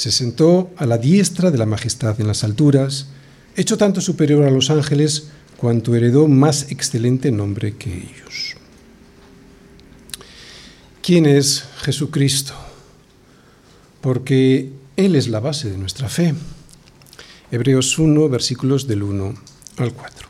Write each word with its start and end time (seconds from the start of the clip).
se 0.00 0.10
sentó 0.10 0.70
a 0.78 0.86
la 0.86 0.96
diestra 0.96 1.50
de 1.50 1.58
la 1.58 1.66
majestad 1.66 2.18
en 2.22 2.26
las 2.26 2.42
alturas, 2.42 3.08
hecho 3.54 3.76
tanto 3.76 4.00
superior 4.00 4.44
a 4.46 4.50
los 4.50 4.70
ángeles 4.70 5.28
cuanto 5.58 5.94
heredó 5.94 6.26
más 6.26 6.70
excelente 6.70 7.30
nombre 7.30 7.76
que 7.76 7.92
ellos. 7.92 8.56
¿Quién 11.02 11.26
es 11.26 11.64
Jesucristo? 11.82 12.54
Porque 14.00 14.72
Él 14.96 15.16
es 15.16 15.28
la 15.28 15.40
base 15.40 15.68
de 15.68 15.76
nuestra 15.76 16.08
fe. 16.08 16.32
Hebreos 17.50 17.98
1, 17.98 18.26
versículos 18.30 18.86
del 18.86 19.02
1 19.02 19.34
al 19.76 19.92
4. 19.92 20.28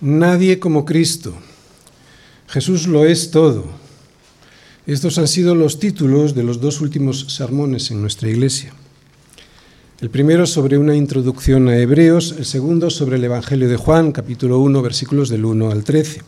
Nadie 0.00 0.58
como 0.58 0.86
Cristo. 0.86 1.36
Jesús 2.46 2.86
lo 2.86 3.04
es 3.04 3.30
todo 3.30 3.87
estos 4.94 5.18
han 5.18 5.28
sido 5.28 5.54
los 5.54 5.78
títulos 5.78 6.34
de 6.34 6.42
los 6.42 6.62
dos 6.62 6.80
últimos 6.80 7.26
sermones 7.28 7.90
en 7.90 8.00
nuestra 8.00 8.30
iglesia. 8.30 8.72
El 10.00 10.08
primero 10.08 10.46
sobre 10.46 10.78
una 10.78 10.96
introducción 10.96 11.68
a 11.68 11.76
Hebreos, 11.76 12.34
el 12.38 12.46
segundo 12.46 12.88
sobre 12.88 13.16
el 13.16 13.24
Evangelio 13.24 13.68
de 13.68 13.76
Juan, 13.76 14.12
capítulo 14.12 14.60
1, 14.60 14.80
versículos 14.80 15.28
del 15.28 15.44
1 15.44 15.70
al 15.70 15.84
13. 15.84 16.22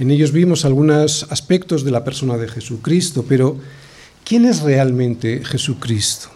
En 0.00 0.10
ellos 0.10 0.32
vimos 0.32 0.64
algunos 0.64 1.28
aspectos 1.30 1.84
de 1.84 1.92
la 1.92 2.02
persona 2.02 2.36
de 2.38 2.48
Jesucristo, 2.48 3.24
pero 3.28 3.56
¿quién 4.24 4.44
es 4.44 4.62
realmente 4.62 5.44
Jesucristo? 5.44 6.30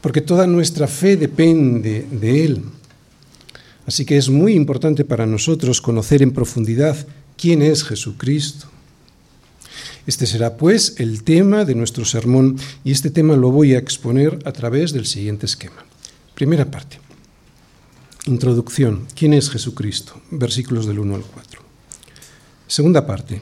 Porque 0.00 0.22
toda 0.22 0.48
nuestra 0.48 0.88
fe 0.88 1.16
depende 1.16 2.04
de 2.10 2.44
Él. 2.44 2.62
Así 3.86 4.04
que 4.04 4.16
es 4.16 4.28
muy 4.28 4.54
importante 4.54 5.04
para 5.04 5.24
nosotros 5.24 5.80
conocer 5.80 6.20
en 6.20 6.32
profundidad 6.32 7.06
quién 7.36 7.62
es 7.62 7.84
Jesucristo. 7.84 8.73
Este 10.06 10.26
será, 10.26 10.56
pues, 10.56 10.96
el 10.98 11.24
tema 11.24 11.64
de 11.64 11.74
nuestro 11.74 12.04
sermón 12.04 12.58
y 12.84 12.92
este 12.92 13.10
tema 13.10 13.36
lo 13.36 13.50
voy 13.50 13.74
a 13.74 13.78
exponer 13.78 14.38
a 14.44 14.52
través 14.52 14.92
del 14.92 15.06
siguiente 15.06 15.46
esquema. 15.46 15.84
Primera 16.34 16.70
parte. 16.70 17.00
Introducción. 18.26 19.06
¿Quién 19.14 19.32
es 19.32 19.50
Jesucristo? 19.50 20.20
Versículos 20.30 20.86
del 20.86 20.98
1 20.98 21.14
al 21.14 21.22
4. 21.22 21.60
Segunda 22.66 23.06
parte. 23.06 23.40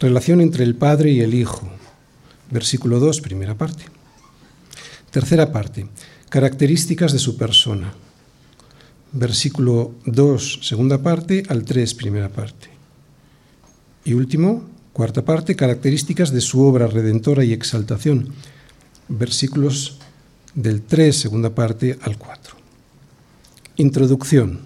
Relación 0.00 0.40
entre 0.40 0.64
el 0.64 0.74
Padre 0.74 1.10
y 1.12 1.20
el 1.20 1.34
Hijo. 1.34 1.70
Versículo 2.50 2.98
2, 2.98 3.20
primera 3.20 3.56
parte. 3.56 3.84
Tercera 5.10 5.52
parte. 5.52 5.86
Características 6.28 7.12
de 7.12 7.18
su 7.18 7.36
persona. 7.36 7.94
Versículo 9.12 9.94
2, 10.06 10.60
segunda 10.62 11.02
parte, 11.02 11.42
al 11.48 11.64
3, 11.64 11.94
primera 11.94 12.30
parte. 12.30 12.68
Y 14.04 14.14
último, 14.14 14.71
Cuarta 14.92 15.24
parte, 15.24 15.56
características 15.56 16.32
de 16.32 16.42
su 16.42 16.62
obra 16.62 16.86
redentora 16.86 17.44
y 17.44 17.52
exaltación. 17.52 18.28
Versículos 19.08 19.98
del 20.54 20.82
3, 20.82 21.16
segunda 21.16 21.54
parte, 21.54 21.98
al 22.02 22.18
4. 22.18 22.56
Introducción. 23.76 24.60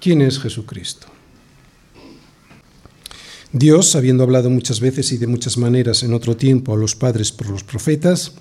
¿Quién 0.00 0.20
es 0.20 0.40
Jesucristo? 0.40 1.06
Dios, 3.52 3.94
habiendo 3.94 4.24
hablado 4.24 4.50
muchas 4.50 4.80
veces 4.80 5.12
y 5.12 5.16
de 5.16 5.26
muchas 5.26 5.56
maneras 5.58 6.02
en 6.02 6.12
otro 6.12 6.36
tiempo 6.36 6.74
a 6.74 6.76
los 6.76 6.96
padres 6.96 7.30
por 7.32 7.48
los 7.48 7.62
profetas, 7.62 8.32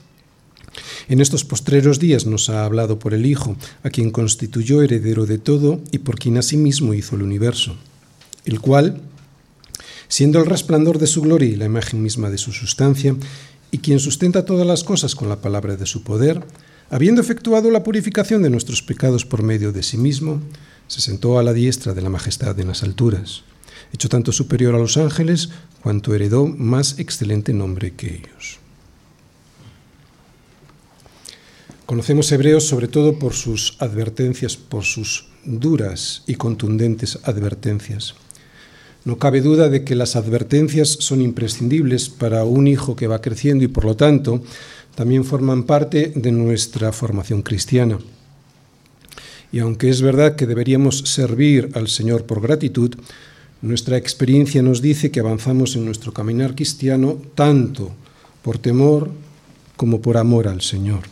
en 1.08 1.22
estos 1.22 1.46
postreros 1.46 2.00
días 2.00 2.26
nos 2.26 2.50
ha 2.50 2.66
hablado 2.66 3.00
por 3.00 3.14
el 3.14 3.26
Hijo, 3.26 3.56
a 3.84 3.90
quien 3.90 4.12
constituyó 4.12 4.82
heredero 4.82 5.26
de 5.26 5.38
todo 5.38 5.82
y 5.92 6.00
por 6.00 6.18
quien 6.18 6.38
asimismo 6.38 6.94
hizo 6.94 7.16
el 7.16 7.22
universo, 7.22 7.78
el 8.46 8.60
cual, 8.60 9.02
siendo 10.08 10.40
el 10.40 10.46
resplandor 10.46 11.00
de 11.00 11.08
su 11.08 11.22
gloria 11.22 11.50
y 11.50 11.56
la 11.56 11.66
imagen 11.66 12.02
misma 12.02 12.30
de 12.30 12.38
su 12.38 12.52
sustancia, 12.52 13.16
y 13.72 13.80
quien 13.80 14.00
sustenta 14.00 14.46
todas 14.46 14.66
las 14.66 14.84
cosas 14.84 15.16
con 15.16 15.30
la 15.30 15.42
palabra 15.42 15.76
de 15.76 15.86
su 15.86 16.04
poder, 16.04 16.46
habiendo 16.90 17.22
efectuado 17.22 17.70
la 17.72 17.84
purificación 17.84 18.42
de 18.42 18.50
nuestros 18.50 18.82
pecados 18.82 19.26
por 19.26 19.44
medio 19.44 19.72
de 19.72 19.84
sí 19.84 19.98
mismo, 19.98 20.42
se 20.88 21.02
sentó 21.02 21.38
a 21.38 21.44
la 21.44 21.54
diestra 21.54 21.94
de 21.94 22.02
la 22.02 22.10
majestad 22.10 22.58
en 22.60 22.68
las 22.68 22.84
alturas, 22.84 23.44
hecho 23.94 24.10
tanto 24.10 24.32
superior 24.32 24.74
a 24.76 24.80
los 24.80 24.98
ángeles, 24.98 25.50
cuanto 25.82 26.16
heredó 26.16 26.48
más 26.48 26.98
excelente 27.00 27.54
nombre 27.54 27.94
que 27.94 28.16
ellos. 28.16 28.60
Conocemos 31.86 32.32
Hebreos 32.34 32.66
sobre 32.66 32.90
todo 32.90 33.18
por 33.18 33.34
sus 33.34 33.78
advertencias, 33.80 34.58
por 34.58 34.84
sus 34.84 35.30
duras 35.46 36.24
y 36.28 36.36
contundentes 36.36 37.20
advertencias. 37.24 38.16
No 39.08 39.18
cabe 39.18 39.40
duda 39.40 39.70
de 39.70 39.86
que 39.86 39.96
las 39.96 40.18
advertencias 40.18 40.90
son 41.00 41.22
imprescindibles 41.22 42.10
para 42.10 42.44
un 42.44 42.68
hijo 42.68 42.98
que 42.98 43.08
va 43.08 43.22
creciendo 43.22 43.64
y 43.64 43.70
por 43.70 43.86
lo 43.86 43.96
tanto 43.96 44.44
también 44.96 45.24
forman 45.24 45.64
parte 45.64 46.12
de 46.14 46.34
nuestra 46.34 46.92
formación 46.92 47.42
cristiana. 47.42 48.00
Y 49.50 49.60
aunque 49.60 49.88
es 49.88 50.02
verdad 50.02 50.36
que 50.36 50.46
deberíamos 50.46 50.98
servir 51.06 51.70
al 51.76 51.88
Señor 51.88 52.26
por 52.26 52.42
gratitud, 52.42 52.96
nuestra 53.62 53.96
experiencia 53.96 54.62
nos 54.62 54.82
dice 54.82 55.10
que 55.10 55.22
avanzamos 55.22 55.78
en 55.78 55.86
nuestro 55.86 56.12
caminar 56.12 56.54
cristiano 56.54 57.18
tanto 57.34 57.94
por 58.42 58.58
temor 58.58 59.10
como 59.78 60.02
por 60.02 60.18
amor 60.18 60.50
al 60.50 60.60
Señor. 60.60 61.04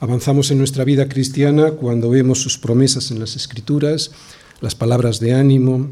Avanzamos 0.00 0.50
en 0.50 0.56
nuestra 0.56 0.84
vida 0.84 1.10
cristiana 1.10 1.72
cuando 1.72 2.08
vemos 2.08 2.40
sus 2.40 2.56
promesas 2.56 3.10
en 3.10 3.20
las 3.20 3.36
Escrituras, 3.36 4.12
las 4.62 4.74
palabras 4.74 5.20
de 5.20 5.34
ánimo, 5.34 5.90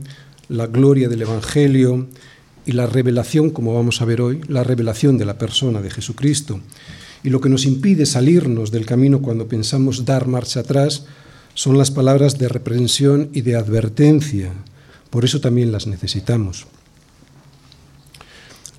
la 0.50 0.66
gloria 0.66 1.08
del 1.08 1.22
Evangelio 1.22 2.08
y 2.66 2.72
la 2.72 2.86
revelación, 2.86 3.50
como 3.50 3.72
vamos 3.72 4.02
a 4.02 4.04
ver 4.04 4.20
hoy, 4.20 4.40
la 4.48 4.64
revelación 4.64 5.16
de 5.16 5.24
la 5.24 5.38
persona 5.38 5.80
de 5.80 5.90
Jesucristo. 5.90 6.60
Y 7.22 7.30
lo 7.30 7.40
que 7.40 7.48
nos 7.48 7.64
impide 7.64 8.04
salirnos 8.04 8.72
del 8.72 8.84
camino 8.84 9.22
cuando 9.22 9.46
pensamos 9.46 10.04
dar 10.04 10.26
marcha 10.26 10.60
atrás 10.60 11.04
son 11.54 11.78
las 11.78 11.90
palabras 11.90 12.36
de 12.38 12.48
reprensión 12.48 13.30
y 13.32 13.42
de 13.42 13.54
advertencia. 13.54 14.52
Por 15.10 15.24
eso 15.24 15.40
también 15.40 15.70
las 15.70 15.86
necesitamos. 15.86 16.66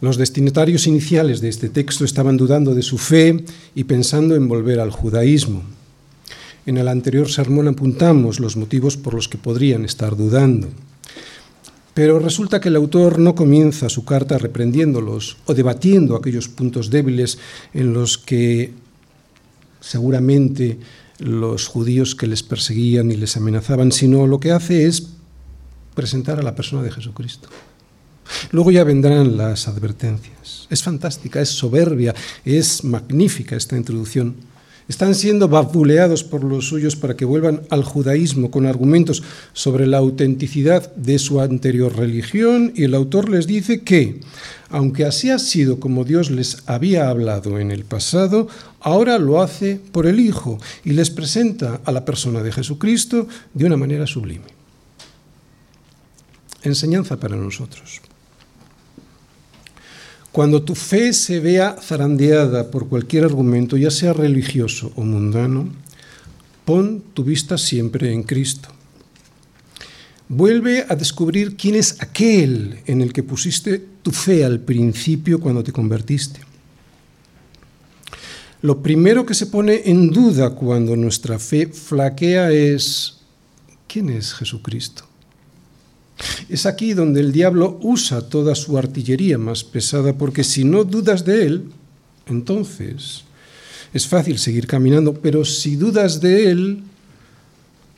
Los 0.02 0.18
destinatarios 0.18 0.88
iniciales 0.88 1.40
de 1.40 1.50
este 1.50 1.70
texto 1.70 2.04
estaban 2.04 2.36
dudando 2.36 2.76
de 2.76 2.82
su 2.82 2.98
fe 2.98 3.46
y 3.76 3.86
pensando 3.86 4.36
en 4.36 4.48
volver 4.48 4.80
al 4.80 4.92
judaísmo. 4.92 5.64
En 6.66 6.78
el 6.78 6.88
anterior 6.88 7.32
sermón 7.32 7.68
apuntamos 7.68 8.40
los 8.40 8.58
motivos 8.58 8.98
por 8.98 9.14
los 9.14 9.30
que 9.30 9.38
podrían 9.38 9.86
estar 9.86 10.18
dudando. 10.18 10.68
Pero 11.94 12.20
resulta 12.20 12.62
que 12.62 12.70
el 12.70 12.78
autor 12.78 13.20
no 13.20 13.36
comienza 13.36 13.90
su 13.90 14.06
carta 14.06 14.38
reprendiéndolos 14.38 15.38
o 15.46 15.54
debatiendo 15.54 16.16
aquellos 16.16 16.48
puntos 16.48 16.90
débiles 16.90 17.38
en 17.74 17.94
los 17.94 18.18
que 18.18 18.74
seguramente 19.82 20.80
los 21.20 21.68
judíos 21.68 22.16
que 22.16 22.28
les 22.28 22.44
perseguían 22.44 23.12
y 23.12 23.18
les 23.18 23.36
amenazaban, 23.36 23.92
sino 23.92 24.26
lo 24.26 24.40
que 24.40 24.52
hace 24.52 24.88
es 24.88 25.10
presentar 25.94 26.40
a 26.40 26.44
la 26.44 26.56
persona 26.56 26.82
de 26.82 26.92
Jesucristo. 26.92 27.50
Luego 28.52 28.72
ya 28.72 28.84
vendrán 28.84 29.36
las 29.36 29.68
advertencias. 29.68 30.68
Es 30.70 30.84
fantástica, 30.84 31.42
es 31.42 31.50
soberbia, 31.50 32.16
es 32.46 32.84
magnífica 32.84 33.58
esta 33.58 33.76
introducción 33.76 34.36
están 34.92 35.16
siendo 35.16 35.48
babuleados 35.48 36.26
por 36.26 36.44
los 36.44 36.68
suyos 36.68 36.98
para 36.98 37.16
que 37.16 37.24
vuelvan 37.24 37.62
al 37.70 37.84
judaísmo 37.86 38.52
con 38.52 38.66
argumentos 38.66 39.24
sobre 39.54 39.88
la 39.88 40.00
autenticidad 40.00 40.94
de 40.96 41.18
su 41.18 41.40
anterior 41.40 41.96
religión 41.96 42.74
y 42.76 42.84
el 42.84 42.94
autor 42.94 43.30
les 43.30 43.48
dice 43.48 43.84
que, 43.84 44.20
aunque 44.70 45.06
así 45.06 45.30
ha 45.30 45.40
sido 45.40 45.80
como 45.80 46.04
Dios 46.04 46.30
les 46.30 46.64
había 46.66 47.10
hablado 47.10 47.58
en 47.58 47.72
el 47.72 47.86
pasado, 47.86 48.50
ahora 48.82 49.18
lo 49.18 49.42
hace 49.42 49.80
por 49.94 50.08
el 50.08 50.20
Hijo 50.20 50.60
y 50.84 50.92
les 50.92 51.10
presenta 51.10 51.80
a 51.86 51.92
la 51.94 52.04
persona 52.04 52.44
de 52.44 52.52
Jesucristo 52.52 53.28
de 53.54 53.66
una 53.66 53.78
manera 53.78 54.06
sublime. 54.06 54.46
Enseñanza 56.64 57.18
para 57.18 57.38
nosotros. 57.38 58.02
Cuando 60.32 60.64
tu 60.64 60.76
fe 60.76 61.12
se 61.12 61.40
vea 61.40 61.76
zarandeada 61.82 62.72
por 62.72 62.88
cualquier 62.88 63.26
argumento, 63.26 63.76
ya 63.76 63.92
sea 63.92 64.14
religioso 64.14 64.92
o 64.96 65.04
mundano, 65.04 65.68
pon 66.64 67.04
tu 67.14 67.24
vista 67.24 67.58
siempre 67.58 68.14
en 68.14 68.24
Cristo. 68.24 68.70
Vuelve 70.30 70.86
a 70.88 70.96
descubrir 70.96 71.58
quién 71.58 71.76
es 71.76 71.98
aquel 72.00 72.80
en 72.86 73.02
el 73.02 73.12
que 73.12 73.24
pusiste 73.24 73.84
tu 74.02 74.12
fe 74.12 74.46
al 74.46 74.62
principio 74.62 75.40
cuando 75.42 75.64
te 75.64 75.74
convertiste. 75.74 76.40
lo 78.62 78.84
primero 78.84 79.26
que 79.26 79.34
se 79.34 79.48
pone 79.48 79.82
en 79.86 80.12
duda 80.12 80.52
cuando 80.52 80.96
nuestra 80.96 81.40
fe 81.40 81.68
flaquea 81.68 82.52
es, 82.52 83.18
¿quién 83.88 84.10
es 84.10 84.34
Jesucristo? 84.34 85.11
Es 86.50 86.66
aquí 86.66 86.94
donde 86.94 87.22
el 87.22 87.32
diablo 87.32 87.80
usa 87.82 88.22
toda 88.22 88.56
su 88.56 88.78
artillería 88.78 89.38
más 89.38 89.64
pesada, 89.64 90.14
porque 90.18 90.44
si 90.44 90.64
no 90.64 90.84
dudas 90.84 91.26
de 91.26 91.46
él, 91.46 91.72
entonces 92.28 93.24
es 93.94 94.08
fácil 94.08 94.38
seguir 94.38 94.68
caminando, 94.68 95.14
pero 95.14 95.44
si 95.46 95.76
dudas 95.76 96.22
de 96.22 96.50
él, 96.50 96.84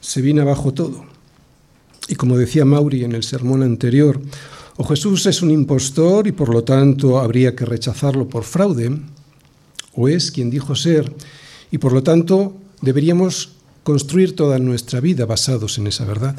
se 0.01 0.21
viene 0.21 0.41
abajo 0.41 0.73
todo. 0.73 1.05
Y 2.07 2.15
como 2.15 2.37
decía 2.37 2.65
Mauri 2.65 3.03
en 3.03 3.13
el 3.13 3.23
sermón 3.23 3.63
anterior, 3.63 4.19
o 4.75 4.83
Jesús 4.83 5.25
es 5.27 5.41
un 5.41 5.51
impostor 5.51 6.27
y 6.27 6.31
por 6.31 6.49
lo 6.49 6.63
tanto 6.63 7.19
habría 7.19 7.55
que 7.55 7.65
rechazarlo 7.65 8.27
por 8.27 8.43
fraude, 8.43 8.97
o 9.95 10.07
es 10.07 10.31
quien 10.31 10.49
dijo 10.49 10.75
ser 10.75 11.13
y 11.71 11.77
por 11.77 11.93
lo 11.93 12.03
tanto 12.03 12.55
deberíamos 12.81 13.53
construir 13.83 14.35
toda 14.35 14.59
nuestra 14.59 14.99
vida 14.99 15.25
basados 15.25 15.77
en 15.77 15.87
esa 15.87 16.05
verdad. 16.05 16.35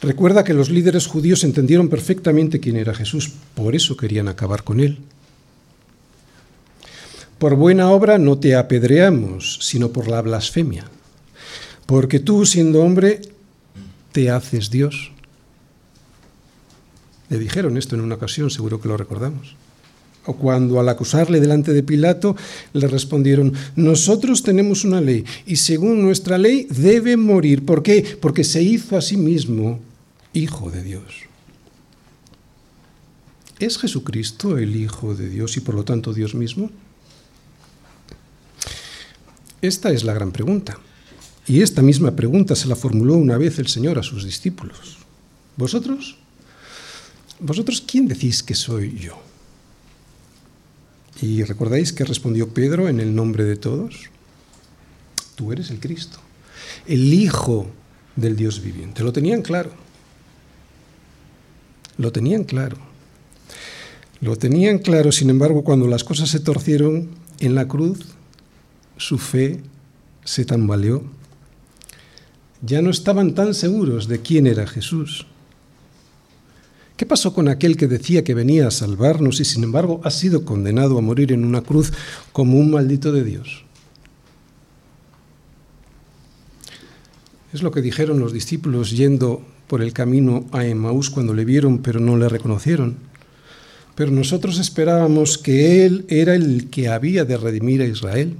Recuerda 0.00 0.44
que 0.44 0.54
los 0.54 0.70
líderes 0.70 1.06
judíos 1.06 1.42
entendieron 1.42 1.88
perfectamente 1.88 2.60
quién 2.60 2.76
era 2.76 2.94
Jesús, 2.94 3.32
por 3.54 3.74
eso 3.74 3.96
querían 3.96 4.28
acabar 4.28 4.62
con 4.62 4.78
él. 4.78 4.98
Por 7.38 7.56
buena 7.56 7.90
obra 7.90 8.18
no 8.18 8.38
te 8.38 8.54
apedreamos, 8.54 9.58
sino 9.62 9.90
por 9.90 10.08
la 10.08 10.22
blasfemia, 10.22 10.84
porque 11.86 12.20
tú, 12.20 12.46
siendo 12.46 12.82
hombre, 12.82 13.20
te 14.12 14.30
haces 14.30 14.70
Dios. 14.70 15.12
Le 17.28 17.38
dijeron 17.38 17.76
esto 17.76 17.94
en 17.94 18.00
una 18.00 18.14
ocasión, 18.14 18.50
seguro 18.50 18.80
que 18.80 18.88
lo 18.88 18.96
recordamos. 18.96 19.56
O 20.26 20.34
cuando 20.34 20.78
al 20.78 20.88
acusarle 20.88 21.40
delante 21.40 21.72
de 21.72 21.82
Pilato 21.82 22.36
le 22.72 22.86
respondieron, 22.86 23.52
nosotros 23.76 24.42
tenemos 24.42 24.84
una 24.84 25.00
ley 25.00 25.24
y 25.46 25.56
según 25.56 26.02
nuestra 26.02 26.38
ley 26.38 26.66
debe 26.70 27.16
morir. 27.16 27.64
¿Por 27.64 27.82
qué? 27.82 28.18
Porque 28.20 28.44
se 28.44 28.62
hizo 28.62 28.96
a 28.96 29.02
sí 29.02 29.16
mismo 29.16 29.80
Hijo 30.32 30.70
de 30.70 30.82
Dios. 30.82 31.28
¿Es 33.58 33.78
Jesucristo 33.78 34.56
el 34.58 34.76
Hijo 34.76 35.14
de 35.14 35.28
Dios 35.28 35.56
y 35.56 35.60
por 35.60 35.74
lo 35.74 35.84
tanto 35.84 36.12
Dios 36.12 36.34
mismo? 36.34 36.70
Esta 39.60 39.90
es 39.90 40.04
la 40.04 40.14
gran 40.14 40.30
pregunta. 40.30 40.78
Y 41.46 41.62
esta 41.62 41.82
misma 41.82 42.14
pregunta 42.14 42.54
se 42.54 42.68
la 42.68 42.76
formuló 42.76 43.14
una 43.14 43.38
vez 43.38 43.58
el 43.58 43.68
Señor 43.68 43.98
a 43.98 44.02
sus 44.02 44.24
discípulos. 44.24 44.98
¿Vosotros? 45.56 46.18
¿Vosotros 47.40 47.82
quién 47.84 48.06
decís 48.06 48.42
que 48.42 48.54
soy 48.54 48.96
yo? 48.98 49.20
¿Y 51.20 51.42
recordáis 51.42 51.92
que 51.92 52.04
respondió 52.04 52.48
Pedro 52.54 52.88
en 52.88 53.00
el 53.00 53.14
nombre 53.14 53.44
de 53.44 53.56
todos? 53.56 53.96
Tú 55.34 55.52
eres 55.52 55.70
el 55.70 55.80
Cristo, 55.80 56.18
el 56.86 57.12
Hijo 57.12 57.68
del 58.14 58.36
Dios 58.36 58.62
viviente. 58.62 59.02
Lo 59.02 59.12
tenían 59.12 59.42
claro. 59.42 59.87
Lo 61.98 62.12
tenían 62.12 62.44
claro. 62.44 62.76
Lo 64.20 64.36
tenían 64.36 64.78
claro, 64.78 65.12
sin 65.12 65.30
embargo, 65.30 65.62
cuando 65.64 65.86
las 65.86 66.04
cosas 66.04 66.30
se 66.30 66.40
torcieron 66.40 67.10
en 67.40 67.54
la 67.54 67.68
cruz, 67.68 68.00
su 68.96 69.18
fe 69.18 69.60
se 70.24 70.44
tambaleó. 70.44 71.02
Ya 72.62 72.82
no 72.82 72.90
estaban 72.90 73.34
tan 73.34 73.54
seguros 73.54 74.08
de 74.08 74.20
quién 74.20 74.46
era 74.46 74.66
Jesús. 74.66 75.26
¿Qué 76.96 77.06
pasó 77.06 77.32
con 77.32 77.48
aquel 77.48 77.76
que 77.76 77.86
decía 77.86 78.24
que 78.24 78.34
venía 78.34 78.66
a 78.66 78.72
salvarnos 78.72 79.38
y 79.38 79.44
sin 79.44 79.62
embargo 79.62 80.00
ha 80.02 80.10
sido 80.10 80.44
condenado 80.44 80.98
a 80.98 81.00
morir 81.00 81.30
en 81.30 81.44
una 81.44 81.62
cruz 81.62 81.92
como 82.32 82.58
un 82.58 82.72
maldito 82.72 83.12
de 83.12 83.22
Dios? 83.22 83.64
Es 87.52 87.62
lo 87.62 87.70
que 87.70 87.82
dijeron 87.82 88.18
los 88.18 88.32
discípulos 88.32 88.90
yendo 88.90 89.42
por 89.68 89.82
el 89.82 89.92
camino 89.92 90.46
a 90.50 90.64
Emmaús 90.64 91.10
cuando 91.10 91.34
le 91.34 91.44
vieron 91.44 91.78
pero 91.78 92.00
no 92.00 92.16
le 92.16 92.28
reconocieron. 92.28 92.96
Pero 93.94 94.10
nosotros 94.10 94.58
esperábamos 94.58 95.38
que 95.38 95.84
Él 95.84 96.06
era 96.08 96.34
el 96.34 96.70
que 96.70 96.88
había 96.88 97.24
de 97.24 97.36
redimir 97.36 97.82
a 97.82 97.86
Israel. 97.86 98.36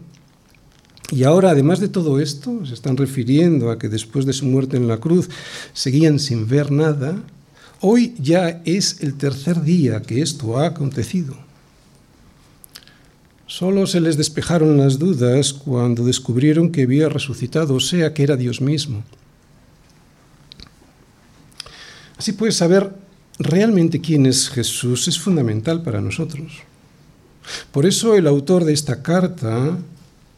Y 1.11 1.25
ahora, 1.25 1.51
además 1.51 1.81
de 1.81 1.89
todo 1.89 2.21
esto, 2.21 2.65
se 2.67 2.75
están 2.75 2.97
refiriendo 2.97 3.71
a 3.71 3.79
que 3.79 3.89
después 3.89 4.27
de 4.27 4.35
su 4.35 4.45
muerte 4.47 4.77
en 4.77 4.89
la 4.89 4.99
cruz 4.99 5.29
seguían 5.73 6.19
sin 6.19 6.47
ver 6.47 6.71
nada. 6.71 7.23
Hoy 7.81 8.15
ya 8.21 8.63
es 8.65 9.01
el 9.01 9.15
tercer 9.15 9.63
día 9.63 10.03
que 10.03 10.21
esto 10.21 10.59
ha 10.59 10.67
acontecido. 10.67 11.35
Solo 13.47 13.87
se 13.87 14.01
les 14.01 14.19
despejaron 14.19 14.77
las 14.77 14.99
dudas 14.99 15.55
cuando 15.55 16.05
descubrieron 16.05 16.71
que 16.71 16.83
había 16.83 17.09
resucitado, 17.09 17.77
o 17.77 17.81
sea, 17.81 18.13
que 18.13 18.23
era 18.23 18.37
Dios 18.37 18.61
mismo. 18.61 19.03
Así 22.19 22.33
pues, 22.33 22.57
saber 22.57 22.91
realmente 23.39 24.01
quién 24.01 24.27
es 24.27 24.49
Jesús 24.51 25.07
es 25.09 25.19
fundamental 25.19 25.83
para 25.83 26.01
nosotros. 26.01 26.53
Por 27.73 27.87
eso 27.87 28.15
el 28.17 28.27
autor 28.27 28.65
de 28.65 28.73
esta 28.73 29.03
carta 29.03 29.79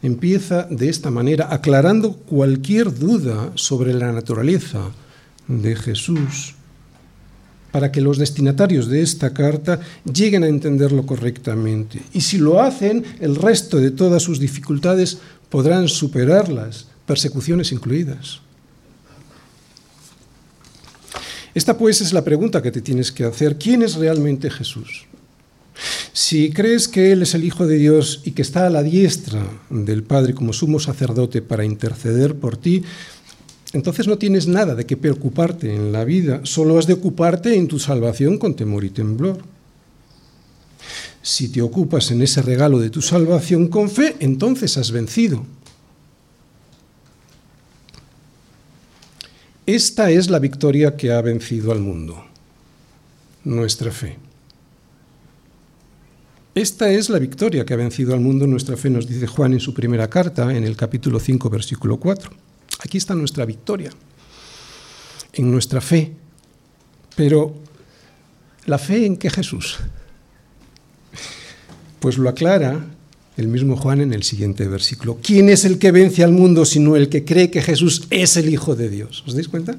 empieza 0.03 0.65
de 0.71 0.89
esta 0.89 1.11
manera, 1.11 1.49
aclarando 1.51 2.13
cualquier 2.13 2.95
duda 2.95 3.53
sobre 3.55 3.95
la 3.95 4.13
naturaleza 4.13 4.91
de 5.49 5.75
Jesús, 5.75 6.55
para 7.73 7.91
que 7.91 8.01
los 8.01 8.19
destinatarios 8.19 8.89
de 8.89 9.03
esta 9.03 9.33
carta 9.33 9.81
lleguen 10.05 10.45
a 10.45 10.49
entenderlo 10.49 11.07
correctamente. 11.07 12.03
Y 12.13 12.21
si 12.21 12.39
lo 12.39 12.61
hacen, 12.61 13.05
el 13.21 13.37
resto 13.37 13.79
de 13.79 13.91
todas 13.91 14.23
sus 14.23 14.39
dificultades 14.39 15.19
podrán 15.49 15.89
superarlas, 15.89 16.87
persecuciones 17.07 17.73
incluidas. 17.73 18.41
Esta 21.55 21.77
pues 21.77 22.01
es 22.01 22.13
la 22.13 22.25
pregunta 22.25 22.63
que 22.63 22.71
te 22.71 22.81
tienes 22.81 23.11
que 23.11 23.25
hacer. 23.25 23.57
¿Quién 23.59 23.83
es 23.83 23.97
realmente 23.97 24.51
Jesús? 24.51 25.07
Si 26.13 26.51
crees 26.51 26.89
que 26.89 27.13
Él 27.13 27.23
es 27.23 27.35
el 27.35 27.45
Hijo 27.45 27.67
de 27.67 27.77
Dios 27.77 28.23
y 28.25 28.33
que 28.33 28.43
está 28.43 28.67
a 28.67 28.71
la 28.71 28.83
diestra 28.83 29.43
del 29.71 30.03
Padre 30.03 30.35
como 30.35 30.53
sumo 30.53 30.79
sacerdote 30.79 31.43
para 31.43 31.65
interceder 31.65 32.35
por 32.35 32.57
ti, 32.57 32.83
entonces 33.73 34.07
no 34.07 34.19
tienes 34.19 34.47
nada 34.47 34.75
de 34.75 34.85
qué 34.85 34.97
preocuparte 34.97 35.75
en 35.75 35.93
la 35.93 36.05
vida, 36.05 36.41
solo 36.45 36.79
has 36.79 36.87
de 36.87 36.95
ocuparte 36.95 37.55
en 37.55 37.69
tu 37.69 37.79
salvación 37.79 38.37
con 38.39 38.55
temor 38.55 38.85
y 38.85 38.91
temblor. 38.91 39.39
Si 41.23 41.49
te 41.49 41.63
ocupas 41.63 42.11
en 42.11 42.23
ese 42.23 42.43
regalo 42.43 42.79
de 42.81 42.91
tu 42.91 43.03
salvación 43.03 43.69
con 43.69 43.91
fe, 43.91 44.17
entonces 44.21 44.77
has 44.77 44.91
vencido. 44.91 45.45
Esta 49.71 50.11
es 50.11 50.31
la 50.31 50.41
victoria 50.41 50.97
que 50.97 51.13
ha 51.13 51.23
vencido 51.23 51.71
al 51.71 51.79
mundo, 51.79 52.25
nuestra 53.45 53.93
fe. 53.93 54.19
Esta 56.57 56.91
es 56.91 57.09
la 57.09 57.21
victoria 57.21 57.65
que 57.65 57.75
ha 57.75 57.77
vencido 57.77 58.13
al 58.13 58.19
mundo 58.19 58.49
nuestra 58.49 58.77
fe, 58.77 58.91
nos 58.91 59.07
dice 59.07 59.29
Juan 59.29 59.53
en 59.53 59.61
su 59.61 59.73
primera 59.73 60.11
carta, 60.11 60.53
en 60.53 60.65
el 60.65 60.77
capítulo 60.77 61.21
5, 61.21 61.49
versículo 61.49 62.01
4. 62.01 62.33
Aquí 62.83 62.99
está 62.99 63.15
nuestra 63.15 63.45
victoria, 63.45 63.93
en 65.35 65.53
nuestra 65.53 65.81
fe. 65.81 66.17
Pero, 67.15 67.55
¿la 68.67 68.79
fe 68.79 69.07
en 69.07 69.17
qué 69.19 69.31
Jesús? 69.31 69.79
Pues 72.01 72.19
lo 72.19 72.29
aclara 72.29 72.87
el 73.41 73.49
mismo 73.49 73.77
Juan 73.77 74.01
en 74.01 74.13
el 74.13 74.23
siguiente 74.23 74.69
versículo. 74.69 75.19
¿Quién 75.23 75.49
es 75.49 75.65
el 75.65 75.79
que 75.79 75.91
vence 75.91 76.23
al 76.23 76.33
mundo 76.33 76.65
sino 76.65 76.97
el 76.97 77.09
que 77.09 77.25
cree 77.25 77.51
que 77.51 77.63
Jesús 77.63 78.07
es 78.11 78.37
el 78.37 78.49
Hijo 78.49 78.77
de 78.77 78.89
Dios? 78.89 79.25
¿Os 79.27 79.35
dais 79.35 79.49
cuenta? 79.49 79.77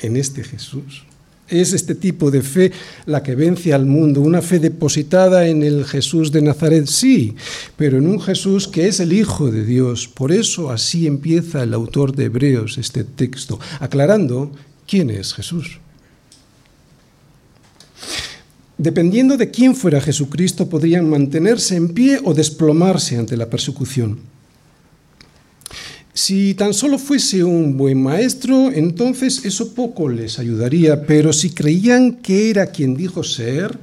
En 0.00 0.16
este 0.16 0.44
Jesús. 0.44 1.04
Es 1.48 1.72
este 1.72 1.94
tipo 1.94 2.30
de 2.30 2.42
fe 2.42 2.72
la 3.06 3.22
que 3.22 3.34
vence 3.34 3.72
al 3.74 3.86
mundo, 3.86 4.20
una 4.20 4.42
fe 4.42 4.58
depositada 4.58 5.46
en 5.46 5.62
el 5.62 5.84
Jesús 5.84 6.32
de 6.32 6.42
Nazaret, 6.42 6.86
sí, 6.86 7.36
pero 7.76 7.98
en 7.98 8.06
un 8.06 8.20
Jesús 8.20 8.66
que 8.66 8.88
es 8.88 8.98
el 8.98 9.12
Hijo 9.12 9.50
de 9.50 9.64
Dios. 9.64 10.08
Por 10.08 10.32
eso 10.32 10.70
así 10.70 11.06
empieza 11.06 11.62
el 11.62 11.74
autor 11.74 12.16
de 12.16 12.24
Hebreos 12.24 12.78
este 12.78 13.04
texto, 13.04 13.60
aclarando 13.78 14.50
quién 14.86 15.10
es 15.10 15.34
Jesús. 15.34 15.80
Dependiendo 18.76 19.36
de 19.36 19.50
quién 19.50 19.76
fuera 19.76 20.00
Jesucristo, 20.00 20.68
podrían 20.68 21.08
mantenerse 21.08 21.76
en 21.76 21.94
pie 21.94 22.20
o 22.24 22.34
desplomarse 22.34 23.16
ante 23.16 23.36
la 23.36 23.48
persecución. 23.48 24.18
Si 26.12 26.54
tan 26.54 26.74
solo 26.74 26.98
fuese 26.98 27.42
un 27.42 27.76
buen 27.76 28.02
maestro, 28.02 28.70
entonces 28.72 29.44
eso 29.44 29.74
poco 29.74 30.08
les 30.08 30.38
ayudaría, 30.38 31.06
pero 31.06 31.32
si 31.32 31.50
creían 31.50 32.16
que 32.22 32.50
era 32.50 32.66
quien 32.66 32.96
dijo 32.96 33.24
ser, 33.24 33.78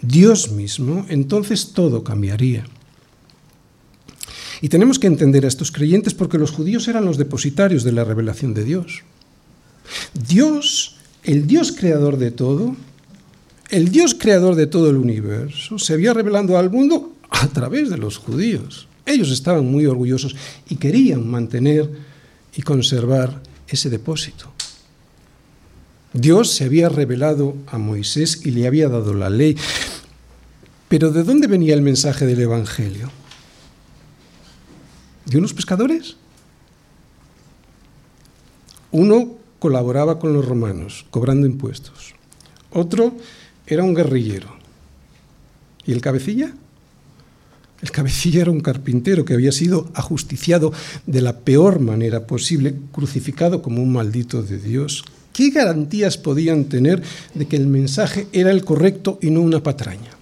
Dios 0.00 0.52
mismo, 0.52 1.04
entonces 1.08 1.72
todo 1.72 2.02
cambiaría. 2.02 2.64
Y 4.62 4.68
tenemos 4.68 4.98
que 4.98 5.06
entender 5.06 5.44
a 5.44 5.48
estos 5.48 5.70
creyentes 5.70 6.14
porque 6.14 6.38
los 6.38 6.50
judíos 6.50 6.88
eran 6.88 7.04
los 7.04 7.18
depositarios 7.18 7.84
de 7.84 7.92
la 7.92 8.04
revelación 8.04 8.54
de 8.54 8.64
Dios. 8.64 9.02
Dios, 10.28 10.96
el 11.24 11.46
Dios 11.46 11.72
creador 11.72 12.16
de 12.16 12.30
todo, 12.30 12.74
el 13.70 13.90
Dios 13.90 14.14
creador 14.14 14.54
de 14.54 14.66
todo 14.66 14.90
el 14.90 14.96
universo 14.96 15.78
se 15.78 15.94
había 15.94 16.14
revelado 16.14 16.58
al 16.58 16.70
mundo 16.70 17.14
a 17.30 17.48
través 17.48 17.90
de 17.90 17.98
los 17.98 18.18
judíos. 18.18 18.88
Ellos 19.04 19.30
estaban 19.30 19.70
muy 19.70 19.86
orgullosos 19.86 20.34
y 20.68 20.76
querían 20.76 21.26
mantener 21.28 21.90
y 22.54 22.62
conservar 22.62 23.42
ese 23.68 23.90
depósito. 23.90 24.52
Dios 26.12 26.50
se 26.50 26.64
había 26.64 26.88
revelado 26.88 27.56
a 27.66 27.78
Moisés 27.78 28.40
y 28.44 28.50
le 28.50 28.66
había 28.66 28.88
dado 28.88 29.12
la 29.12 29.28
ley. 29.28 29.56
Pero 30.88 31.10
¿de 31.10 31.24
dónde 31.24 31.46
venía 31.46 31.74
el 31.74 31.82
mensaje 31.82 32.26
del 32.26 32.40
Evangelio? 32.40 33.10
¿De 35.26 35.38
unos 35.38 35.52
pescadores? 35.52 36.16
Uno 38.92 39.36
colaboraba 39.58 40.18
con 40.18 40.32
los 40.32 40.46
romanos, 40.46 41.04
cobrando 41.10 41.46
impuestos. 41.46 42.14
Otro 42.70 43.14
era 43.66 43.82
un 43.82 43.94
guerrillero. 43.94 44.48
¿Y 45.84 45.92
el 45.92 46.00
cabecilla? 46.00 46.52
El 47.82 47.90
cabecilla 47.90 48.42
era 48.42 48.50
un 48.50 48.60
carpintero 48.60 49.24
que 49.24 49.34
había 49.34 49.52
sido 49.52 49.90
ajusticiado 49.94 50.72
de 51.06 51.20
la 51.20 51.40
peor 51.40 51.80
manera 51.80 52.26
posible, 52.26 52.74
crucificado 52.92 53.62
como 53.62 53.82
un 53.82 53.92
maldito 53.92 54.42
de 54.42 54.58
Dios. 54.58 55.04
¿Qué 55.32 55.50
garantías 55.50 56.16
podían 56.16 56.64
tener 56.64 57.02
de 57.34 57.46
que 57.46 57.56
el 57.56 57.66
mensaje 57.66 58.26
era 58.32 58.50
el 58.50 58.64
correcto 58.64 59.18
y 59.20 59.30
no 59.30 59.42
una 59.42 59.62
patraña? 59.62 60.12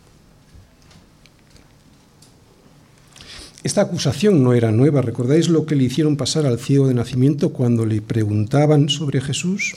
Esta 3.62 3.80
acusación 3.80 4.42
no 4.42 4.52
era 4.52 4.72
nueva. 4.72 5.00
¿Recordáis 5.00 5.48
lo 5.48 5.64
que 5.64 5.76
le 5.76 5.84
hicieron 5.84 6.16
pasar 6.16 6.44
al 6.44 6.58
ciego 6.58 6.88
de 6.88 6.94
nacimiento 6.94 7.50
cuando 7.50 7.86
le 7.86 8.02
preguntaban 8.02 8.88
sobre 8.88 9.20
Jesús? 9.22 9.76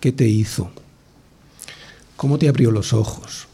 ¿Qué 0.00 0.12
te 0.12 0.26
hizo? 0.26 0.70
¿Cómo 2.16 2.38
te 2.38 2.48
abrió 2.48 2.70
los 2.70 2.92
ojos? 2.92 3.46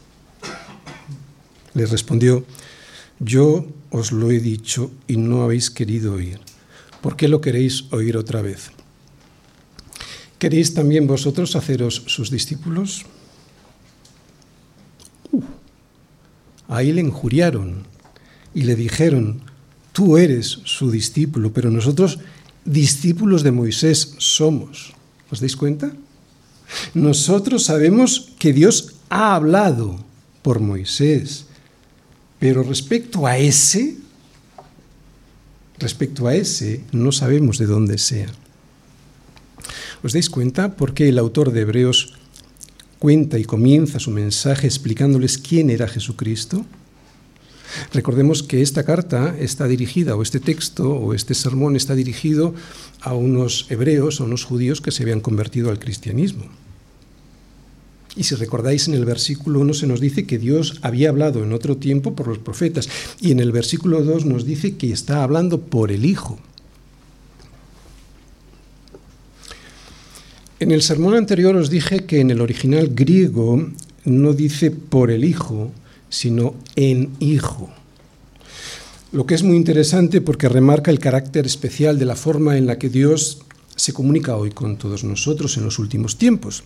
Les 1.73 1.89
respondió, 1.91 2.45
yo 3.19 3.65
os 3.89 4.11
lo 4.11 4.31
he 4.31 4.39
dicho 4.39 4.91
y 5.07 5.17
no 5.17 5.43
habéis 5.43 5.69
querido 5.69 6.13
oír. 6.13 6.39
¿Por 7.01 7.15
qué 7.15 7.27
lo 7.27 7.41
queréis 7.41 7.85
oír 7.91 8.15
otra 8.15 8.41
vez? 8.41 8.71
¿Queréis 10.39 10.73
también 10.73 11.07
vosotros 11.07 11.55
haceros 11.55 12.03
sus 12.07 12.29
discípulos? 12.29 13.05
Uh, 15.31 15.41
ahí 16.67 16.91
le 16.91 17.01
injuriaron 17.01 17.83
y 18.53 18.63
le 18.63 18.75
dijeron, 18.75 19.41
tú 19.91 20.17
eres 20.17 20.59
su 20.65 20.91
discípulo, 20.91 21.51
pero 21.53 21.69
nosotros 21.69 22.19
discípulos 22.65 23.43
de 23.43 23.51
Moisés 23.51 24.15
somos. 24.17 24.93
¿Os 25.31 25.39
dais 25.39 25.55
cuenta? 25.55 25.91
Nosotros 26.93 27.65
sabemos 27.65 28.31
que 28.39 28.53
Dios 28.53 28.95
ha 29.09 29.35
hablado 29.35 30.03
por 30.41 30.59
Moisés 30.59 31.45
pero 32.43 32.61
respecto 32.61 33.25
a 33.25 33.37
ese, 33.37 33.95
respecto 35.79 36.27
a 36.27 36.35
ese, 36.35 36.81
no 36.91 37.13
sabemos 37.13 37.57
de 37.57 37.67
dónde 37.67 37.97
sea. 37.97 38.27
¿Os 40.03 40.11
dais 40.11 40.29
cuenta 40.29 40.75
por 40.75 40.93
qué 40.93 41.07
el 41.07 41.19
autor 41.19 41.53
de 41.53 41.61
Hebreos 41.61 42.19
cuenta 42.99 43.39
y 43.39 43.45
comienza 43.45 43.97
su 43.97 44.11
mensaje 44.11 44.67
explicándoles 44.67 45.37
quién 45.37 45.69
era 45.69 45.87
Jesucristo? 45.87 46.65
Recordemos 47.93 48.43
que 48.43 48.61
esta 48.61 48.83
carta 48.83 49.35
está 49.39 49.67
dirigida, 49.67 50.15
o 50.15 50.21
este 50.21 50.39
texto, 50.39 50.91
o 50.91 51.13
este 51.13 51.33
sermón 51.33 51.75
está 51.75 51.95
dirigido 51.95 52.53
a 53.01 53.13
unos 53.13 53.67
hebreos, 53.69 54.19
a 54.19 54.25
unos 54.25 54.43
judíos 54.43 54.81
que 54.81 54.91
se 54.91 55.03
habían 55.03 55.21
convertido 55.21 55.69
al 55.69 55.79
cristianismo. 55.79 56.45
Y 58.15 58.23
si 58.23 58.35
recordáis 58.35 58.87
en 58.87 58.93
el 58.93 59.05
versículo 59.05 59.59
1 59.61 59.73
se 59.73 59.87
nos 59.87 59.99
dice 59.99 60.27
que 60.27 60.37
Dios 60.37 60.79
había 60.83 61.09
hablado 61.09 61.43
en 61.43 61.51
otro 61.51 61.77
tiempo 61.77 62.15
por 62.15 62.27
los 62.27 62.37
profetas 62.37 62.87
y 63.19 63.31
en 63.31 63.39
el 63.39 63.51
versículo 63.51 64.03
2 64.03 64.25
nos 64.25 64.45
dice 64.45 64.75
que 64.75 64.91
está 64.91 65.23
hablando 65.23 65.61
por 65.61 65.91
el 65.91 66.05
Hijo. 66.05 66.37
En 70.59 70.71
el 70.71 70.81
sermón 70.81 71.15
anterior 71.15 71.55
os 71.55 71.69
dije 71.69 72.05
que 72.05 72.19
en 72.19 72.29
el 72.29 72.39
original 72.39 72.91
griego 72.93 73.69
no 74.05 74.33
dice 74.33 74.69
por 74.69 75.09
el 75.09 75.25
Hijo, 75.25 75.71
sino 76.13 76.53
en 76.75 77.09
Hijo. 77.19 77.71
Lo 79.11 79.25
que 79.25 79.33
es 79.33 79.41
muy 79.41 79.57
interesante 79.57 80.21
porque 80.21 80.47
remarca 80.47 80.91
el 80.91 80.99
carácter 80.99 81.47
especial 81.47 81.97
de 81.97 82.05
la 82.05 82.15
forma 82.15 82.55
en 82.55 82.67
la 82.67 82.77
que 82.77 82.89
Dios 82.89 83.39
se 83.75 83.93
comunica 83.93 84.37
hoy 84.37 84.51
con 84.51 84.77
todos 84.77 85.03
nosotros 85.03 85.57
en 85.57 85.65
los 85.65 85.79
últimos 85.79 86.17
tiempos. 86.17 86.63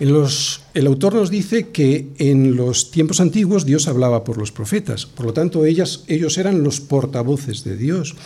El 0.00 0.86
autor 0.86 1.14
nos 1.14 1.30
dice 1.30 1.68
que 1.68 2.08
en 2.18 2.56
los 2.56 2.90
tiempos 2.90 3.20
antiguos 3.20 3.66
Dios 3.66 3.86
hablaba 3.86 4.24
por 4.24 4.38
los 4.38 4.50
profetas, 4.50 5.06
por 5.06 5.26
lo 5.26 5.32
tanto 5.32 5.64
ellas, 5.64 6.04
ellos 6.08 6.38
eran 6.38 6.64
los 6.64 6.80
portavoces 6.80 7.62
de 7.64 7.76
Dios, 7.76 8.16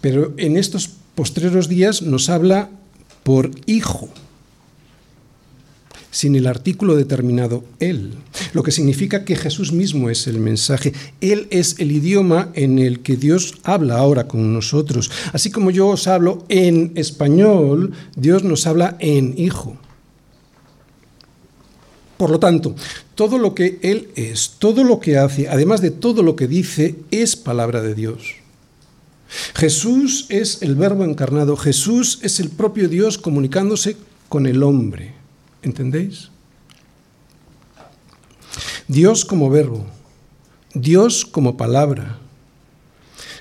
pero 0.00 0.34
en 0.36 0.56
estos 0.56 0.90
postreros 1.14 1.68
días 1.68 2.02
nos 2.02 2.28
habla 2.28 2.70
por 3.22 3.52
hijo, 3.66 4.08
sin 6.12 6.36
el 6.36 6.46
artículo 6.46 6.94
determinado 6.94 7.64
él, 7.80 8.12
lo 8.52 8.62
que 8.62 8.70
significa 8.70 9.24
que 9.24 9.34
Jesús 9.34 9.72
mismo 9.72 10.10
es 10.10 10.28
el 10.28 10.38
mensaje, 10.38 10.92
él 11.20 11.48
es 11.50 11.80
el 11.80 11.90
idioma 11.90 12.50
en 12.54 12.78
el 12.78 13.00
que 13.00 13.16
Dios 13.16 13.56
habla 13.64 13.96
ahora 13.96 14.28
con 14.28 14.54
nosotros. 14.54 15.10
Así 15.32 15.50
como 15.50 15.72
yo 15.72 15.88
os 15.88 16.06
hablo 16.06 16.44
en 16.48 16.92
español, 16.94 17.92
Dios 18.14 18.44
nos 18.44 18.68
habla 18.68 18.96
en 19.00 19.34
hijo. 19.36 19.76
Por 22.18 22.30
lo 22.30 22.38
tanto, 22.38 22.76
todo 23.16 23.38
lo 23.38 23.54
que 23.54 23.80
Él 23.82 24.10
es, 24.14 24.52
todo 24.60 24.84
lo 24.84 25.00
que 25.00 25.18
hace, 25.18 25.48
además 25.48 25.80
de 25.80 25.90
todo 25.90 26.22
lo 26.22 26.36
que 26.36 26.46
dice, 26.46 26.94
es 27.10 27.34
palabra 27.34 27.82
de 27.82 27.96
Dios. 27.96 28.36
Jesús 29.54 30.26
es 30.28 30.62
el 30.62 30.76
verbo 30.76 31.04
encarnado, 31.04 31.56
Jesús 31.56 32.20
es 32.22 32.38
el 32.38 32.50
propio 32.50 32.88
Dios 32.88 33.18
comunicándose 33.18 33.96
con 34.28 34.46
el 34.46 34.62
hombre. 34.62 35.21
¿Entendéis? 35.62 36.30
Dios 38.88 39.24
como 39.24 39.48
verbo, 39.48 39.86
Dios 40.74 41.24
como 41.24 41.56
palabra. 41.56 42.18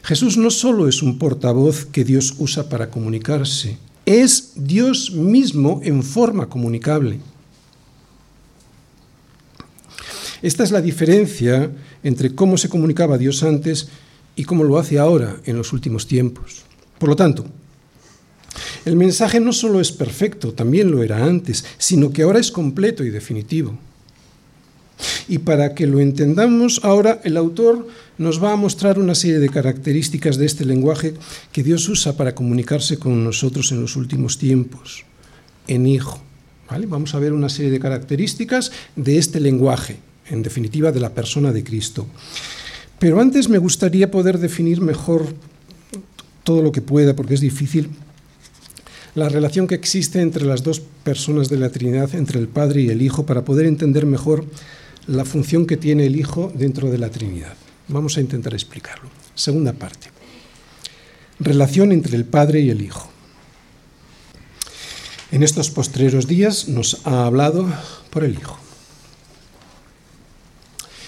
Jesús 0.03 0.37
no 0.37 0.51
solo 0.51 0.87
es 0.87 1.01
un 1.01 1.17
portavoz 1.17 1.85
que 1.85 2.03
Dios 2.03 2.35
usa 2.37 2.69
para 2.69 2.89
comunicarse, 2.89 3.77
es 4.05 4.53
Dios 4.55 5.11
mismo 5.11 5.81
en 5.83 6.03
forma 6.03 6.47
comunicable. 6.47 7.19
Esta 10.41 10.63
es 10.63 10.71
la 10.71 10.81
diferencia 10.81 11.71
entre 12.03 12.33
cómo 12.33 12.57
se 12.57 12.69
comunicaba 12.69 13.17
Dios 13.17 13.43
antes 13.43 13.89
y 14.35 14.43
cómo 14.43 14.63
lo 14.63 14.79
hace 14.79 14.97
ahora 14.97 15.37
en 15.45 15.57
los 15.57 15.71
últimos 15.71 16.07
tiempos. 16.07 16.63
Por 16.97 17.09
lo 17.09 17.15
tanto, 17.15 17.45
el 18.85 18.95
mensaje 18.95 19.39
no 19.39 19.53
solo 19.53 19.79
es 19.79 19.91
perfecto, 19.91 20.53
también 20.53 20.91
lo 20.91 21.03
era 21.03 21.23
antes, 21.23 21.65
sino 21.77 22.11
que 22.11 22.23
ahora 22.23 22.39
es 22.39 22.51
completo 22.51 23.03
y 23.03 23.09
definitivo. 23.09 23.77
Y 25.27 25.39
para 25.39 25.73
que 25.73 25.87
lo 25.87 25.99
entendamos, 25.99 26.81
ahora 26.83 27.21
el 27.23 27.37
autor 27.37 27.87
nos 28.17 28.43
va 28.43 28.51
a 28.51 28.55
mostrar 28.55 28.99
una 28.99 29.15
serie 29.15 29.39
de 29.39 29.49
características 29.49 30.37
de 30.37 30.45
este 30.45 30.65
lenguaje 30.65 31.15
que 31.51 31.63
Dios 31.63 31.87
usa 31.89 32.15
para 32.15 32.35
comunicarse 32.35 32.97
con 32.97 33.23
nosotros 33.23 33.71
en 33.71 33.81
los 33.81 33.95
últimos 33.95 34.37
tiempos, 34.37 35.05
en 35.67 35.87
hijo. 35.87 36.21
Vamos 36.87 37.15
a 37.15 37.19
ver 37.19 37.33
una 37.33 37.49
serie 37.49 37.71
de 37.71 37.79
características 37.79 38.71
de 38.95 39.17
este 39.17 39.39
lenguaje 39.39 39.97
en 40.31 40.41
definitiva, 40.41 40.91
de 40.91 40.99
la 40.99 41.13
persona 41.13 41.51
de 41.51 41.63
Cristo. 41.63 42.07
Pero 42.99 43.19
antes 43.19 43.49
me 43.49 43.57
gustaría 43.57 44.09
poder 44.09 44.39
definir 44.39 44.81
mejor 44.81 45.33
todo 46.43 46.61
lo 46.61 46.71
que 46.71 46.81
pueda, 46.81 47.15
porque 47.15 47.33
es 47.33 47.41
difícil, 47.41 47.89
la 49.15 49.29
relación 49.29 49.67
que 49.67 49.75
existe 49.75 50.21
entre 50.21 50.45
las 50.45 50.63
dos 50.63 50.79
personas 50.79 51.49
de 51.49 51.57
la 51.57 51.69
Trinidad, 51.69 52.15
entre 52.15 52.39
el 52.39 52.47
Padre 52.47 52.81
y 52.81 52.89
el 52.89 53.01
Hijo, 53.01 53.25
para 53.25 53.43
poder 53.43 53.65
entender 53.65 54.05
mejor 54.05 54.45
la 55.07 55.25
función 55.25 55.65
que 55.65 55.77
tiene 55.77 56.05
el 56.05 56.15
Hijo 56.15 56.51
dentro 56.55 56.89
de 56.89 56.97
la 56.97 57.09
Trinidad. 57.09 57.55
Vamos 57.87 58.17
a 58.17 58.21
intentar 58.21 58.53
explicarlo. 58.53 59.09
Segunda 59.35 59.73
parte. 59.73 60.07
Relación 61.39 61.91
entre 61.91 62.15
el 62.15 62.25
Padre 62.25 62.61
y 62.61 62.69
el 62.69 62.81
Hijo. 62.81 63.09
En 65.31 65.43
estos 65.43 65.71
postreros 65.71 66.27
días 66.27 66.67
nos 66.67 67.05
ha 67.05 67.25
hablado 67.25 67.67
por 68.11 68.23
el 68.23 68.33
Hijo. 68.35 68.59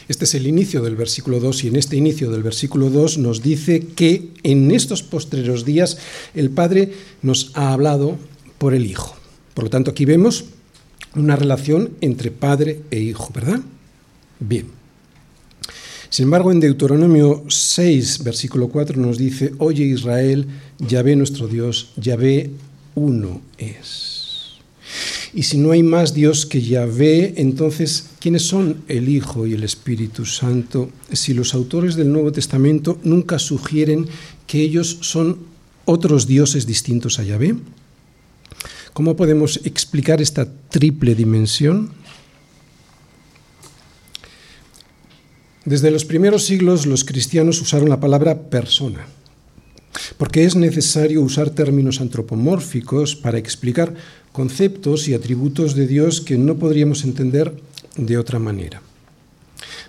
Este 0.07 0.25
es 0.25 0.35
el 0.35 0.47
inicio 0.47 0.81
del 0.81 0.95
versículo 0.95 1.39
2 1.39 1.63
y 1.63 1.67
en 1.69 1.75
este 1.77 1.95
inicio 1.95 2.29
del 2.29 2.43
versículo 2.43 2.89
2 2.89 3.19
nos 3.19 3.41
dice 3.41 3.87
que 3.95 4.29
en 4.43 4.71
estos 4.71 5.03
postreros 5.03 5.65
días 5.65 5.97
el 6.35 6.49
Padre 6.49 6.93
nos 7.21 7.51
ha 7.53 7.73
hablado 7.73 8.17
por 8.57 8.73
el 8.73 8.85
Hijo. 8.85 9.15
Por 9.53 9.65
lo 9.65 9.69
tanto, 9.69 9.91
aquí 9.91 10.05
vemos 10.05 10.45
una 11.15 11.35
relación 11.35 11.91
entre 12.01 12.31
Padre 12.31 12.81
e 12.91 12.99
Hijo, 12.99 13.31
¿verdad? 13.33 13.61
Bien. 14.39 14.67
Sin 16.09 16.25
embargo, 16.25 16.51
en 16.51 16.59
Deuteronomio 16.59 17.43
6, 17.47 18.23
versículo 18.23 18.67
4 18.69 18.99
nos 19.01 19.17
dice, 19.17 19.53
Oye 19.57 19.83
Israel, 19.83 20.47
Yahvé 20.79 21.15
nuestro 21.15 21.47
Dios, 21.47 21.91
Yahvé 21.95 22.51
uno 22.95 23.41
es. 23.57 24.12
Y 25.33 25.43
si 25.43 25.57
no 25.57 25.71
hay 25.71 25.81
más 25.81 26.13
Dios 26.13 26.45
que 26.45 26.61
Yahvé, 26.61 27.33
entonces, 27.37 28.11
¿quiénes 28.19 28.43
son 28.43 28.83
el 28.87 29.09
Hijo 29.09 29.47
y 29.47 29.53
el 29.53 29.63
Espíritu 29.63 30.25
Santo? 30.25 30.91
Si 31.11 31.33
los 31.33 31.55
autores 31.55 31.95
del 31.95 32.11
Nuevo 32.11 32.31
Testamento 32.31 32.99
nunca 33.03 33.39
sugieren 33.39 34.07
que 34.45 34.61
ellos 34.61 34.99
son 35.01 35.39
otros 35.85 36.27
dioses 36.27 36.65
distintos 36.65 37.19
a 37.19 37.23
Yahvé. 37.23 37.55
¿Cómo 38.93 39.15
podemos 39.15 39.59
explicar 39.63 40.21
esta 40.21 40.47
triple 40.69 41.15
dimensión? 41.15 41.91
Desde 45.65 45.91
los 45.91 46.05
primeros 46.05 46.45
siglos 46.45 46.85
los 46.85 47.03
cristianos 47.03 47.59
usaron 47.61 47.89
la 47.89 47.99
palabra 47.99 48.49
persona, 48.49 49.07
porque 50.17 50.45
es 50.45 50.55
necesario 50.55 51.21
usar 51.21 51.49
términos 51.49 52.01
antropomórficos 52.01 53.15
para 53.15 53.37
explicar 53.37 53.93
conceptos 54.31 55.07
y 55.07 55.13
atributos 55.13 55.75
de 55.75 55.87
Dios 55.87 56.21
que 56.21 56.37
no 56.37 56.57
podríamos 56.57 57.03
entender 57.03 57.53
de 57.95 58.17
otra 58.17 58.39
manera. 58.39 58.81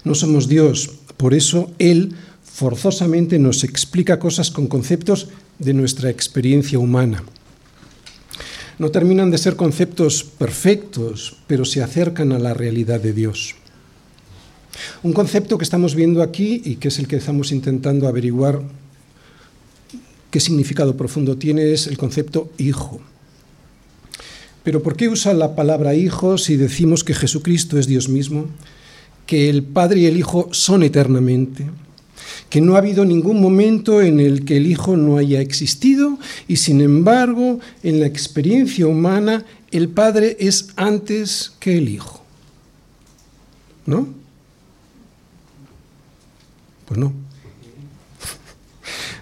No 0.05 0.15
somos 0.15 0.49
Dios, 0.49 0.91
por 1.17 1.35
eso 1.35 1.73
Él 1.79 2.15
forzosamente 2.43 3.39
nos 3.39 3.65
explica 3.65 4.19
cosas 4.19 4.51
con 4.51 4.67
conceptos 4.69 5.29
de 5.59 5.73
nuestra 5.75 6.11
experiencia 6.11 6.79
humana. 6.79 7.25
No 8.79 8.91
terminan 8.91 9.31
de 9.31 9.39
ser 9.39 9.57
conceptos 9.57 10.25
perfectos, 10.25 11.37
pero 11.47 11.65
se 11.65 11.83
acercan 11.83 12.33
a 12.33 12.39
la 12.39 12.55
realidad 12.55 13.01
de 13.01 13.13
Dios. 13.13 13.55
Un 15.03 15.13
concepto 15.13 15.59
que 15.59 15.65
estamos 15.65 15.95
viendo 15.95 16.23
aquí 16.23 16.61
y 16.65 16.77
que 16.77 16.89
es 16.89 16.99
el 16.99 17.07
que 17.07 17.17
estamos 17.17 17.53
intentando 17.53 18.09
averiguar 18.09 18.63
qué 20.35 20.41
significado 20.41 20.97
profundo 20.97 21.39
tiene 21.39 21.73
es 21.73 21.87
el 21.87 21.97
concepto 21.97 22.51
hijo. 22.59 23.01
Pero 24.65 24.83
¿por 24.83 24.97
qué 24.97 25.09
usa 25.09 25.33
la 25.33 25.55
palabra 25.55 25.95
hijo 25.95 26.39
si 26.39 26.57
decimos 26.57 27.05
que 27.05 27.15
Jesucristo 27.15 27.79
es 27.79 27.87
Dios 27.87 28.09
mismo, 28.09 28.49
que 29.29 29.49
el 29.49 29.63
Padre 29.63 30.01
y 30.01 30.07
el 30.07 30.17
Hijo 30.17 30.49
son 30.51 30.83
eternamente, 30.83 31.71
que 32.51 32.61
no 32.61 32.75
ha 32.75 32.79
habido 32.79 33.05
ningún 33.05 33.41
momento 33.41 34.03
en 34.03 34.19
el 34.19 34.45
que 34.45 34.57
el 34.57 34.67
Hijo 34.67 34.97
no 34.97 35.19
haya 35.19 35.41
existido 35.41 36.19
y 36.49 36.57
sin 36.57 36.81
embargo 36.81 37.61
en 37.85 38.01
la 38.01 38.07
experiencia 38.07 38.89
humana 38.89 39.45
el 39.71 39.89
Padre 39.89 40.37
es 40.41 40.71
antes 40.75 41.53
que 41.61 41.79
el 41.79 41.89
Hijo? 41.91 42.25
¿No? 43.87 44.09
Pues 46.87 46.99
no. 46.99 47.24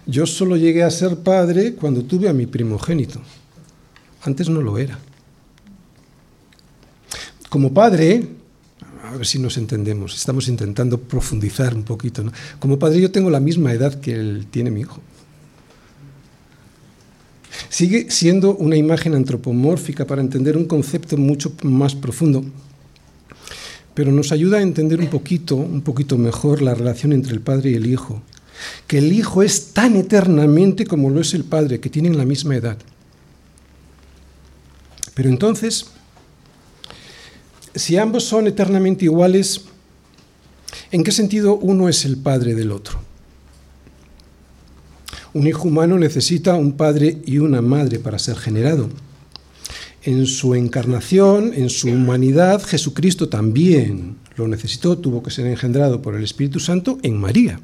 Yo 0.07 0.27
solo 0.27 0.57
llegué 0.57 0.83
a 0.83 0.91
ser 0.91 1.19
padre 1.19 1.75
cuando 1.75 2.03
tuve 2.03 2.29
a 2.29 2.33
mi 2.33 2.47
primogénito. 2.47 3.21
Antes 4.23 4.49
no 4.49 4.61
lo 4.61 4.79
era. 4.79 4.99
Como 7.49 7.73
padre, 7.73 8.27
a 9.05 9.17
ver 9.17 9.27
si 9.27 9.39
nos 9.39 9.59
entendemos, 9.59 10.17
estamos 10.17 10.49
intentando 10.49 10.99
profundizar 10.99 11.75
un 11.75 11.85
poquito. 11.85 12.25
Como 12.59 12.79
padre 12.79 13.01
yo 13.01 13.11
tengo 13.11 13.31
la 13.31 13.41
misma 13.41 13.73
edad 13.73 14.01
que 14.01 14.15
él 14.15 14.47
tiene 14.51 14.71
mi 14.71 14.81
hijo. 14.81 15.01
Sigue 17.69 18.11
siendo 18.11 18.57
una 18.57 18.77
imagen 18.77 19.15
antropomórfica 19.15 20.07
para 20.07 20.21
entender 20.21 20.57
un 20.57 20.65
concepto 20.65 21.17
mucho 21.17 21.53
más 21.63 21.95
profundo 21.95 22.45
pero 23.95 24.11
nos 24.13 24.33
ayuda 24.33 24.59
a 24.59 24.63
entender 24.63 25.01
un 25.01 25.09
poquito, 25.09 25.57
un 25.57 25.83
poquito 25.83 26.17
mejor 26.17 26.63
la 26.63 26.75
relación 26.75 27.13
entre 27.13 27.33
el 27.33 27.41
Padre 27.41 27.71
y 27.71 27.75
el 27.75 27.87
Hijo. 27.87 28.23
Que 28.87 28.99
el 28.99 29.13
Hijo 29.13 29.43
es 29.43 29.73
tan 29.73 29.97
eternamente 29.97 30.87
como 30.87 31.11
lo 31.11 31.21
es 31.21 31.35
el 31.35 31.45
Padre, 31.45 31.81
que 31.81 31.91
tienen 31.91 32.19
la 32.19 32.25
misma 32.25 32.57
edad. 32.57 32.79
Pero 35.15 35.29
entonces, 35.29 35.87
si 37.75 37.97
ambos 37.97 38.25
son 38.25 38.47
eternamente 38.47 39.05
iguales, 39.05 39.63
¿en 40.91 41.05
qué 41.05 41.13
sentido 41.13 41.57
uno 41.57 41.89
es 41.89 42.05
el 42.05 42.17
Padre 42.17 42.55
del 42.55 42.73
otro? 42.73 43.01
Un 45.35 45.47
hijo 45.47 45.69
humano 45.69 45.99
necesita 45.99 46.55
un 46.55 46.73
padre 46.73 47.23
y 47.25 47.39
una 47.39 47.63
madre 47.63 47.99
para 47.99 48.19
ser 48.19 48.37
generado 48.37 48.91
en 50.05 50.27
su 50.27 50.55
encarnación, 50.55 51.53
en 51.55 51.71
su 51.71 51.89
humanidad, 51.89 52.63
Jesucristo 52.63 53.29
también 53.29 54.17
lo 54.37 54.49
necesitó, 54.49 54.99
tuvo 54.99 55.23
que 55.23 55.31
ser 55.31 55.47
engendrado 55.47 56.03
por 56.03 56.17
el 56.17 56.25
Espíritu 56.25 56.59
Santo 56.59 56.99
en 57.03 57.19
María. 57.19 57.61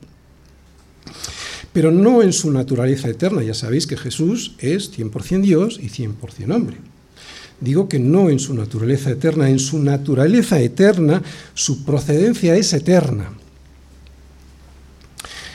Pero 1.72 1.90
no 1.90 2.22
en 2.22 2.32
su 2.32 2.50
naturaleza 2.50 3.08
eterna, 3.08 3.42
ya 3.42 3.54
sabéis 3.54 3.86
que 3.86 3.96
Jesús 3.96 4.54
es 4.58 4.96
100% 4.96 5.42
Dios 5.42 5.78
y 5.82 5.88
100% 5.88 6.54
hombre. 6.54 6.76
Digo 7.60 7.88
que 7.88 7.98
no 7.98 8.30
en 8.30 8.38
su 8.38 8.54
naturaleza 8.54 9.10
eterna, 9.10 9.50
en 9.50 9.58
su 9.58 9.78
naturaleza 9.78 10.60
eterna, 10.60 11.22
su 11.54 11.84
procedencia 11.84 12.54
es 12.56 12.72
eterna. 12.72 13.30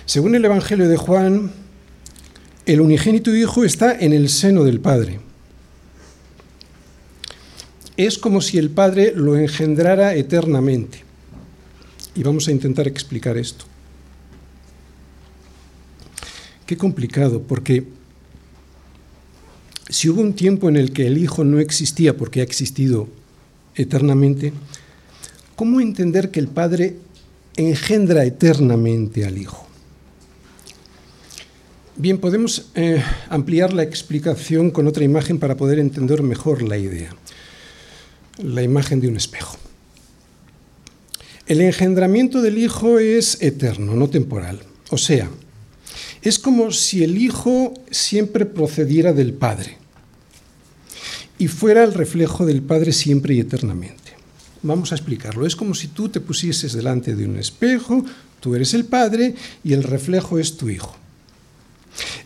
Según 0.05 0.35
el 0.35 0.43
Evangelio 0.45 0.89
de 0.89 0.97
Juan, 0.97 1.51
el 2.65 2.81
unigénito 2.81 3.35
Hijo 3.35 3.63
está 3.63 3.97
en 3.97 4.13
el 4.13 4.29
seno 4.29 4.63
del 4.63 4.79
Padre 4.79 5.19
es 7.97 8.17
como 8.17 8.41
si 8.41 8.57
el 8.57 8.69
Padre 8.69 9.13
lo 9.15 9.37
engendrara 9.37 10.15
eternamente. 10.15 11.03
Y 12.15 12.23
vamos 12.23 12.47
a 12.47 12.51
intentar 12.51 12.87
explicar 12.87 13.37
esto. 13.37 13.65
Qué 16.65 16.77
complicado, 16.77 17.41
porque 17.41 17.85
si 19.89 20.09
hubo 20.09 20.21
un 20.21 20.33
tiempo 20.33 20.69
en 20.69 20.77
el 20.77 20.93
que 20.93 21.07
el 21.07 21.17
Hijo 21.17 21.43
no 21.43 21.59
existía 21.59 22.15
porque 22.15 22.41
ha 22.41 22.43
existido 22.43 23.07
eternamente, 23.75 24.53
¿cómo 25.55 25.81
entender 25.81 26.31
que 26.31 26.39
el 26.39 26.47
Padre 26.47 26.95
engendra 27.55 28.25
eternamente 28.25 29.25
al 29.25 29.37
Hijo? 29.37 29.67
Bien, 31.95 32.17
podemos 32.17 32.71
eh, 32.75 33.03
ampliar 33.29 33.73
la 33.73 33.83
explicación 33.83 34.71
con 34.71 34.87
otra 34.87 35.03
imagen 35.03 35.37
para 35.37 35.57
poder 35.57 35.79
entender 35.79 36.23
mejor 36.23 36.63
la 36.63 36.77
idea 36.77 37.15
la 38.41 38.63
imagen 38.63 38.99
de 38.99 39.07
un 39.07 39.17
espejo. 39.17 39.57
El 41.45 41.61
engendramiento 41.61 42.41
del 42.41 42.57
Hijo 42.57 42.99
es 42.99 43.41
eterno, 43.41 43.95
no 43.95 44.09
temporal. 44.09 44.61
O 44.89 44.97
sea, 44.97 45.29
es 46.23 46.39
como 46.39 46.71
si 46.71 47.03
el 47.03 47.17
Hijo 47.17 47.73
siempre 47.91 48.45
procediera 48.45 49.11
del 49.11 49.33
Padre 49.33 49.77
y 51.37 51.49
fuera 51.49 51.83
el 51.83 51.93
reflejo 51.93 52.45
del 52.45 52.61
Padre 52.61 52.93
siempre 52.93 53.35
y 53.35 53.41
eternamente. 53.41 54.13
Vamos 54.61 54.93
a 54.93 54.95
explicarlo. 54.95 55.45
Es 55.45 55.57
como 55.57 55.75
si 55.75 55.89
tú 55.89 56.07
te 56.07 56.21
pusieses 56.21 56.71
delante 56.71 57.15
de 57.15 57.25
un 57.25 57.37
espejo, 57.37 58.05
tú 58.39 58.55
eres 58.55 58.73
el 58.73 58.85
Padre 58.85 59.35
y 59.65 59.73
el 59.73 59.83
reflejo 59.83 60.39
es 60.39 60.55
tu 60.55 60.69
Hijo. 60.69 60.95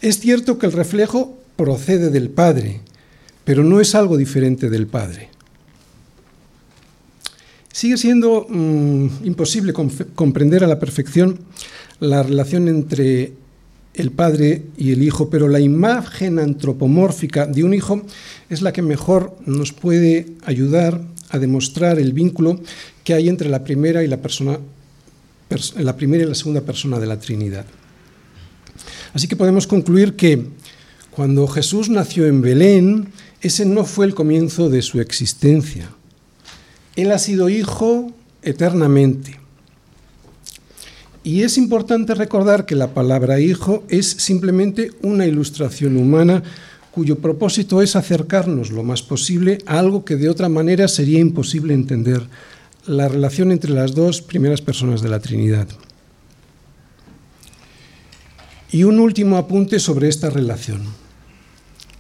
Es 0.02 0.20
cierto 0.20 0.60
que 0.60 0.68
el 0.68 0.74
reflejo 0.74 1.36
procede 1.56 2.12
del 2.12 2.30
Padre, 2.30 2.82
pero 3.44 3.64
no 3.64 3.82
es 3.82 3.96
algo 3.96 4.16
diferente 4.16 4.70
del 4.70 4.86
Padre. 4.86 5.30
Sigue 7.74 7.98
siendo 7.98 8.46
mm, 8.48 9.26
imposible 9.26 9.74
comprender 9.74 10.64
a 10.64 10.68
la 10.68 10.80
perfección 10.80 11.40
la 12.00 12.22
relación 12.22 12.68
entre 12.68 13.34
el 13.98 14.12
Padre 14.12 14.64
y 14.78 14.92
el 14.92 15.04
Hijo, 15.04 15.30
pero 15.30 15.48
la 15.48 15.60
imagen 15.60 16.40
antropomórfica 16.40 17.46
de 17.46 17.64
un 17.64 17.74
Hijo 17.74 18.04
es 18.50 18.62
la 18.62 18.72
que 18.72 18.82
mejor 18.82 19.38
nos 19.46 19.74
puede 19.74 20.28
ayudar 20.46 21.02
a 21.30 21.40
demostrar 21.40 22.00
el 22.00 22.14
vínculo 22.14 22.62
que 23.04 23.14
hay 23.14 23.28
entre 23.28 23.50
la 23.50 23.64
primera 23.64 24.04
y 24.04 24.08
la 24.08 24.18
persona 24.18 24.60
la 25.78 25.96
primera 25.96 26.24
y 26.24 26.28
la 26.28 26.36
segunda 26.36 26.62
persona 26.62 27.00
de 27.00 27.08
la 27.08 27.20
Trinidad. 27.20 27.66
Así 29.14 29.28
que 29.28 29.36
podemos 29.36 29.66
concluir 29.66 30.16
que 30.16 30.46
cuando 31.12 31.48
Jesús 31.48 31.90
nació 31.90 32.26
en 32.28 32.42
Belén, 32.42 33.10
ese 33.42 33.66
no 33.66 33.86
fue 33.86 34.06
el 34.06 34.14
comienzo 34.14 34.70
de 34.70 34.82
su 34.82 35.00
existencia. 35.00 35.90
Él 36.96 37.12
ha 37.12 37.20
sido 37.20 37.50
hijo 37.50 38.12
eternamente. 38.42 39.40
Y 41.28 41.44
es 41.44 41.58
importante 41.58 42.16
recordar 42.16 42.66
que 42.66 42.74
la 42.74 42.94
palabra 42.94 43.42
hijo 43.42 43.84
es 43.90 44.06
simplemente 44.08 44.92
una 45.02 45.26
ilustración 45.26 45.98
humana 45.98 46.42
cuyo 46.92 47.18
propósito 47.18 47.82
es 47.82 47.98
acercarnos 47.98 48.70
lo 48.70 48.82
más 48.82 49.02
posible 49.02 49.58
a 49.66 49.78
algo 49.78 50.06
que 50.06 50.16
de 50.16 50.30
otra 50.30 50.48
manera 50.48 50.88
sería 50.88 51.20
imposible 51.20 51.74
entender, 51.74 52.26
la 52.86 53.10
relación 53.10 53.52
entre 53.52 53.72
las 53.72 53.94
dos 53.94 54.22
primeras 54.22 54.62
personas 54.62 55.02
de 55.02 55.10
la 55.10 55.20
Trinidad. 55.20 55.68
Y 58.72 58.86
un 58.86 58.98
último 58.98 59.36
apunte 59.36 59.80
sobre 59.80 60.08
esta 60.08 60.30
relación. 60.30 60.84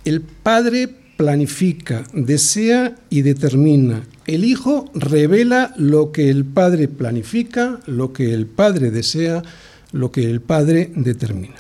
El 0.06 0.22
Padre 0.22 0.88
planifica, 1.18 2.06
desea 2.14 2.96
y 3.10 3.24
determina. 3.24 4.04
El 4.28 4.44
Hijo 4.44 4.92
revela 4.94 5.74
lo 5.78 6.12
que 6.12 6.30
el 6.30 6.44
Padre 6.44 6.90
planifica, 6.90 7.80
lo 7.86 8.12
que 8.12 8.34
el 8.34 8.46
Padre 8.46 8.92
desea, 8.92 9.42
lo 9.94 10.12
que 10.12 10.30
el 10.30 10.42
Padre 10.42 10.92
determina. 10.96 11.56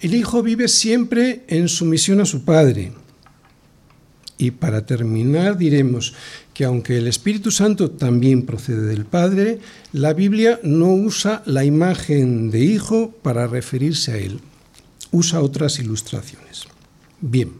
El 0.00 0.14
Hijo 0.14 0.42
vive 0.42 0.68
siempre 0.68 1.44
en 1.48 1.68
sumisión 1.68 2.20
a 2.20 2.26
su 2.26 2.44
Padre 2.44 2.92
Y 4.38 4.52
para 4.52 4.86
terminar 4.86 5.58
diremos 5.58 6.14
que 6.54 6.64
aunque 6.64 6.98
el 6.98 7.06
Espíritu 7.06 7.50
Santo 7.50 7.90
también 7.90 8.44
procede 8.44 8.86
del 8.86 9.06
Padre, 9.06 9.60
la 9.92 10.12
Biblia 10.12 10.60
no 10.62 10.92
usa 10.92 11.42
la 11.46 11.64
imagen 11.64 12.50
de 12.50 12.60
hijo 12.60 13.12
para 13.22 13.46
referirse 13.46 14.12
a 14.12 14.16
él, 14.18 14.40
usa 15.10 15.40
otras 15.40 15.78
ilustraciones. 15.78 16.64
Bien, 17.20 17.52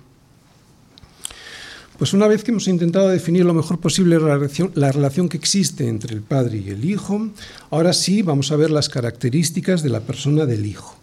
pues 2.00 2.14
una 2.14 2.26
vez 2.26 2.42
que 2.42 2.50
hemos 2.50 2.66
intentado 2.66 3.10
definir 3.10 3.44
lo 3.44 3.52
mejor 3.52 3.78
posible 3.78 4.18
la 4.18 4.38
relación, 4.38 4.72
la 4.74 4.90
relación, 4.90 5.28
que 5.28 5.36
existe 5.36 5.86
entre 5.86 6.14
el 6.14 6.22
Padre 6.22 6.56
y 6.56 6.70
el 6.70 6.86
Hijo, 6.86 7.28
ahora 7.68 7.92
sí 7.92 8.22
vamos 8.22 8.50
a 8.50 8.56
ver 8.56 8.70
las 8.70 8.88
características 8.88 9.82
de 9.82 9.90
la 9.90 10.00
persona 10.00 10.46
del 10.46 10.64
Hijo. 10.64 10.96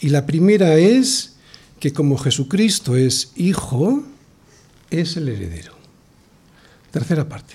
Y 0.00 0.10
la 0.10 0.26
primera 0.26 0.74
es 0.76 1.36
que 1.80 1.94
como 1.94 2.18
Jesucristo 2.18 2.94
es 2.94 3.32
Hijo, 3.36 4.04
es 4.90 5.16
el 5.16 5.30
heredero. 5.30 5.72
Tercera 6.90 7.26
parte. 7.26 7.54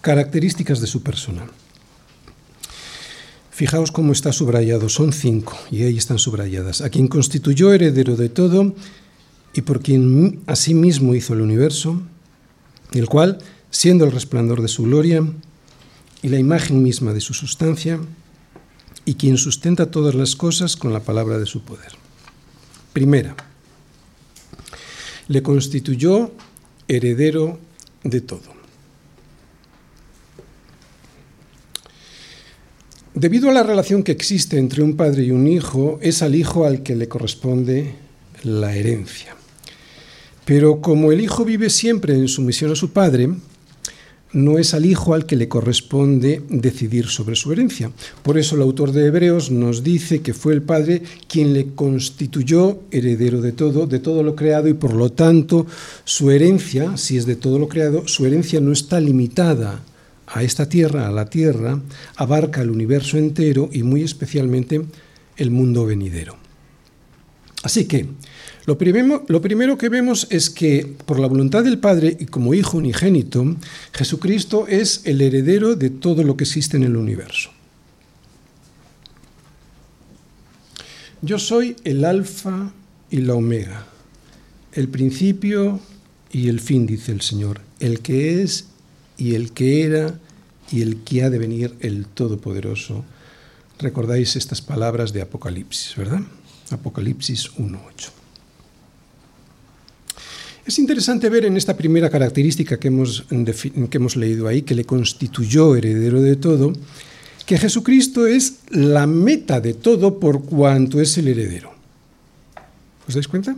Características 0.00 0.80
de 0.80 0.86
su 0.86 1.02
persona. 1.02 1.44
Fijaos 3.50 3.92
cómo 3.92 4.12
está 4.12 4.32
subrayado, 4.32 4.88
son 4.88 5.12
cinco, 5.12 5.58
y 5.70 5.82
ahí 5.82 5.98
están 5.98 6.18
subrayadas. 6.18 6.80
A 6.80 6.88
quien 6.88 7.08
constituyó 7.08 7.74
heredero 7.74 8.16
de 8.16 8.30
todo 8.30 8.74
y 9.54 9.62
por 9.62 9.80
quien 9.80 10.40
asimismo 10.46 11.14
hizo 11.14 11.34
el 11.34 11.40
universo, 11.40 12.00
el 12.92 13.08
cual, 13.08 13.38
siendo 13.70 14.04
el 14.04 14.12
resplandor 14.12 14.62
de 14.62 14.68
su 14.68 14.84
gloria 14.84 15.26
y 16.22 16.28
la 16.28 16.38
imagen 16.38 16.82
misma 16.82 17.12
de 17.12 17.20
su 17.20 17.34
sustancia, 17.34 18.00
y 19.04 19.14
quien 19.14 19.38
sustenta 19.38 19.90
todas 19.90 20.14
las 20.14 20.36
cosas 20.36 20.76
con 20.76 20.92
la 20.92 21.00
palabra 21.00 21.38
de 21.38 21.46
su 21.46 21.62
poder. 21.62 21.92
Primera, 22.92 23.34
le 25.28 25.42
constituyó 25.42 26.30
heredero 26.88 27.58
de 28.04 28.20
todo. 28.20 28.58
Debido 33.14 33.48
a 33.48 33.52
la 33.54 33.62
relación 33.62 34.02
que 34.02 34.12
existe 34.12 34.58
entre 34.58 34.82
un 34.82 34.94
padre 34.94 35.24
y 35.24 35.30
un 35.30 35.48
hijo, 35.48 35.98
es 36.02 36.22
al 36.22 36.34
hijo 36.34 36.66
al 36.66 36.82
que 36.82 36.94
le 36.94 37.08
corresponde 37.08 37.94
la 38.44 38.76
herencia. 38.76 39.37
Pero 40.48 40.80
como 40.80 41.12
el 41.12 41.20
hijo 41.20 41.44
vive 41.44 41.68
siempre 41.68 42.14
en 42.14 42.26
sumisión 42.26 42.72
a 42.72 42.74
su 42.74 42.88
padre, 42.88 43.28
no 44.32 44.56
es 44.56 44.72
al 44.72 44.86
hijo 44.86 45.12
al 45.12 45.26
que 45.26 45.36
le 45.36 45.46
corresponde 45.46 46.40
decidir 46.48 47.08
sobre 47.08 47.36
su 47.36 47.52
herencia. 47.52 47.90
Por 48.22 48.38
eso 48.38 48.56
el 48.56 48.62
autor 48.62 48.92
de 48.92 49.04
Hebreos 49.04 49.50
nos 49.50 49.84
dice 49.84 50.22
que 50.22 50.32
fue 50.32 50.54
el 50.54 50.62
Padre 50.62 51.02
quien 51.28 51.52
le 51.52 51.74
constituyó 51.74 52.80
heredero 52.90 53.42
de 53.42 53.52
todo, 53.52 53.86
de 53.86 53.98
todo 53.98 54.22
lo 54.22 54.34
creado, 54.34 54.68
y 54.68 54.72
por 54.72 54.94
lo 54.94 55.12
tanto 55.12 55.66
su 56.04 56.30
herencia, 56.30 56.96
si 56.96 57.18
es 57.18 57.26
de 57.26 57.36
todo 57.36 57.58
lo 57.58 57.68
creado, 57.68 58.08
su 58.08 58.24
herencia 58.24 58.58
no 58.58 58.72
está 58.72 59.02
limitada 59.02 59.82
a 60.26 60.42
esta 60.42 60.66
tierra, 60.66 61.08
a 61.08 61.12
la 61.12 61.28
tierra, 61.28 61.78
abarca 62.16 62.62
el 62.62 62.70
universo 62.70 63.18
entero 63.18 63.68
y 63.70 63.82
muy 63.82 64.02
especialmente 64.02 64.80
el 65.36 65.50
mundo 65.50 65.84
venidero. 65.84 66.38
Así 67.62 67.84
que, 67.84 68.06
lo 68.68 68.76
primero, 68.76 69.78
que 69.78 69.88
vemos 69.88 70.26
es 70.28 70.50
que, 70.50 70.94
por 71.06 71.18
la 71.18 71.26
voluntad 71.26 71.64
del 71.64 71.78
Padre 71.78 72.14
y 72.20 72.26
como 72.26 72.52
Hijo 72.52 72.76
unigénito, 72.76 73.56
Jesucristo 73.94 74.66
es 74.68 75.00
el 75.04 75.22
heredero 75.22 75.74
de 75.74 75.88
todo 75.88 76.22
lo 76.22 76.36
que 76.36 76.44
existe 76.44 76.76
en 76.76 76.82
el 76.82 76.96
universo. 76.96 77.50
Yo 81.22 81.38
soy 81.38 81.76
el 81.84 82.04
alfa 82.04 82.74
y 83.10 83.22
la 83.22 83.32
omega, 83.32 83.86
el 84.74 84.88
principio 84.88 85.80
y 86.30 86.48
el 86.48 86.60
fin, 86.60 86.84
dice 86.84 87.12
el 87.12 87.22
Señor, 87.22 87.62
el 87.80 88.00
que 88.00 88.42
es 88.42 88.66
y 89.16 89.34
el 89.34 89.52
que 89.52 89.84
era 89.84 90.20
y 90.70 90.82
el 90.82 90.98
que 91.04 91.22
ha 91.22 91.30
de 91.30 91.38
venir, 91.38 91.74
el 91.80 92.04
Todopoderoso. 92.04 93.02
Recordáis 93.78 94.36
estas 94.36 94.60
palabras 94.60 95.14
de 95.14 95.22
Apocalipsis, 95.22 95.96
¿verdad? 95.96 96.20
Apocalipsis 96.70 97.50
1.8. 97.56 98.10
Es 100.68 100.78
interesante 100.78 101.30
ver 101.30 101.46
en 101.46 101.56
esta 101.56 101.74
primera 101.74 102.10
característica 102.10 102.78
que 102.78 102.88
hemos, 102.88 103.24
que 103.26 103.96
hemos 103.96 104.16
leído 104.16 104.46
ahí, 104.46 104.60
que 104.60 104.74
le 104.74 104.84
constituyó 104.84 105.74
heredero 105.74 106.20
de 106.20 106.36
todo, 106.36 106.74
que 107.46 107.56
Jesucristo 107.56 108.26
es 108.26 108.58
la 108.68 109.06
meta 109.06 109.62
de 109.62 109.72
todo 109.72 110.20
por 110.20 110.44
cuanto 110.44 111.00
es 111.00 111.16
el 111.16 111.28
heredero. 111.28 111.72
¿Os 113.08 113.14
dais 113.14 113.26
cuenta? 113.26 113.56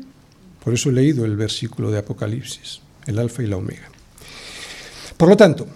Por 0.62 0.72
eso 0.72 0.90
he 0.90 0.92
leído 0.92 1.24
el 1.24 1.34
versículo 1.34 1.90
de 1.90 1.98
Apocalipsis, 1.98 2.80
el 3.08 3.18
alfa 3.18 3.42
y 3.42 3.48
la 3.48 3.56
omega. 3.56 3.90
Por 5.16 5.30
lo 5.30 5.36
tanto, 5.36 5.66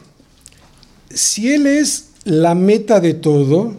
si 1.11 1.53
Él 1.53 1.67
es 1.67 2.11
la 2.23 2.55
meta 2.55 3.01
de 3.01 3.15
todo, 3.15 3.75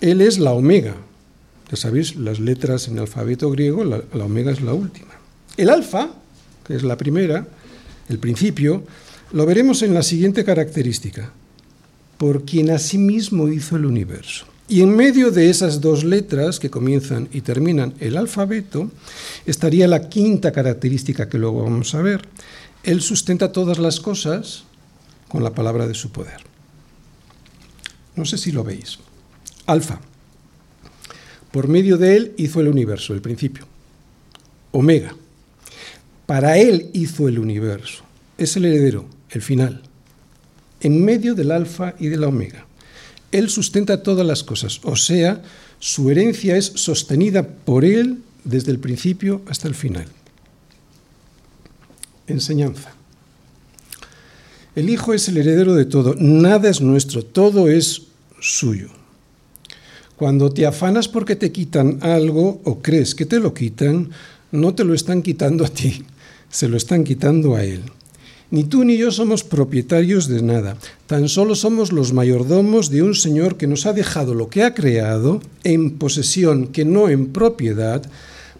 Él 0.00 0.20
es 0.20 0.38
la 0.38 0.54
omega. 0.54 0.96
Ya 1.70 1.76
sabéis, 1.76 2.16
las 2.16 2.40
letras 2.40 2.88
en 2.88 2.94
el 2.94 3.02
alfabeto 3.02 3.48
griego, 3.52 3.84
la, 3.84 4.02
la 4.12 4.24
omega 4.24 4.50
es 4.50 4.60
la 4.60 4.74
última. 4.74 5.05
El 5.56 5.70
alfa, 5.70 6.10
que 6.66 6.76
es 6.76 6.82
la 6.82 6.96
primera, 6.96 7.46
el 8.08 8.18
principio, 8.18 8.84
lo 9.32 9.46
veremos 9.46 9.82
en 9.82 9.94
la 9.94 10.02
siguiente 10.02 10.44
característica, 10.44 11.32
por 12.18 12.44
quien 12.44 12.70
asimismo 12.70 13.48
hizo 13.48 13.76
el 13.76 13.86
universo. 13.86 14.46
Y 14.68 14.82
en 14.82 14.94
medio 14.94 15.30
de 15.30 15.48
esas 15.48 15.80
dos 15.80 16.04
letras 16.04 16.58
que 16.58 16.70
comienzan 16.70 17.28
y 17.32 17.40
terminan 17.40 17.94
el 18.00 18.16
alfabeto, 18.16 18.90
estaría 19.46 19.86
la 19.88 20.08
quinta 20.08 20.52
característica 20.52 21.28
que 21.28 21.38
luego 21.38 21.62
vamos 21.62 21.94
a 21.94 22.02
ver. 22.02 22.28
Él 22.82 23.00
sustenta 23.00 23.52
todas 23.52 23.78
las 23.78 24.00
cosas 24.00 24.64
con 25.28 25.42
la 25.42 25.54
palabra 25.54 25.86
de 25.86 25.94
su 25.94 26.10
poder. 26.10 26.40
No 28.14 28.24
sé 28.24 28.38
si 28.38 28.52
lo 28.52 28.64
veis. 28.64 28.98
Alfa. 29.66 30.00
Por 31.52 31.68
medio 31.68 31.96
de 31.96 32.16
él 32.16 32.34
hizo 32.36 32.60
el 32.60 32.68
universo, 32.68 33.14
el 33.14 33.22
principio. 33.22 33.66
Omega 34.72 35.14
para 36.26 36.58
Él 36.58 36.90
hizo 36.92 37.28
el 37.28 37.38
universo. 37.38 38.04
Es 38.36 38.56
el 38.56 38.66
heredero, 38.66 39.06
el 39.30 39.42
final. 39.42 39.82
En 40.80 41.04
medio 41.04 41.34
del 41.34 41.52
alfa 41.52 41.94
y 41.98 42.08
de 42.08 42.18
la 42.18 42.28
omega. 42.28 42.66
Él 43.32 43.48
sustenta 43.48 44.02
todas 44.02 44.26
las 44.26 44.44
cosas, 44.44 44.80
o 44.84 44.96
sea, 44.96 45.42
su 45.78 46.10
herencia 46.10 46.56
es 46.56 46.66
sostenida 46.66 47.46
por 47.46 47.84
Él 47.84 48.18
desde 48.44 48.70
el 48.70 48.78
principio 48.78 49.42
hasta 49.48 49.68
el 49.68 49.74
final. 49.74 50.06
Enseñanza. 52.26 52.92
El 54.74 54.90
Hijo 54.90 55.14
es 55.14 55.28
el 55.28 55.38
heredero 55.38 55.74
de 55.74 55.86
todo, 55.86 56.14
nada 56.18 56.68
es 56.68 56.80
nuestro, 56.80 57.24
todo 57.24 57.68
es 57.68 58.02
suyo. 58.40 58.88
Cuando 60.16 60.50
te 60.50 60.66
afanas 60.66 61.08
porque 61.08 61.36
te 61.36 61.52
quitan 61.52 61.98
algo 62.02 62.60
o 62.64 62.80
crees 62.80 63.14
que 63.14 63.26
te 63.26 63.40
lo 63.40 63.52
quitan, 63.52 64.10
no 64.52 64.74
te 64.74 64.84
lo 64.84 64.94
están 64.94 65.22
quitando 65.22 65.64
a 65.64 65.68
ti, 65.68 66.04
se 66.56 66.70
lo 66.70 66.78
están 66.78 67.04
quitando 67.04 67.54
a 67.54 67.64
él. 67.64 67.82
Ni 68.50 68.64
tú 68.64 68.82
ni 68.82 68.96
yo 68.96 69.10
somos 69.12 69.44
propietarios 69.44 70.26
de 70.26 70.40
nada, 70.40 70.78
tan 71.06 71.28
solo 71.28 71.54
somos 71.54 71.92
los 71.92 72.14
mayordomos 72.14 72.88
de 72.88 73.02
un 73.02 73.14
Señor 73.14 73.58
que 73.58 73.66
nos 73.66 73.84
ha 73.84 73.92
dejado 73.92 74.32
lo 74.32 74.48
que 74.48 74.62
ha 74.62 74.72
creado 74.72 75.42
en 75.64 75.98
posesión, 75.98 76.68
que 76.68 76.86
no 76.86 77.10
en 77.10 77.26
propiedad, 77.26 78.10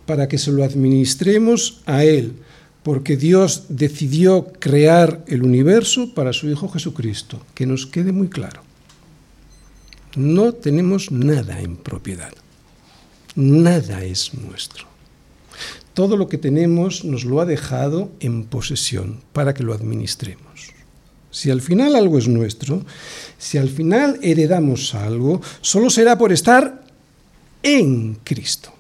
para 0.05 0.29
que 0.29 0.37
se 0.37 0.53
lo 0.53 0.63
administremos 0.63 1.81
a 1.87 2.05
Él, 2.05 2.35
porque 2.83 3.17
Dios 3.17 3.65
decidió 3.71 4.53
crear 4.61 5.25
el 5.27 5.43
universo 5.43 6.13
para 6.13 6.35
su 6.35 6.51
Hijo 6.51 6.69
Jesucristo, 6.69 7.41
que 7.55 7.65
nos 7.65 7.87
quede 7.87 8.13
muy 8.13 8.29
claro. 8.29 8.61
No 10.17 10.53
tenemos 10.53 11.11
nada 11.11 11.63
en 11.63 11.77
propiedad, 11.77 12.35
nada 13.37 14.05
es 14.05 14.35
nuestro 14.35 14.96
todo 15.97 16.19
lo 16.19 16.29
que 16.29 16.37
tenemos 16.37 17.07
nos 17.07 17.25
lo 17.25 17.41
ha 17.41 17.47
dejado 17.47 18.13
en 18.21 18.45
posesión 18.45 19.23
para 19.33 19.55
que 19.55 19.63
lo 19.63 19.73
administremos. 19.73 20.75
Si 21.31 21.51
al 21.51 21.63
final 21.63 21.97
algo 21.97 22.19
es 22.19 22.29
nuestro, 22.29 22.85
si 23.39 23.57
al 23.57 23.71
final 23.71 24.21
heredamos 24.21 24.95
algo, 24.95 25.41
solo 25.63 25.89
será 25.89 26.19
por 26.19 26.35
estar 26.35 26.85
en 27.63 28.19
Cristo. 28.25 28.75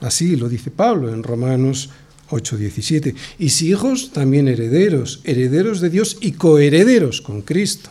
Así 0.00 0.36
lo 0.36 0.48
dice 0.48 0.70
Pablo 0.70 1.12
en 1.12 1.22
Romanos 1.22 1.90
8:17. 2.30 3.14
Y 3.38 3.50
si 3.50 3.68
hijos, 3.68 4.10
también 4.12 4.48
herederos, 4.48 5.20
herederos 5.24 5.82
de 5.82 5.90
Dios 5.90 6.16
y 6.22 6.32
coherederos 6.32 7.20
con 7.20 7.42
Cristo. 7.42 7.90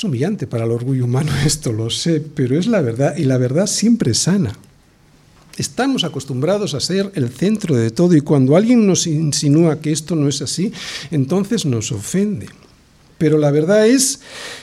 Es 0.00 0.04
humillante 0.04 0.46
para 0.46 0.64
el 0.64 0.70
orgullo 0.70 1.04
humano 1.04 1.30
esto, 1.44 1.74
lo 1.74 1.90
sé, 1.90 2.20
pero 2.20 2.58
es 2.58 2.66
la 2.66 2.80
verdad 2.80 3.18
y 3.18 3.24
la 3.24 3.36
verdad 3.36 3.66
siempre 3.66 4.14
sana. 4.14 4.56
Estamos 5.58 6.04
acostumbrados 6.04 6.72
a 6.72 6.80
ser 6.80 7.12
el 7.16 7.28
centro 7.28 7.76
de 7.76 7.90
todo 7.90 8.16
y 8.16 8.22
cuando 8.22 8.56
alguien 8.56 8.86
nos 8.86 9.06
insinúa 9.06 9.78
que 9.82 9.92
esto 9.92 10.16
no 10.16 10.26
es 10.26 10.40
así, 10.40 10.72
entonces 11.10 11.66
nos 11.66 11.92
ofende. 11.92 12.46
Pero 13.18 13.36
la 13.36 13.50
verdad 13.50 13.86
es 13.86 14.20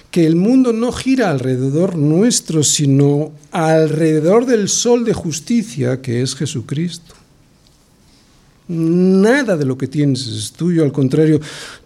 que 0.10 0.26
el 0.26 0.36
mundo 0.36 0.74
no 0.74 0.92
gira 0.92 1.30
alrededor 1.30 1.98
nuestro, 1.98 2.64
sino 2.64 3.32
alrededor 3.52 4.48
del 4.48 4.70
sol 4.70 5.06
de 5.06 5.14
justicia 5.14 6.02
que 6.02 6.24
es 6.24 6.34
Jesucristo. 6.34 7.14
Nada 8.70 9.56
de 9.56 9.66
lo 9.66 9.78
que 9.78 9.86
tienes 9.86 10.26
es 10.26 10.52
tuyo, 10.54 10.84
al 10.84 10.92
contrario, 10.92 11.40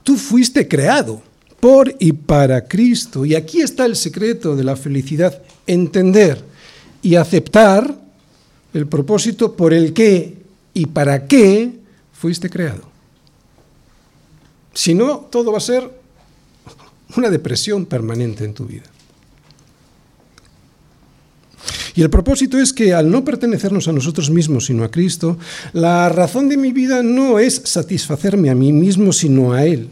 tú 0.04 0.16
fuiste 0.16 0.70
creado 0.70 1.22
por 1.62 1.96
y 2.00 2.12
para 2.12 2.66
Cristo. 2.68 3.24
Y 3.24 3.36
aquí 3.36 3.62
está 3.62 3.86
el 3.86 3.96
secreto 3.96 4.58
de 4.58 4.66
la 4.66 4.76
felicidad, 4.76 5.42
entender 5.66 6.44
y 7.02 7.16
aceptar 7.16 7.96
el 8.74 8.88
propósito 8.88 9.56
por 9.56 9.74
el 9.74 9.94
que 9.94 10.36
y 10.74 10.88
para 10.88 11.28
qué 11.28 11.72
fuiste 12.12 12.50
creado. 12.50 12.84
Si 14.74 14.94
no, 14.94 15.28
todo 15.32 15.52
va 15.52 15.60
a 15.60 15.62
ser 15.62 15.90
una 17.16 17.30
depresión 17.30 17.86
permanente 17.86 18.44
en 18.44 18.54
tu 18.54 18.66
vida. 18.66 18.84
Y 21.94 22.02
el 22.02 22.10
propósito 22.10 22.58
es 22.58 22.72
que 22.72 22.94
al 22.94 23.12
no 23.12 23.24
pertenecernos 23.26 23.88
a 23.88 23.92
nosotros 23.92 24.30
mismos, 24.30 24.66
sino 24.66 24.84
a 24.84 24.92
Cristo, 24.92 25.38
la 25.74 26.08
razón 26.10 26.48
de 26.48 26.58
mi 26.58 26.72
vida 26.72 27.04
no 27.04 27.38
es 27.38 27.62
satisfacerme 27.66 28.50
a 28.50 28.56
mí 28.56 28.72
mismo, 28.72 29.12
sino 29.12 29.52
a 29.52 29.66
Él. 29.66 29.90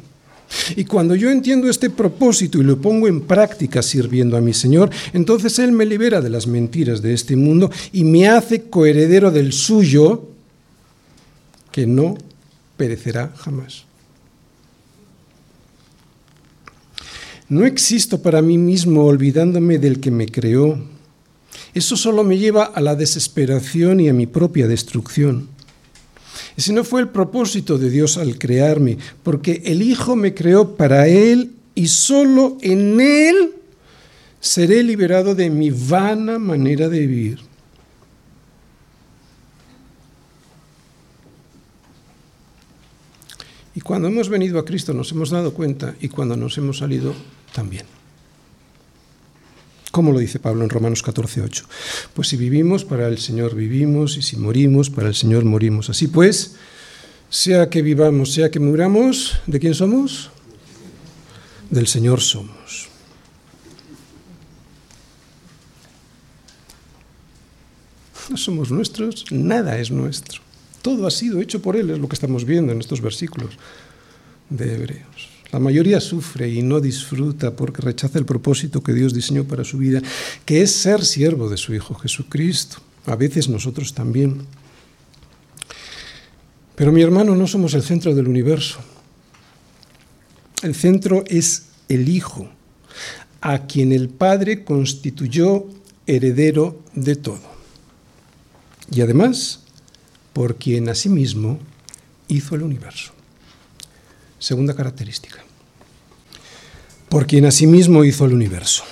Y 0.76 0.86
cuando 0.86 1.16
yo 1.16 1.30
entiendo 1.30 1.70
este 1.70 1.90
propósito 1.90 2.60
y 2.60 2.64
lo 2.64 2.82
pongo 2.82 3.08
en 3.08 3.22
práctica 3.22 3.82
sirviendo 3.82 4.36
a 4.36 4.42
mi 4.42 4.54
Señor, 4.54 4.90
entonces 5.14 5.60
Él 5.60 5.72
me 5.72 5.86
libera 5.86 6.22
de 6.22 6.30
las 6.30 6.48
mentiras 6.48 7.02
de 7.02 7.14
este 7.14 7.36
mundo 7.36 7.72
y 7.92 8.04
me 8.04 8.28
hace 8.28 8.64
coheredero 8.64 9.32
del 9.32 9.54
suyo, 9.54 10.30
que 11.72 11.86
no 11.86 12.18
perecerá 12.78 13.32
jamás. 13.38 13.86
No 17.48 17.66
existo 17.66 18.22
para 18.22 18.42
mí 18.42 18.58
mismo 18.58 19.06
olvidándome 19.06 19.80
del 19.80 20.00
que 20.00 20.12
me 20.12 20.28
creó. 20.28 20.80
Eso 21.74 21.98
solo 21.98 22.24
me 22.24 22.38
lleva 22.38 22.64
a 22.64 22.80
la 22.80 22.96
desesperación 22.96 24.00
y 24.00 24.10
a 24.10 24.14
mi 24.14 24.28
propia 24.28 24.68
destrucción. 24.68 25.50
Ese 26.60 26.74
no 26.74 26.84
fue 26.84 27.00
el 27.00 27.08
propósito 27.08 27.78
de 27.78 27.89
Dios 27.89 28.17
al 28.17 28.38
crearme, 28.38 28.98
porque 29.24 29.62
el 29.63 29.82
Hijo 29.82 30.17
me 30.17 30.34
creó 30.34 30.76
para 30.76 31.08
Él 31.08 31.54
y 31.74 31.88
solo 31.88 32.58
en 32.60 33.00
Él 33.00 33.54
seré 34.41 34.84
liberado 34.84 35.36
de 35.36 35.50
mi 35.50 35.72
vana 35.72 36.38
manera 36.38 36.89
de 36.89 37.00
vivir. 37.00 37.39
Y 43.74 43.80
cuando 43.80 44.10
hemos 44.10 44.28
venido 44.28 44.60
a 44.60 44.65
Cristo 44.65 44.93
nos 44.93 45.13
hemos 45.13 45.30
dado 45.30 45.54
cuenta 45.54 45.95
y 46.02 46.10
cuando 46.10 46.36
nos 46.36 46.58
hemos 46.58 46.80
salido 46.80 47.13
también. 47.54 47.99
¿Cómo 49.91 50.12
lo 50.12 50.19
dice 50.19 50.39
Pablo 50.39 50.63
en 50.63 50.69
Romanos 50.69 51.04
14:8? 51.04 51.65
Pues 52.13 52.28
si 52.28 52.38
vivimos, 52.38 52.86
para 52.86 53.08
el 53.08 53.17
Señor 53.17 53.56
vivimos, 53.56 54.17
y 54.17 54.21
si 54.21 54.38
morimos, 54.38 54.89
para 54.89 55.08
el 55.08 55.15
Señor 55.15 55.45
morimos. 55.45 55.89
Así 55.89 56.08
pues, 56.08 56.56
sea 57.30 57.69
que 57.69 57.82
vivamos, 57.82 58.34
sea 58.34 58.52
que 58.52 58.60
muramos, 58.60 59.39
¿de 59.47 59.60
quién 59.60 59.73
somos? 59.73 60.30
Del 61.69 61.88
Señor 61.88 62.21
somos. 62.21 62.89
No 68.30 68.38
somos 68.38 68.69
nuestros, 68.69 69.25
nada 69.32 69.80
es 69.80 69.89
nuestro. 69.89 70.41
Todo 70.84 71.08
ha 71.08 71.12
sido 71.12 71.41
hecho 71.41 71.62
por 71.62 71.75
Él, 71.75 71.89
es 71.89 71.97
lo 71.97 72.08
que 72.08 72.13
estamos 72.13 72.45
viendo 72.45 72.71
en 72.71 72.80
estos 72.80 73.02
versículos 73.02 73.58
de 74.49 74.75
Hebreos. 74.75 75.29
La 75.52 75.60
mayoría 75.60 76.00
sufre 76.00 76.50
y 76.50 76.62
no 76.62 76.80
disfruta 76.80 77.56
porque 77.56 77.82
rechaza 77.82 78.20
el 78.20 78.26
propósito 78.26 78.84
que 78.84 78.94
Dios 78.94 79.14
diseñó 79.14 79.46
para 79.46 79.64
su 79.64 79.80
vida, 79.80 80.02
que 80.46 80.62
es 80.62 80.76
ser 80.76 81.04
siervo 81.04 81.50
de 81.50 81.58
su 81.58 81.74
Hijo 81.74 81.96
Jesucristo. 81.96 82.78
A 83.06 83.16
veces 83.16 83.50
nosotros 83.50 83.94
también. 83.94 84.46
Pero 86.76 86.92
mi 86.92 87.02
hermano, 87.02 87.36
no 87.36 87.48
somos 87.48 87.74
el 87.74 87.82
centro 87.82 88.14
del 88.14 88.28
universo. 88.28 88.80
El 90.62 90.76
centro 90.76 91.24
es 91.28 91.64
el 91.88 92.10
Hijo, 92.10 92.50
a 93.42 93.66
quien 93.66 93.92
el 93.92 94.10
Padre 94.10 94.64
constituyó 94.64 95.66
heredero 96.06 96.84
de 96.94 97.16
todo. 97.16 97.42
Y 98.92 99.02
además, 99.02 99.62
por 100.34 100.58
quien 100.58 100.90
asimismo 100.90 101.60
hizo 102.28 102.56
el 102.56 102.64
universo. 102.64 103.18
Segunda 104.39 104.73
característica. 104.73 105.43
Por 107.10 107.28
quien 107.28 107.45
asimismo 107.45 108.06
hizo 108.06 108.23
el 108.23 108.34
universo. 108.34 108.84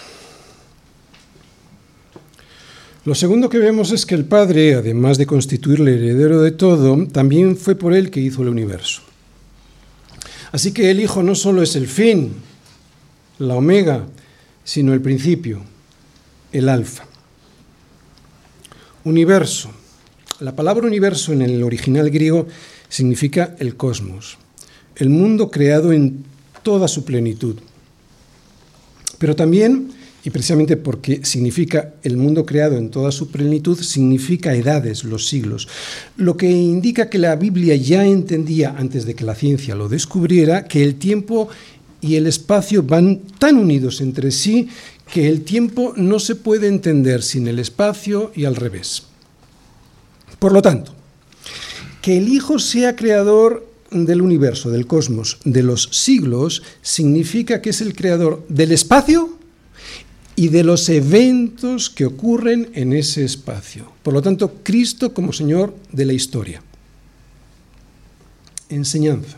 Lo 3.05 3.15
segundo 3.15 3.49
que 3.49 3.57
vemos 3.57 3.91
es 3.91 4.05
que 4.05 4.15
el 4.15 4.25
Padre, 4.25 4.75
además 4.75 5.17
de 5.17 5.25
constituirle 5.25 5.95
heredero 5.95 6.41
de 6.41 6.51
todo, 6.51 7.07
también 7.07 7.55
fue 7.55 7.75
por 7.75 7.93
él 7.93 8.11
que 8.11 8.19
hizo 8.19 8.41
el 8.41 8.49
universo. 8.49 9.01
Así 10.51 10.73
que 10.73 10.91
el 10.91 10.99
Hijo 10.99 11.23
no 11.23 11.33
solo 11.33 11.61
es 11.61 11.77
el 11.77 11.87
fin, 11.87 12.33
la 13.39 13.55
omega, 13.55 14.05
sino 14.65 14.93
el 14.93 15.01
principio, 15.01 15.61
el 16.51 16.67
alfa. 16.67 17.05
Universo. 19.05 19.71
La 20.41 20.53
palabra 20.53 20.85
universo 20.85 21.31
en 21.31 21.41
el 21.41 21.63
original 21.63 22.09
griego 22.09 22.47
significa 22.89 23.55
el 23.59 23.77
cosmos 23.77 24.37
el 24.97 25.09
mundo 25.09 25.49
creado 25.49 25.93
en 25.93 26.23
toda 26.63 26.87
su 26.87 27.05
plenitud. 27.05 27.55
Pero 29.17 29.35
también, 29.35 29.89
y 30.23 30.29
precisamente 30.29 30.77
porque 30.77 31.23
significa 31.23 31.93
el 32.03 32.17
mundo 32.17 32.45
creado 32.45 32.77
en 32.77 32.89
toda 32.89 33.11
su 33.11 33.29
plenitud, 33.29 33.79
significa 33.79 34.55
edades, 34.55 35.03
los 35.03 35.27
siglos, 35.27 35.67
lo 36.17 36.35
que 36.35 36.49
indica 36.51 37.09
que 37.09 37.17
la 37.17 37.35
Biblia 37.35 37.75
ya 37.75 38.05
entendía 38.05 38.75
antes 38.77 39.05
de 39.05 39.15
que 39.15 39.23
la 39.23 39.35
ciencia 39.35 39.75
lo 39.75 39.89
descubriera 39.89 40.65
que 40.65 40.83
el 40.83 40.95
tiempo 40.95 41.49
y 42.01 42.15
el 42.15 42.27
espacio 42.27 42.83
van 42.83 43.21
tan 43.39 43.57
unidos 43.57 44.01
entre 44.01 44.31
sí 44.31 44.69
que 45.11 45.27
el 45.27 45.43
tiempo 45.43 45.93
no 45.95 46.19
se 46.19 46.35
puede 46.35 46.67
entender 46.67 47.23
sin 47.23 47.47
el 47.47 47.59
espacio 47.59 48.31
y 48.35 48.45
al 48.45 48.55
revés. 48.55 49.03
Por 50.37 50.51
lo 50.51 50.61
tanto, 50.61 50.93
que 52.01 52.17
el 52.17 52.27
Hijo 52.27 52.59
sea 52.59 52.95
creador 52.95 53.66
del 53.91 54.21
universo, 54.21 54.69
del 54.69 54.87
cosmos, 54.87 55.39
de 55.45 55.63
los 55.63 55.89
siglos, 55.91 56.63
significa 56.81 57.61
que 57.61 57.69
es 57.71 57.81
el 57.81 57.95
creador 57.95 58.45
del 58.49 58.71
espacio 58.71 59.37
y 60.35 60.49
de 60.49 60.63
los 60.63 60.87
eventos 60.89 61.89
que 61.89 62.05
ocurren 62.05 62.69
en 62.73 62.93
ese 62.93 63.25
espacio. 63.25 63.91
Por 64.03 64.13
lo 64.13 64.21
tanto, 64.21 64.59
Cristo 64.63 65.13
como 65.13 65.33
Señor 65.33 65.75
de 65.91 66.05
la 66.05 66.13
historia. 66.13 66.61
Enseñanza. 68.69 69.37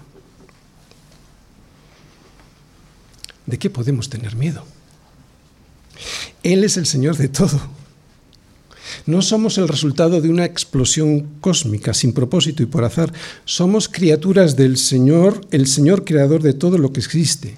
¿De 3.46 3.58
qué 3.58 3.70
podemos 3.70 4.10
tener 4.10 4.36
miedo? 4.36 4.64
Él 6.44 6.64
es 6.64 6.78
el 6.78 6.86
Señor 6.86 7.18
de 7.18 7.30
todo. 7.30 7.79
No 9.10 9.24
somos 9.24 9.58
el 9.58 9.68
resultado 9.68 10.22
de 10.22 10.30
una 10.30 10.46
explosión 10.46 11.22
cósmica 11.42 11.96
sin 11.96 12.14
propósito 12.14 12.62
y 12.62 12.68
por 12.68 12.84
azar. 12.84 13.12
Somos 13.44 13.90
criaturas 13.90 14.56
del 14.56 14.78
Señor, 14.78 15.42
el 15.50 15.66
Señor 15.66 16.06
creador 16.06 16.44
de 16.44 16.54
todo 16.54 16.78
lo 16.78 16.94
que 16.94 17.00
existe. 17.00 17.58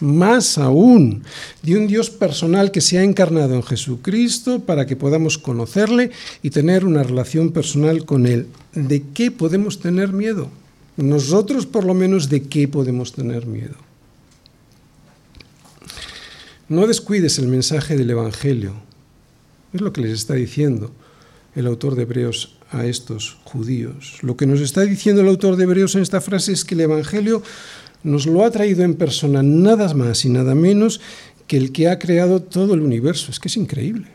Más 0.00 0.58
aún, 0.58 1.22
de 1.62 1.78
un 1.78 1.86
Dios 1.86 2.10
personal 2.10 2.70
que 2.70 2.82
se 2.82 2.98
ha 2.98 3.02
encarnado 3.02 3.54
en 3.54 3.62
Jesucristo 3.62 4.60
para 4.60 4.84
que 4.84 4.94
podamos 4.94 5.38
conocerle 5.38 6.10
y 6.42 6.50
tener 6.50 6.84
una 6.84 7.02
relación 7.02 7.50
personal 7.52 8.04
con 8.04 8.26
Él. 8.26 8.48
¿De 8.74 9.02
qué 9.14 9.30
podemos 9.30 9.80
tener 9.80 10.12
miedo? 10.12 10.50
Nosotros 10.98 11.64
por 11.64 11.86
lo 11.86 11.94
menos 11.94 12.28
de 12.28 12.42
qué 12.42 12.68
podemos 12.68 13.14
tener 13.14 13.46
miedo. 13.46 13.76
No 16.68 16.86
descuides 16.86 17.38
el 17.38 17.48
mensaje 17.48 17.96
del 17.96 18.10
Evangelio 18.10 18.89
es 19.72 19.80
lo 19.80 19.92
que 19.92 20.00
les 20.00 20.12
está 20.12 20.34
diciendo 20.34 20.92
el 21.54 21.66
autor 21.66 21.94
de 21.94 22.02
Hebreos 22.02 22.56
a 22.70 22.86
estos 22.86 23.38
judíos. 23.44 24.18
Lo 24.22 24.36
que 24.36 24.46
nos 24.46 24.60
está 24.60 24.82
diciendo 24.82 25.22
el 25.22 25.28
autor 25.28 25.56
de 25.56 25.64
Hebreos 25.64 25.94
en 25.94 26.02
esta 26.02 26.20
frase 26.20 26.52
es 26.52 26.64
que 26.64 26.74
el 26.74 26.82
Evangelio 26.82 27.42
nos 28.02 28.26
lo 28.26 28.44
ha 28.44 28.50
traído 28.50 28.82
en 28.82 28.94
persona 28.94 29.42
nada 29.42 29.92
más 29.94 30.24
y 30.24 30.30
nada 30.30 30.54
menos 30.54 31.00
que 31.46 31.56
el 31.56 31.72
que 31.72 31.88
ha 31.88 31.98
creado 31.98 32.40
todo 32.40 32.74
el 32.74 32.80
universo. 32.80 33.30
Es 33.30 33.40
que 33.40 33.48
es 33.48 33.56
increíble. 33.56 34.06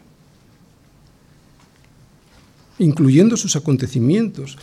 Incluyendo 2.80 3.38
sus 3.38 3.56
acontecimientos. 3.56 4.58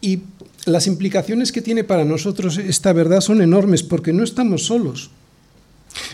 Y 0.00 0.20
las 0.66 0.86
implicaciones 0.86 1.50
que 1.50 1.62
tiene 1.62 1.84
para 1.84 2.04
nosotros 2.04 2.58
esta 2.58 2.92
verdad 2.92 3.20
son 3.20 3.42
enormes 3.42 3.82
porque 3.82 4.12
no 4.12 4.22
estamos 4.22 4.66
solos. 4.66 5.10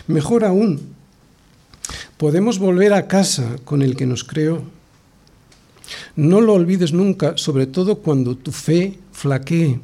Mejor 0.07 0.43
aún, 0.43 0.79
Podemos 2.19 2.59
volver 2.59 2.91
a 2.91 3.07
casa 3.07 3.55
con 3.63 3.81
el 3.81 3.95
que 3.95 4.05
nos 4.05 4.25
creó. 4.25 4.61
No 6.17 6.41
lo 6.41 6.51
olvides 6.53 6.91
nunca, 6.91 7.37
sobre 7.37 7.65
todo 7.65 7.99
cuando 7.99 8.35
tu 8.35 8.51
fe 8.51 8.99
flaquee. 9.13 9.79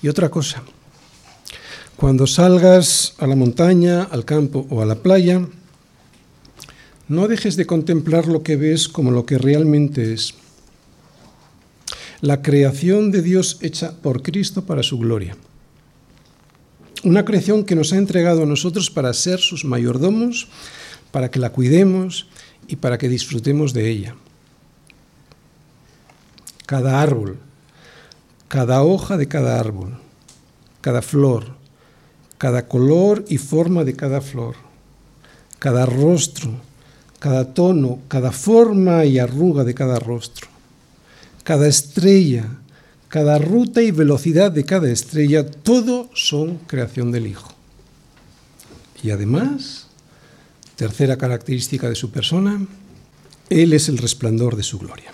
Y 0.00 0.08
otra 0.08 0.30
cosa, 0.30 0.62
Cuando 1.96 2.26
salgas 2.26 3.14
a 3.18 3.26
la 3.26 3.36
montaña, 3.36 4.04
al 4.04 4.24
campo 4.24 4.66
o 4.70 4.80
a 4.80 4.86
la 4.86 4.96
playa, 4.96 5.46
no 7.06 7.28
dejes 7.28 7.56
de 7.56 7.66
contemplar 7.66 8.26
lo 8.26 8.42
que 8.42 8.56
ves 8.56 8.88
como 8.88 9.10
lo 9.10 9.26
que 9.26 9.36
realmente 9.36 10.14
es. 10.14 10.32
La 12.22 12.40
creación 12.40 13.10
de 13.12 13.20
Dios 13.20 13.58
hecha 13.60 13.92
por 14.00 14.22
Cristo 14.22 14.64
para 14.64 14.82
su 14.82 14.98
gloria. 14.98 15.36
Una 17.04 17.24
creación 17.24 17.64
que 17.64 17.74
nos 17.74 17.92
ha 17.92 17.96
entregado 17.96 18.44
a 18.44 18.46
nosotros 18.46 18.88
para 18.88 19.12
ser 19.12 19.40
sus 19.40 19.64
mayordomos, 19.64 20.46
para 21.10 21.32
que 21.32 21.40
la 21.40 21.50
cuidemos 21.50 22.28
y 22.68 22.76
para 22.76 22.96
que 22.96 23.08
disfrutemos 23.08 23.72
de 23.72 23.90
ella. 23.90 24.14
Cada 26.64 27.02
árbol, 27.02 27.38
cada 28.46 28.82
hoja 28.84 29.16
de 29.16 29.26
cada 29.26 29.58
árbol, 29.58 29.98
cada 30.80 31.02
flor, 31.02 31.56
cada 32.38 32.68
color 32.68 33.24
y 33.28 33.38
forma 33.38 33.82
de 33.82 33.94
cada 33.94 34.20
flor, 34.20 34.54
cada 35.58 35.86
rostro, 35.86 36.52
cada 37.18 37.52
tono, 37.52 37.98
cada 38.06 38.30
forma 38.30 39.04
y 39.04 39.18
arruga 39.18 39.64
de 39.64 39.74
cada 39.74 39.98
rostro, 39.98 40.46
cada 41.42 41.66
estrella, 41.66 42.61
cada 43.12 43.36
ruta 43.36 43.82
y 43.82 43.90
velocidad 43.90 44.50
de 44.52 44.64
cada 44.64 44.90
estrella, 44.90 45.44
todo 45.44 46.08
son 46.14 46.56
creación 46.66 47.12
del 47.12 47.26
Hijo. 47.26 47.52
Y 49.02 49.10
además, 49.10 49.88
tercera 50.76 51.18
característica 51.18 51.90
de 51.90 51.94
su 51.94 52.10
persona, 52.10 52.66
Él 53.50 53.74
es 53.74 53.90
el 53.90 53.98
resplandor 53.98 54.56
de 54.56 54.62
su 54.62 54.78
gloria. 54.78 55.12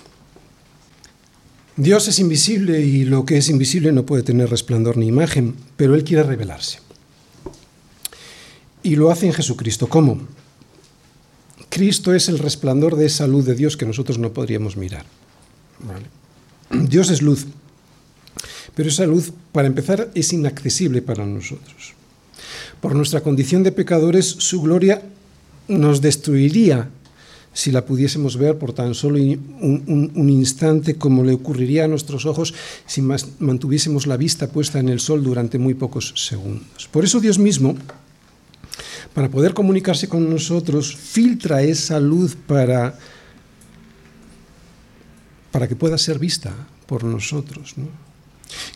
Dios 1.76 2.06
es 2.06 2.20
invisible 2.20 2.82
y 2.82 3.04
lo 3.04 3.24
que 3.24 3.36
es 3.36 3.48
invisible 3.48 3.90
no 3.90 4.06
puede 4.06 4.22
tener 4.22 4.48
resplandor 4.48 4.96
ni 4.96 5.08
imagen, 5.08 5.56
pero 5.76 5.96
Él 5.96 6.04
quiere 6.04 6.22
revelarse. 6.22 6.78
Y 8.84 8.94
lo 8.94 9.10
hace 9.10 9.26
en 9.26 9.32
Jesucristo. 9.32 9.88
¿Cómo? 9.88 10.20
Cristo 11.68 12.14
es 12.14 12.28
el 12.28 12.38
resplandor 12.38 12.94
de 12.94 13.06
esa 13.06 13.26
luz 13.26 13.44
de 13.44 13.56
Dios 13.56 13.76
que 13.76 13.86
nosotros 13.86 14.18
no 14.18 14.32
podríamos 14.32 14.76
mirar. 14.76 15.04
Dios 16.70 17.10
es 17.10 17.22
luz, 17.22 17.48
pero 18.74 18.88
esa 18.88 19.06
luz, 19.06 19.32
para 19.52 19.68
empezar, 19.68 20.10
es 20.14 20.32
inaccesible 20.32 21.02
para 21.02 21.26
nosotros. 21.26 21.94
Por 22.80 22.94
nuestra 22.94 23.20
condición 23.20 23.62
de 23.62 23.72
pecadores, 23.72 24.26
su 24.26 24.62
gloria 24.62 25.02
nos 25.68 26.00
destruiría 26.00 26.90
si 27.52 27.72
la 27.72 27.84
pudiésemos 27.84 28.36
ver 28.36 28.56
por 28.56 28.72
tan 28.72 28.94
solo 28.94 29.18
un, 29.18 30.30
instante 30.30 30.94
como 30.94 31.24
le 31.24 31.32
ocurriría 31.32 31.84
a 31.84 31.88
nuestros 31.88 32.24
ojos 32.24 32.54
si 32.86 33.02
mantuviésemos 33.02 34.06
la 34.06 34.16
vista 34.16 34.48
puesta 34.48 34.78
en 34.78 34.88
el 34.88 35.00
sol 35.00 35.24
durante 35.24 35.58
muy 35.58 35.74
pocos 35.74 36.14
segundos. 36.16 36.88
Por 36.92 37.04
eso 37.04 37.18
Dios 37.18 37.38
mismo 37.38 37.74
para 39.14 39.28
poder 39.28 39.54
comunicarse 39.54 40.08
con 40.08 40.30
nosotros, 40.30 40.94
filtra 40.94 41.62
esa 41.62 41.98
luz 41.98 42.36
para, 42.36 42.96
para 45.50 45.66
que 45.66 45.74
pueda 45.74 45.98
ser 45.98 46.20
vista 46.20 46.54
por 46.86 47.02
nosotros. 47.02 47.74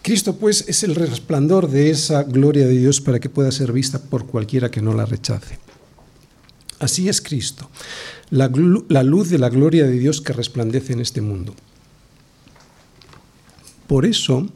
Cristo, 0.03 0.37
pues, 0.37 0.65
es 0.69 0.83
el 0.83 0.95
resplandor 0.95 1.71
de 1.71 1.91
esa 1.91 2.23
gloria 2.25 2.67
de 2.67 2.77
Dios 2.77 3.01
para 3.01 3.21
que 3.21 3.29
pueda 3.29 3.51
ser 3.53 3.73
vista 3.73 3.99
por 4.01 4.27
cualquiera 4.27 4.71
que 4.71 4.83
no 4.83 4.95
la 4.95 5.07
rechace. 5.07 5.59
Así 6.79 7.09
es 7.09 7.21
Cristo, 7.21 7.71
la, 8.31 8.49
luz 8.49 9.29
de 9.29 9.39
la 9.39 9.49
gloria 9.49 9.85
de 9.87 9.99
Dios 9.99 10.21
que 10.21 10.33
resplandece 10.33 10.93
en 10.93 11.01
este 11.01 11.21
mundo. 11.21 11.55
Por 13.87 14.05
eso, 14.05 14.49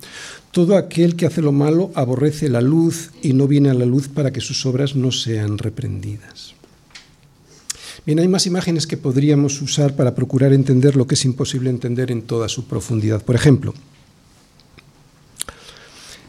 todo 0.50 0.76
aquel 0.76 1.14
que 1.14 1.26
hace 1.26 1.40
lo 1.40 1.52
malo 1.52 1.92
aborrece 1.94 2.48
la 2.48 2.60
luz 2.60 3.10
y 3.22 3.32
no 3.32 3.46
viene 3.46 3.70
a 3.70 3.74
la 3.74 3.84
luz 3.84 4.08
para 4.08 4.32
que 4.32 4.40
sus 4.40 4.66
obras 4.66 4.96
no 4.96 5.12
sean 5.12 5.58
reprendidas. 5.58 6.54
Bien, 8.04 8.18
hay 8.18 8.28
más 8.28 8.46
imágenes 8.46 8.88
que 8.88 8.96
podríamos 8.96 9.62
usar 9.62 9.94
para 9.94 10.14
procurar 10.14 10.52
entender 10.52 10.96
lo 10.96 11.06
que 11.06 11.14
es 11.14 11.24
imposible 11.24 11.70
entender 11.70 12.10
en 12.10 12.22
toda 12.22 12.48
su 12.48 12.66
profundidad. 12.66 13.24
Por 13.24 13.36
ejemplo, 13.36 13.72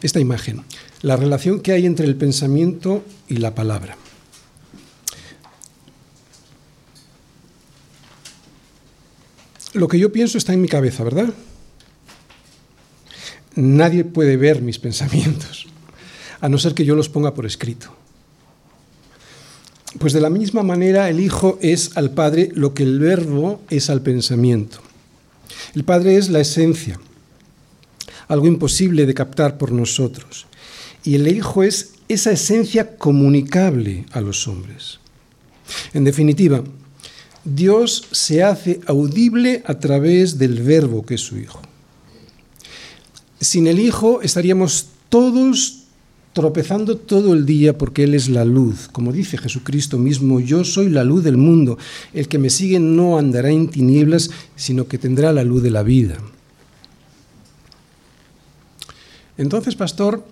esta 0.02 0.20
imagen, 0.20 0.64
la 1.02 1.16
relación 1.16 1.60
que 1.60 1.72
hay 1.72 1.86
entre 1.86 2.06
el 2.06 2.16
pensamiento 2.16 3.04
y 3.28 3.36
la 3.36 3.54
palabra. 3.54 3.96
Lo 9.74 9.88
que 9.88 9.98
yo 9.98 10.12
pienso 10.12 10.38
está 10.38 10.52
en 10.52 10.62
mi 10.62 10.68
cabeza, 10.68 11.04
¿verdad? 11.04 11.32
nadie 13.58 14.04
puede 14.04 14.36
ver 14.36 14.62
mis 14.62 14.78
pensamientos, 14.78 15.66
a 16.40 16.48
no 16.48 16.58
ser 16.58 16.74
que 16.74 16.84
yo 16.84 16.94
los 16.94 17.08
ponga 17.08 17.34
por 17.34 17.44
escrito. 17.44 17.92
Pues 19.98 20.12
de 20.12 20.20
la 20.20 20.30
misma 20.30 20.62
manera 20.62 21.08
el 21.08 21.18
Hijo 21.18 21.58
es 21.60 21.96
al 21.96 22.12
Padre 22.12 22.50
lo 22.54 22.72
que 22.72 22.84
el 22.84 23.00
Verbo 23.00 23.60
es 23.68 23.90
al 23.90 24.02
pensamiento. 24.02 24.78
El 25.74 25.84
Padre 25.84 26.16
es 26.16 26.28
la 26.28 26.40
esencia, 26.40 27.00
algo 28.28 28.46
imposible 28.46 29.06
de 29.06 29.14
captar 29.14 29.58
por 29.58 29.72
nosotros. 29.72 30.46
Y 31.04 31.14
el 31.14 31.26
Hijo 31.28 31.62
es 31.62 31.94
esa 32.08 32.30
esencia 32.30 32.96
comunicable 32.96 34.06
a 34.12 34.20
los 34.20 34.46
hombres. 34.46 35.00
En 35.92 36.04
definitiva, 36.04 36.62
Dios 37.44 38.08
se 38.10 38.42
hace 38.42 38.80
audible 38.86 39.62
a 39.66 39.78
través 39.78 40.38
del 40.38 40.62
Verbo 40.62 41.04
que 41.04 41.14
es 41.14 41.20
su 41.20 41.38
Hijo. 41.38 41.60
Sin 43.40 43.66
el 43.66 43.78
Hijo 43.78 44.20
estaríamos 44.22 44.88
todos 45.08 45.84
tropezando 46.32 46.96
todo 46.96 47.34
el 47.34 47.46
día 47.46 47.76
porque 47.76 48.04
Él 48.04 48.14
es 48.14 48.28
la 48.28 48.44
luz. 48.44 48.88
Como 48.92 49.12
dice 49.12 49.38
Jesucristo 49.38 49.98
mismo, 49.98 50.40
yo 50.40 50.64
soy 50.64 50.88
la 50.88 51.04
luz 51.04 51.24
del 51.24 51.36
mundo. 51.36 51.78
El 52.12 52.28
que 52.28 52.38
me 52.38 52.50
sigue 52.50 52.78
no 52.80 53.18
andará 53.18 53.50
en 53.50 53.68
tinieblas, 53.68 54.30
sino 54.54 54.86
que 54.86 54.98
tendrá 54.98 55.32
la 55.32 55.44
luz 55.44 55.62
de 55.62 55.70
la 55.70 55.82
vida. 55.82 56.18
Entonces, 59.38 59.76
pastor, 59.76 60.26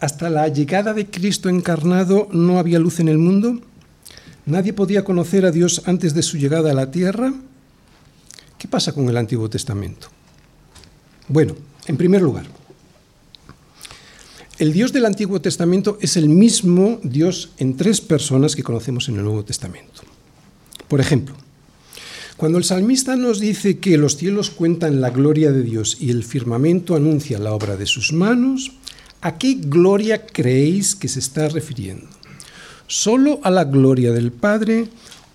hasta 0.00 0.28
la 0.28 0.48
llegada 0.48 0.92
de 0.92 1.06
Cristo 1.08 1.48
encarnado 1.48 2.28
no 2.32 2.58
había 2.58 2.78
luz 2.78 3.00
en 3.00 3.08
el 3.08 3.16
mundo. 3.16 3.60
Nadie 4.44 4.74
podía 4.74 5.04
conocer 5.04 5.46
a 5.46 5.50
Dios 5.50 5.82
antes 5.86 6.12
de 6.12 6.22
su 6.22 6.36
llegada 6.36 6.72
a 6.72 6.74
la 6.74 6.90
tierra. 6.90 7.32
¿Qué 8.58 8.68
pasa 8.68 8.92
con 8.92 9.08
el 9.08 9.16
Antiguo 9.16 9.48
Testamento? 9.48 10.08
Bueno, 11.28 11.54
en 11.86 11.96
primer 11.96 12.20
lugar, 12.20 12.44
el 14.58 14.72
Dios 14.72 14.92
del 14.92 15.06
Antiguo 15.06 15.40
Testamento 15.40 15.96
es 16.00 16.16
el 16.16 16.28
mismo 16.28 17.00
Dios 17.02 17.52
en 17.58 17.76
tres 17.76 18.00
personas 18.00 18.54
que 18.54 18.62
conocemos 18.62 19.08
en 19.08 19.16
el 19.16 19.24
Nuevo 19.24 19.44
Testamento. 19.44 20.02
Por 20.88 21.00
ejemplo, 21.00 21.34
cuando 22.36 22.58
el 22.58 22.64
salmista 22.64 23.16
nos 23.16 23.38
dice 23.38 23.78
que 23.78 23.96
los 23.96 24.16
cielos 24.16 24.50
cuentan 24.50 25.00
la 25.00 25.10
gloria 25.10 25.52
de 25.52 25.62
Dios 25.62 25.98
y 26.00 26.10
el 26.10 26.24
firmamento 26.24 26.96
anuncia 26.96 27.38
la 27.38 27.52
obra 27.52 27.76
de 27.76 27.86
sus 27.86 28.12
manos, 28.12 28.72
¿a 29.20 29.38
qué 29.38 29.54
gloria 29.60 30.26
creéis 30.26 30.96
que 30.96 31.08
se 31.08 31.20
está 31.20 31.48
refiriendo? 31.48 32.06
¿Solo 32.86 33.40
a 33.44 33.50
la 33.50 33.64
gloria 33.64 34.12
del 34.12 34.32
Padre 34.32 34.88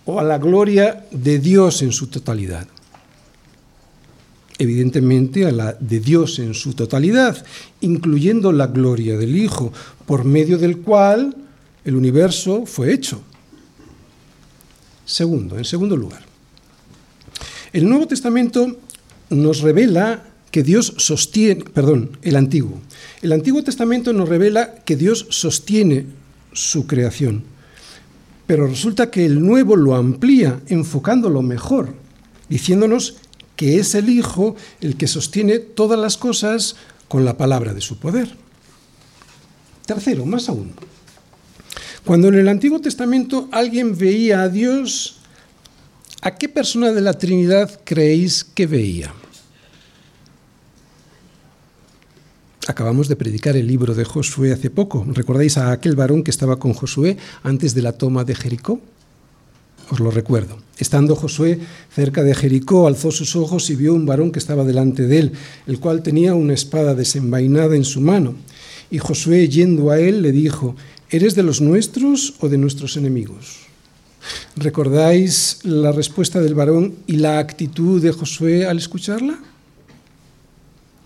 o 0.06 0.20
a 0.20 0.24
la 0.24 0.38
gloria 0.38 1.06
de 1.12 1.40
Dios 1.40 1.82
en 1.82 1.92
su 1.92 2.08
totalidad? 2.08 2.68
evidentemente 4.60 5.46
a 5.46 5.52
la 5.52 5.74
de 5.80 6.02
Dios 6.02 6.38
en 6.38 6.54
su 6.54 6.74
totalidad, 6.74 7.44
incluyendo 7.80 8.52
la 8.52 8.68
gloria 8.68 9.18
del 9.18 9.38
Hijo, 9.38 9.72
por 10.06 10.26
medio 10.26 10.58
del 10.58 10.80
cual 10.80 11.34
el 11.86 11.96
universo 11.96 12.66
fue 12.66 12.94
hecho. 12.94 13.22
Segundo, 15.06 15.58
en 15.58 15.64
segundo 15.64 15.95
lugar, 15.95 16.28
el 17.74 17.88
Nuevo 17.88 18.07
Testamento 18.07 18.78
nos 19.30 19.61
revela 19.61 20.24
que 20.51 20.63
Dios 20.63 20.93
sostiene, 20.97 21.63
perdón, 21.63 22.17
el 22.22 22.36
Antiguo. 22.36 22.80
El 23.22 23.32
Antiguo 23.32 23.63
Testamento 23.63 24.13
nos 24.13 24.30
revela 24.30 24.76
que 24.86 24.95
Dios 24.95 25.28
sostiene 25.30 26.05
su 26.53 26.88
creación, 26.88 27.43
pero 28.47 28.65
resulta 28.65 29.11
que 29.11 29.26
el 29.26 29.45
Nuevo 29.45 29.76
lo 29.76 29.95
amplía, 29.95 30.59
enfocándolo 30.67 31.41
mejor, 31.41 31.93
diciéndonos 32.49 33.17
que 33.55 33.80
es 33.80 33.93
el 33.93 34.09
Hijo 34.09 34.55
el 34.82 34.95
que 34.95 35.07
sostiene 35.07 35.59
todas 35.59 35.99
las 35.99 36.17
cosas 36.17 36.76
con 37.07 37.26
la 37.26 37.38
palabra 37.38 37.74
de 37.74 37.82
su 37.82 37.99
poder. 37.99 38.30
Tercero, 39.86 40.26
más 40.26 40.49
aún, 40.49 40.72
cuando 42.05 42.30
en 42.30 42.36
el 42.36 42.47
Antiguo 42.47 42.80
Testamento 42.80 43.49
alguien 43.51 43.97
veía 43.97 44.41
a 44.41 44.49
Dios, 44.49 45.18
¿a 46.22 46.36
qué 46.36 46.49
persona 46.49 46.91
de 46.91 47.01
la 47.01 47.13
Trinidad 47.13 47.82
creéis 47.84 48.43
que 48.43 48.67
veía? 48.67 49.13
Acabamos 52.67 53.07
de 53.07 53.15
predicar 53.15 53.57
el 53.57 53.67
libro 53.67 53.95
de 53.95 54.05
Josué 54.05 54.53
hace 54.53 54.70
poco. 54.70 55.05
¿Recordáis 55.07 55.57
a 55.57 55.72
aquel 55.72 55.95
varón 55.95 56.24
que 56.24 56.32
estaba 56.32 56.59
con 56.59 56.74
Josué 56.74 57.17
antes 57.41 57.74
de 57.74 57.82
la 57.82 57.93
toma 57.93 58.24
de 58.24 58.36
Jericó? 58.36 58.80
os 59.89 59.99
lo 59.99 60.11
recuerdo. 60.11 60.57
Estando 60.78 61.15
Josué 61.15 61.59
cerca 61.93 62.24
de 62.24 62.36
Jericó, 62.36 62.88
alzó 62.88 63.11
sus 63.11 63.36
ojos 63.36 63.70
y 63.70 63.76
vio 63.76 63.93
un 63.93 64.05
varón 64.05 64.32
que 64.32 64.39
estaba 64.39 64.63
delante 64.63 65.07
de 65.07 65.20
él, 65.20 65.32
el 65.67 65.80
cual 65.80 66.03
tenía 66.03 66.36
una 66.36 66.53
espada 66.53 66.95
desenvainada 66.95 67.76
en 67.76 67.86
su 67.86 68.01
mano. 68.01 68.36
Y 68.91 68.99
Josué, 68.99 69.49
yendo 69.49 69.91
a 69.91 69.99
él, 69.99 70.22
le 70.22 70.32
dijo, 70.32 70.76
¿eres 71.09 71.36
de 71.36 71.43
los 71.43 71.61
nuestros 71.61 72.36
o 72.39 72.49
de 72.49 72.57
nuestros 72.57 72.97
enemigos? 72.97 73.68
¿Recordáis 74.55 75.59
la 75.63 75.91
respuesta 75.91 76.41
del 76.41 76.55
varón 76.55 76.95
y 77.07 77.17
la 77.17 77.39
actitud 77.39 78.01
de 78.01 78.11
Josué 78.11 78.65
al 78.65 78.78
escucharla? 78.78 79.39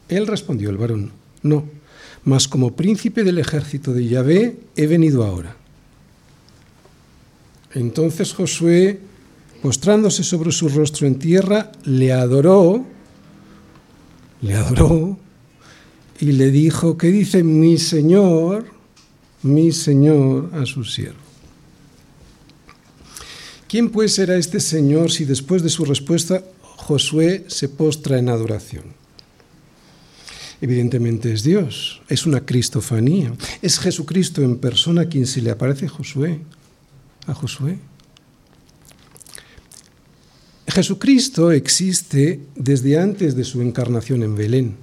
Él 0.10 0.28
respondió, 0.28 0.70
el 0.70 0.78
varón, 0.78 1.12
no, 1.42 1.66
mas 2.24 2.48
como 2.48 2.76
príncipe 2.76 3.24
del 3.24 3.40
ejército 3.40 3.94
de 3.94 4.08
Yahvé 4.08 4.58
he 4.76 4.88
venido 4.88 5.24
ahora. 5.24 5.56
Entonces 7.74 8.34
Josué, 8.34 9.00
postrándose 9.62 10.24
sobre 10.24 10.52
su 10.52 10.70
rostro 10.70 11.08
en 11.08 11.20
tierra, 11.20 11.72
le 11.84 12.12
adoró, 12.12 12.86
le 14.42 14.54
adoró 14.54 15.18
y 16.20 16.34
le 16.34 16.52
dijo, 16.52 16.98
¿qué 16.98 17.08
dice 17.08 17.44
mi 17.44 17.78
Señor, 17.78 18.66
mi 19.42 19.72
Señor 19.72 20.52
a 20.54 20.66
su 20.66 20.84
siervo? 20.84 21.23
¿Quién 23.74 23.90
pues 23.90 24.14
será 24.14 24.36
este 24.36 24.60
Señor 24.60 25.10
si 25.10 25.26
después 25.26 25.64
de 25.64 25.70
su 25.72 25.84
respuesta 25.84 26.44
Josué 26.62 27.46
se 27.48 27.70
postra 27.70 28.20
en 28.20 28.30
adoración? 28.30 28.84
Evidentemente 30.62 31.34
es 31.34 31.42
Dios, 31.42 32.00
es 32.08 32.28
una 32.28 32.46
cristofanía, 32.46 33.34
es 33.64 33.80
Jesucristo 33.80 34.44
en 34.44 34.60
persona 34.60 35.06
quien 35.10 35.26
se 35.26 35.42
le 35.42 35.50
aparece 35.50 35.88
a 35.88 35.90
Josué, 35.90 36.42
a 37.26 37.34
Josué. 37.34 37.80
Jesucristo 40.68 41.52
existe 41.52 42.42
desde 42.54 43.00
antes 43.00 43.36
de 43.36 43.44
su 43.44 43.64
encarnación 43.64 44.22
en 44.22 44.36
Belén. 44.36 44.76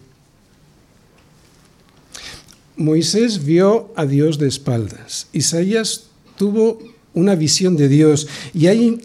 Moisés 2.74 3.44
vio 3.44 3.92
a 3.94 4.04
Dios 4.04 4.36
de 4.40 4.48
espaldas. 4.48 5.28
Isaías 5.32 6.06
tuvo 6.36 6.80
una 7.14 7.34
visión 7.34 7.76
de 7.76 7.88
Dios 7.88 8.28
y 8.54 8.66
hay 8.66 9.00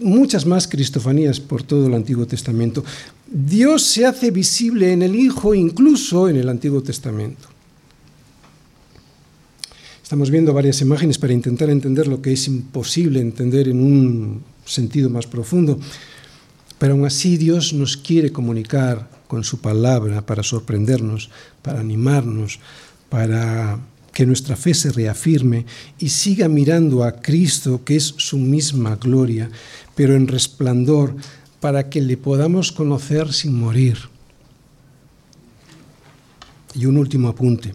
muchas 0.00 0.46
más 0.46 0.68
cristofanías 0.68 1.40
por 1.40 1.62
todo 1.62 1.86
el 1.86 1.94
Antiguo 1.94 2.26
Testamento. 2.26 2.84
Dios 3.26 3.82
se 3.82 4.06
hace 4.06 4.30
visible 4.30 4.92
en 4.92 5.02
el 5.02 5.14
Hijo 5.14 5.54
incluso 5.54 6.28
en 6.28 6.36
el 6.36 6.48
Antiguo 6.48 6.82
Testamento. 6.82 7.48
Estamos 10.02 10.30
viendo 10.30 10.52
varias 10.52 10.80
imágenes 10.82 11.16
para 11.16 11.32
intentar 11.32 11.70
entender 11.70 12.06
lo 12.06 12.20
que 12.20 12.32
es 12.32 12.46
imposible 12.46 13.20
entender 13.20 13.68
en 13.68 13.80
un 13.80 14.42
sentido 14.66 15.08
más 15.08 15.26
profundo. 15.26 15.78
Pero 16.78 16.92
aún 16.92 17.06
así 17.06 17.38
Dios 17.38 17.72
nos 17.72 17.96
quiere 17.96 18.30
comunicar 18.30 19.08
con 19.26 19.44
su 19.44 19.60
palabra 19.60 20.26
para 20.26 20.42
sorprendernos, 20.42 21.30
para 21.62 21.80
animarnos, 21.80 22.60
para 23.08 23.78
que 24.12 24.26
nuestra 24.26 24.56
fe 24.56 24.74
se 24.74 24.92
reafirme 24.92 25.64
y 25.98 26.10
siga 26.10 26.48
mirando 26.48 27.02
a 27.04 27.12
Cristo, 27.20 27.82
que 27.84 27.96
es 27.96 28.14
su 28.16 28.38
misma 28.38 28.96
gloria, 28.96 29.50
pero 29.94 30.14
en 30.14 30.28
resplandor, 30.28 31.14
para 31.60 31.88
que 31.88 32.00
le 32.00 32.16
podamos 32.16 32.72
conocer 32.72 33.32
sin 33.32 33.58
morir. 33.58 33.96
Y 36.74 36.86
un 36.86 36.96
último 36.96 37.28
apunte. 37.28 37.74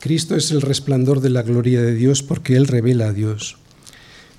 Cristo 0.00 0.34
es 0.34 0.50
el 0.50 0.60
resplandor 0.60 1.20
de 1.20 1.30
la 1.30 1.42
gloria 1.42 1.80
de 1.80 1.94
Dios 1.94 2.22
porque 2.22 2.56
Él 2.56 2.66
revela 2.66 3.08
a 3.08 3.12
Dios. 3.12 3.58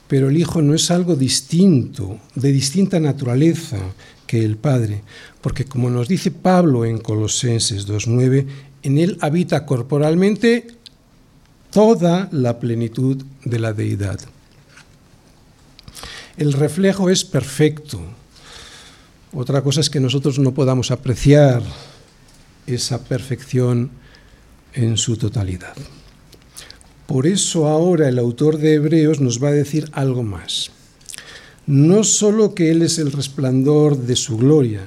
Pero 0.10 0.30
el 0.30 0.38
Hijo 0.38 0.62
no 0.62 0.76
es 0.76 0.91
algo 0.91 1.16
distinto, 1.16 2.20
de 2.36 2.51
distinta 2.51 2.99
naturaleza 2.99 3.80
que 4.28 4.43
el 4.43 4.58
Padre, 4.58 5.04
porque 5.41 5.64
como 5.64 5.89
nos 5.89 6.10
dice 6.10 6.32
Pablo 6.32 6.84
en 6.84 6.97
Colosenses 6.97 7.88
2.9, 7.88 8.45
en 8.84 8.98
Él 8.98 9.18
habita 9.22 9.66
corporalmente 9.66 10.68
toda 11.72 12.30
la 12.32 12.60
plenitud 12.60 13.24
de 13.44 13.60
la 13.60 13.74
deidad. 13.74 14.20
El 16.38 16.54
reflejo 16.54 17.10
es 17.10 17.24
perfecto. 17.24 18.02
Otra 19.34 19.62
cosa 19.62 19.82
es 19.82 19.90
que 19.90 20.00
nosotros 20.00 20.38
no 20.38 20.54
podamos 20.54 20.92
apreciar 20.92 21.64
esa 22.68 23.04
perfección 23.04 23.92
en 24.74 24.98
su 24.98 25.18
totalidad. 25.18 25.76
Por 27.08 27.28
eso 27.28 27.68
ahora 27.68 28.10
el 28.10 28.20
autor 28.20 28.58
de 28.58 28.76
Hebreos 28.76 29.20
nos 29.20 29.44
va 29.44 29.50
a 29.50 29.54
decir 29.54 29.90
algo 29.94 30.24
más. 30.24 30.72
No 31.66 32.04
solo 32.04 32.56
que 32.56 32.72
Él 32.72 32.82
es 32.82 32.98
el 33.00 33.12
resplandor 33.12 33.98
de 33.98 34.16
su 34.16 34.38
gloria, 34.38 34.82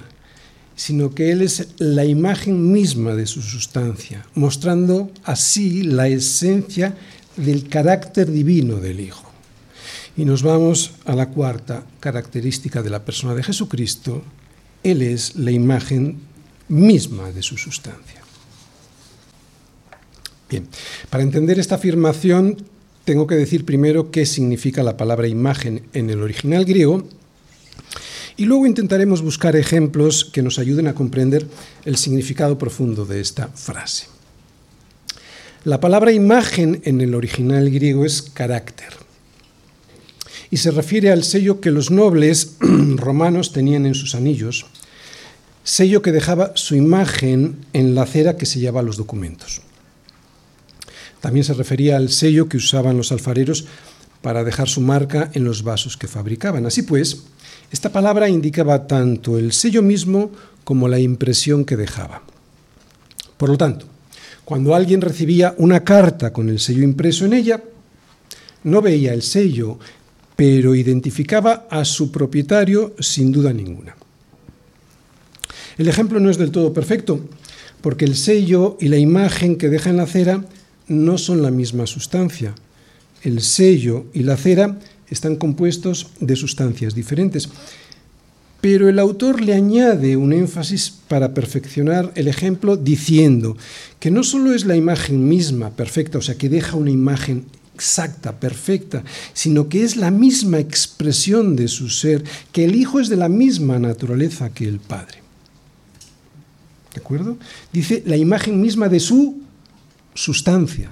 sino 0.76 1.14
que 1.14 1.32
Él 1.32 1.42
es 1.42 1.68
la 1.78 2.04
imagen 2.04 2.70
misma 2.70 3.14
de 3.14 3.26
su 3.26 3.42
sustancia, 3.42 4.26
mostrando 4.34 5.10
así 5.24 5.82
la 5.82 6.06
esencia 6.06 6.94
del 7.36 7.68
carácter 7.68 8.30
divino 8.30 8.76
del 8.76 9.00
Hijo. 9.00 9.24
Y 10.16 10.24
nos 10.24 10.42
vamos 10.42 10.92
a 11.06 11.14
la 11.14 11.30
cuarta 11.30 11.84
característica 11.98 12.82
de 12.82 12.90
la 12.90 13.04
persona 13.04 13.34
de 13.34 13.42
Jesucristo. 13.42 14.22
Él 14.82 15.02
es 15.02 15.34
la 15.36 15.50
imagen 15.50 16.18
misma 16.68 17.32
de 17.32 17.42
su 17.42 17.56
sustancia. 17.56 18.20
Bien, 20.48 20.68
para 21.10 21.22
entender 21.22 21.58
esta 21.58 21.74
afirmación 21.74 22.56
tengo 23.04 23.26
que 23.26 23.34
decir 23.34 23.64
primero 23.64 24.10
qué 24.10 24.26
significa 24.26 24.82
la 24.82 24.96
palabra 24.96 25.28
imagen 25.28 25.82
en 25.92 26.10
el 26.10 26.22
original 26.22 26.64
griego 26.64 27.06
y 28.36 28.44
luego 28.44 28.66
intentaremos 28.66 29.22
buscar 29.22 29.56
ejemplos 29.56 30.24
que 30.24 30.42
nos 30.42 30.58
ayuden 30.58 30.88
a 30.88 30.94
comprender 30.94 31.46
el 31.84 31.96
significado 31.96 32.58
profundo 32.58 33.06
de 33.06 33.20
esta 33.20 33.48
frase. 33.48 34.06
La 35.64 35.80
palabra 35.80 36.12
imagen 36.12 36.80
en 36.84 37.00
el 37.00 37.14
original 37.14 37.70
griego 37.70 38.04
es 38.04 38.22
carácter 38.22 38.94
y 40.50 40.58
se 40.58 40.70
refiere 40.70 41.10
al 41.10 41.24
sello 41.24 41.60
que 41.60 41.70
los 41.70 41.90
nobles 41.90 42.56
romanos 42.60 43.52
tenían 43.52 43.86
en 43.86 43.94
sus 43.94 44.14
anillos, 44.14 44.66
sello 45.64 46.02
que 46.02 46.12
dejaba 46.12 46.52
su 46.54 46.76
imagen 46.76 47.66
en 47.72 47.94
la 47.94 48.06
cera 48.06 48.36
que 48.36 48.46
sellaba 48.46 48.82
los 48.82 48.96
documentos. 48.96 49.62
También 51.20 51.42
se 51.42 51.54
refería 51.54 51.96
al 51.96 52.10
sello 52.10 52.48
que 52.48 52.58
usaban 52.58 52.96
los 52.96 53.10
alfareros 53.10 53.66
para 54.22 54.44
dejar 54.44 54.68
su 54.68 54.80
marca 54.80 55.30
en 55.34 55.44
los 55.44 55.62
vasos 55.62 55.96
que 55.96 56.06
fabricaban. 56.06 56.66
Así 56.66 56.82
pues, 56.82 57.24
esta 57.70 57.90
palabra 57.90 58.28
indicaba 58.28 58.86
tanto 58.86 59.38
el 59.38 59.52
sello 59.52 59.82
mismo 59.82 60.30
como 60.64 60.88
la 60.88 60.98
impresión 60.98 61.64
que 61.64 61.76
dejaba. 61.76 62.22
Por 63.36 63.50
lo 63.50 63.58
tanto, 63.58 63.86
cuando 64.44 64.74
alguien 64.74 65.00
recibía 65.00 65.54
una 65.58 65.82
carta 65.82 66.32
con 66.32 66.48
el 66.48 66.60
sello 66.60 66.82
impreso 66.82 67.24
en 67.24 67.32
ella, 67.32 67.62
no 68.64 68.82
veía 68.82 69.12
el 69.12 69.22
sello, 69.22 69.78
pero 70.36 70.74
identificaba 70.74 71.66
a 71.70 71.84
su 71.84 72.12
propietario 72.12 72.94
sin 73.00 73.32
duda 73.32 73.52
ninguna. 73.52 73.96
El 75.78 75.88
ejemplo 75.88 76.20
no 76.20 76.30
es 76.30 76.38
del 76.38 76.50
todo 76.50 76.72
perfecto, 76.72 77.20
porque 77.80 78.04
el 78.04 78.16
sello 78.16 78.76
y 78.80 78.88
la 78.88 78.98
imagen 78.98 79.56
que 79.56 79.68
deja 79.68 79.90
en 79.90 79.98
la 79.98 80.06
cera 80.06 80.44
no 80.88 81.18
son 81.18 81.42
la 81.42 81.50
misma 81.50 81.86
sustancia. 81.86 82.54
El 83.22 83.40
sello 83.40 84.06
y 84.12 84.22
la 84.22 84.36
cera 84.36 84.78
están 85.10 85.36
compuestos 85.36 86.08
de 86.20 86.36
sustancias 86.36 86.94
diferentes. 86.94 87.48
Pero 88.60 88.88
el 88.88 88.98
autor 88.98 89.40
le 89.42 89.54
añade 89.54 90.16
un 90.16 90.32
énfasis 90.32 90.92
para 91.08 91.34
perfeccionar 91.34 92.10
el 92.14 92.26
ejemplo 92.26 92.76
diciendo 92.76 93.56
que 94.00 94.10
no 94.10 94.24
solo 94.24 94.54
es 94.54 94.64
la 94.64 94.76
imagen 94.76 95.28
misma 95.28 95.70
perfecta, 95.70 96.18
o 96.18 96.22
sea, 96.22 96.36
que 96.36 96.48
deja 96.48 96.76
una 96.76 96.90
imagen 96.90 97.44
exacta, 97.74 98.40
perfecta, 98.40 99.04
sino 99.34 99.68
que 99.68 99.84
es 99.84 99.96
la 99.96 100.10
misma 100.10 100.58
expresión 100.58 101.56
de 101.56 101.68
su 101.68 101.90
ser, 101.90 102.24
que 102.50 102.64
el 102.64 102.74
Hijo 102.74 103.00
es 103.00 103.10
de 103.10 103.16
la 103.16 103.28
misma 103.28 103.78
naturaleza 103.78 104.48
que 104.48 104.66
el 104.66 104.80
Padre. 104.80 105.18
¿De 106.94 107.00
acuerdo? 107.00 107.36
Dice 107.74 108.02
la 108.06 108.16
imagen 108.16 108.58
misma 108.58 108.88
de 108.88 109.00
su 109.00 109.42
sustancia. 110.14 110.90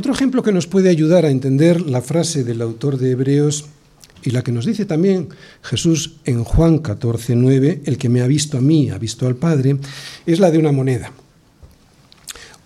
Otro 0.00 0.14
ejemplo 0.14 0.42
que 0.42 0.50
nos 0.50 0.66
puede 0.66 0.88
ayudar 0.88 1.26
a 1.26 1.30
entender 1.30 1.82
la 1.82 2.00
frase 2.00 2.42
del 2.42 2.62
autor 2.62 2.96
de 2.96 3.10
Hebreos 3.10 3.66
y 4.22 4.30
la 4.30 4.40
que 4.40 4.50
nos 4.50 4.64
dice 4.64 4.86
también 4.86 5.28
Jesús 5.60 6.14
en 6.24 6.42
Juan 6.42 6.78
14, 6.78 7.36
9, 7.36 7.82
el 7.84 7.98
que 7.98 8.08
me 8.08 8.22
ha 8.22 8.26
visto 8.26 8.56
a 8.56 8.62
mí, 8.62 8.88
ha 8.88 8.96
visto 8.96 9.26
al 9.26 9.36
Padre, 9.36 9.76
es 10.24 10.40
la 10.40 10.50
de 10.50 10.56
una 10.56 10.72
moneda. 10.72 11.12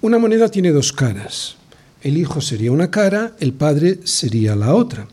Una 0.01 0.19
moneda 0.19 0.49
tiene 0.49 0.71
dos 0.71 0.93
caras. 0.93 1.57
El 2.03 2.19
Hijo 2.19 2.41
sería 2.41 2.71
una 2.71 2.93
cara, 2.93 3.35
el 3.41 3.53
Padre 3.53 3.99
sería 4.05 4.55
la 4.55 4.73
otra. 4.73 5.09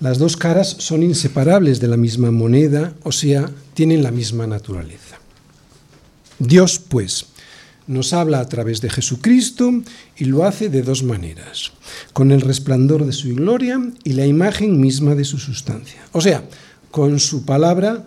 Las 0.00 0.16
dos 0.16 0.38
caras 0.38 0.74
son 0.78 1.02
inseparables 1.02 1.80
de 1.80 1.88
la 1.88 1.98
misma 1.98 2.30
moneda, 2.30 2.94
o 3.02 3.12
sea, 3.12 3.50
tienen 3.74 4.02
la 4.02 4.10
misma 4.10 4.46
naturaleza. 4.46 5.18
Dios, 6.38 6.78
pues, 6.78 7.26
nos 7.86 8.12
habla 8.12 8.40
a 8.40 8.48
través 8.48 8.80
de 8.80 8.90
Jesucristo 8.90 9.82
y 10.16 10.24
lo 10.26 10.44
hace 10.44 10.68
de 10.68 10.82
dos 10.82 11.02
maneras, 11.02 11.72
con 12.12 12.30
el 12.30 12.40
resplandor 12.40 13.04
de 13.04 13.12
su 13.12 13.34
gloria 13.34 13.80
y 14.04 14.12
la 14.12 14.26
imagen 14.26 14.80
misma 14.80 15.14
de 15.14 15.24
su 15.24 15.38
sustancia. 15.38 16.00
O 16.12 16.20
sea, 16.20 16.44
con 16.90 17.18
su 17.18 17.44
palabra 17.44 18.04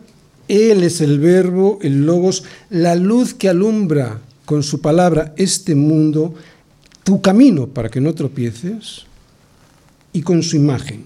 Él 0.48 0.84
es 0.84 1.02
el 1.02 1.20
verbo, 1.20 1.80
el 1.82 2.06
logos, 2.06 2.44
la 2.70 2.96
luz 2.96 3.34
que 3.34 3.50
alumbra 3.50 4.22
con 4.46 4.64
su 4.64 4.82
palabra 4.82 5.34
este 5.38 5.76
mundo, 5.76 6.34
tu 7.04 7.22
camino 7.22 7.68
para 7.68 7.90
que 7.90 8.02
no 8.02 8.14
tropieces, 8.14 9.06
y 10.14 10.22
con 10.22 10.44
su 10.44 10.56
imagen. 10.56 11.06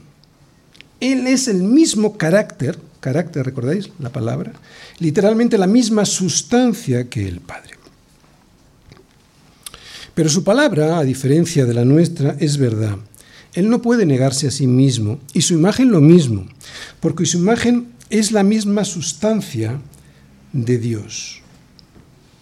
Él 1.00 1.28
es 1.28 1.48
el 1.48 1.64
mismo 1.64 2.18
carácter, 2.18 2.78
carácter, 3.00 3.46
¿recordáis 3.46 3.90
la 4.00 4.12
palabra? 4.12 4.54
Literalmente 5.00 5.58
la 5.58 5.68
misma 5.68 6.06
sustancia 6.06 7.10
que 7.10 7.28
el 7.28 7.40
Padre. 7.40 7.77
Pero 10.18 10.30
su 10.30 10.44
palabra, 10.44 10.98
a 10.98 11.04
diferencia 11.04 11.68
de 11.68 11.76
la 11.76 11.86
nuestra, 11.86 12.36
es 12.40 12.58
verdad. 12.58 12.98
Él 13.54 13.70
no 13.70 13.84
puede 13.84 14.04
negarse 14.04 14.48
a 14.48 14.52
sí 14.52 14.66
mismo 14.66 15.20
y 15.32 15.42
su 15.42 15.54
imagen 15.54 15.92
lo 15.92 16.02
mismo, 16.02 16.48
porque 17.00 17.28
su 17.28 17.38
imagen 17.38 17.94
es 18.10 18.32
la 18.32 18.42
misma 18.42 18.84
sustancia 18.84 19.80
de 20.54 20.80
Dios. 20.80 21.44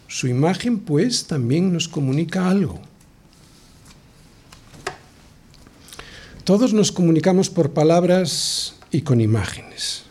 Su 0.07 0.29
imagen, 0.29 0.79
pues, 0.79 1.25
también 1.27 1.73
nos 1.73 1.89
comunica 1.89 2.49
algo. 2.49 2.79
Todos 6.45 6.71
nos 6.71 6.93
comunicamos 6.93 7.49
por 7.49 7.73
palabras 7.73 8.75
y 8.89 9.01
con 9.01 9.19
imágenes. 9.19 10.03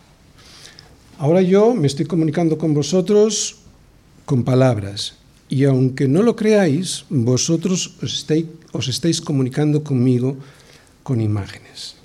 Ahora 1.19 1.41
yo 1.41 1.73
me 1.73 1.87
estoy 1.87 2.05
comunicando 2.05 2.59
con 2.59 2.75
vosotros 2.75 3.57
con 4.27 4.45
palabras 4.45 5.15
y 5.49 5.65
aunque 5.65 6.09
no 6.09 6.23
lo 6.23 6.37
creáis, 6.37 7.05
vosotros 7.11 7.97
os 8.01 8.89
estáis, 8.89 9.21
comunicando 9.21 9.85
conmigo 9.85 10.37
con 11.03 11.21
imágenes. 11.21 11.97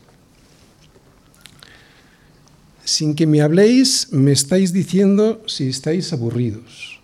Sin 2.83 3.15
que 3.15 3.27
me 3.27 3.41
habléis, 3.41 4.11
me 4.11 4.31
estáis 4.31 4.73
diciendo 4.73 5.41
si 5.47 5.69
estáis 5.69 6.11
aburridos, 6.11 6.99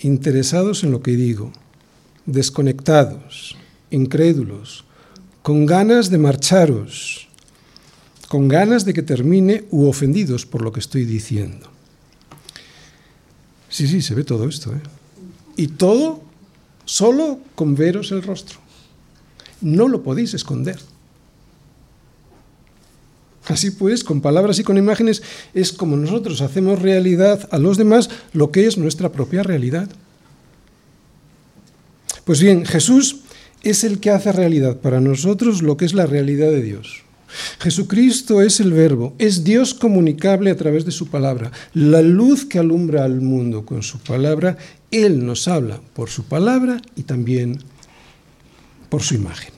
interesados 0.00 0.84
en 0.84 0.90
lo 0.90 1.02
que 1.02 1.16
digo, 1.16 1.52
desconectados, 2.24 3.56
incrédulos, 3.90 4.84
con 5.42 5.66
ganas 5.66 6.08
de 6.08 6.18
marcharos, 6.18 7.28
con 8.28 8.48
ganas 8.48 8.84
de 8.84 8.94
que 8.94 9.02
termine 9.02 9.64
u 9.70 9.86
ofendidos 9.86 10.46
por 10.46 10.62
lo 10.62 10.72
que 10.72 10.80
estoy 10.80 11.04
diciendo. 11.04 11.68
Sí, 13.68 13.86
sí, 13.86 14.00
se 14.02 14.14
ve 14.14 14.24
todo 14.24 14.48
esto. 14.48 14.72
¿eh? 14.72 14.80
Y 15.56 15.68
todo 15.68 16.22
solo 16.84 17.38
con 17.54 17.74
veros 17.74 18.12
el 18.12 18.22
rostro. 18.22 18.58
No 19.60 19.88
lo 19.88 20.02
podéis 20.02 20.34
esconder. 20.34 20.78
Así 23.46 23.70
pues, 23.70 24.04
con 24.04 24.20
palabras 24.20 24.58
y 24.58 24.64
con 24.64 24.78
imágenes 24.78 25.22
es 25.52 25.72
como 25.72 25.96
nosotros 25.96 26.40
hacemos 26.40 26.80
realidad 26.80 27.48
a 27.50 27.58
los 27.58 27.76
demás 27.76 28.08
lo 28.32 28.50
que 28.50 28.66
es 28.66 28.78
nuestra 28.78 29.12
propia 29.12 29.42
realidad. 29.42 29.88
Pues 32.24 32.40
bien, 32.40 32.64
Jesús 32.64 33.20
es 33.62 33.84
el 33.84 34.00
que 34.00 34.10
hace 34.10 34.32
realidad 34.32 34.78
para 34.78 35.00
nosotros 35.00 35.62
lo 35.62 35.76
que 35.76 35.84
es 35.84 35.92
la 35.92 36.06
realidad 36.06 36.48
de 36.48 36.62
Dios. 36.62 37.03
Jesucristo 37.58 38.42
es 38.42 38.60
el 38.60 38.72
verbo, 38.72 39.14
es 39.18 39.44
Dios 39.44 39.74
comunicable 39.74 40.50
a 40.50 40.56
través 40.56 40.84
de 40.84 40.92
su 40.92 41.08
palabra, 41.08 41.50
la 41.72 42.02
luz 42.02 42.44
que 42.44 42.58
alumbra 42.58 43.04
al 43.04 43.20
mundo 43.20 43.64
con 43.64 43.82
su 43.82 43.98
palabra, 43.98 44.56
Él 44.90 45.24
nos 45.24 45.48
habla 45.48 45.80
por 45.94 46.10
su 46.10 46.24
palabra 46.24 46.80
y 46.96 47.02
también 47.02 47.58
por 48.88 49.02
su 49.02 49.14
imagen. 49.14 49.52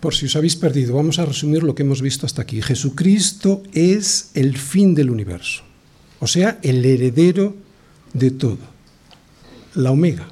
Por 0.00 0.14
si 0.14 0.26
os 0.26 0.36
habéis 0.36 0.54
perdido, 0.54 0.94
vamos 0.94 1.18
a 1.18 1.26
resumir 1.26 1.62
lo 1.62 1.74
que 1.74 1.82
hemos 1.82 2.02
visto 2.02 2.24
hasta 2.24 2.42
aquí. 2.42 2.62
Jesucristo 2.62 3.62
es 3.72 4.30
el 4.34 4.56
fin 4.56 4.94
del 4.94 5.10
universo, 5.10 5.62
o 6.20 6.26
sea, 6.26 6.58
el 6.62 6.84
heredero 6.84 7.56
de 8.12 8.30
todo, 8.30 8.58
la 9.74 9.90
omega 9.90 10.28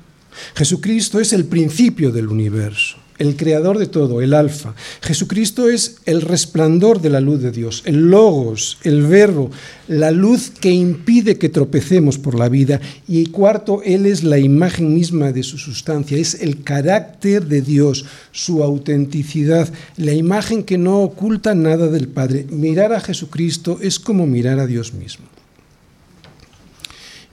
Jesucristo 0.54 1.20
es 1.20 1.32
el 1.32 1.46
principio 1.46 2.12
del 2.12 2.28
universo, 2.28 2.96
el 3.18 3.36
creador 3.36 3.78
de 3.78 3.86
todo, 3.86 4.20
el 4.20 4.34
alfa. 4.34 4.74
Jesucristo 5.02 5.68
es 5.68 5.98
el 6.04 6.22
resplandor 6.22 7.00
de 7.00 7.10
la 7.10 7.20
luz 7.20 7.40
de 7.40 7.50
Dios, 7.50 7.82
el 7.86 8.10
logos, 8.10 8.78
el 8.82 9.06
verbo, 9.06 9.50
la 9.88 10.10
luz 10.10 10.50
que 10.50 10.70
impide 10.70 11.38
que 11.38 11.48
tropecemos 11.48 12.18
por 12.18 12.38
la 12.38 12.48
vida. 12.48 12.80
Y 13.08 13.26
cuarto, 13.26 13.82
Él 13.84 14.06
es 14.06 14.24
la 14.24 14.38
imagen 14.38 14.94
misma 14.94 15.32
de 15.32 15.42
su 15.42 15.58
sustancia, 15.58 16.18
es 16.18 16.34
el 16.34 16.62
carácter 16.62 17.46
de 17.46 17.62
Dios, 17.62 18.04
su 18.32 18.62
autenticidad, 18.62 19.72
la 19.96 20.12
imagen 20.12 20.62
que 20.62 20.78
no 20.78 21.02
oculta 21.02 21.54
nada 21.54 21.88
del 21.88 22.08
Padre. 22.08 22.46
Mirar 22.50 22.92
a 22.92 23.00
Jesucristo 23.00 23.78
es 23.80 23.98
como 23.98 24.26
mirar 24.26 24.58
a 24.58 24.66
Dios 24.66 24.92
mismo. 24.92 25.26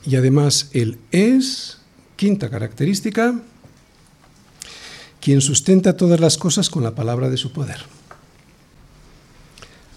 Y 0.06 0.16
además 0.16 0.70
Él 0.74 0.98
es 1.12 1.78
Quinta 2.16 2.50
característica, 2.50 3.42
quien 5.24 5.40
sustenta 5.40 5.96
todas 5.96 6.20
las 6.20 6.38
cosas 6.38 6.70
con 6.70 6.84
la 6.84 6.96
palabra 6.96 7.30
de 7.30 7.38
su 7.38 7.54
poder. 7.54 7.78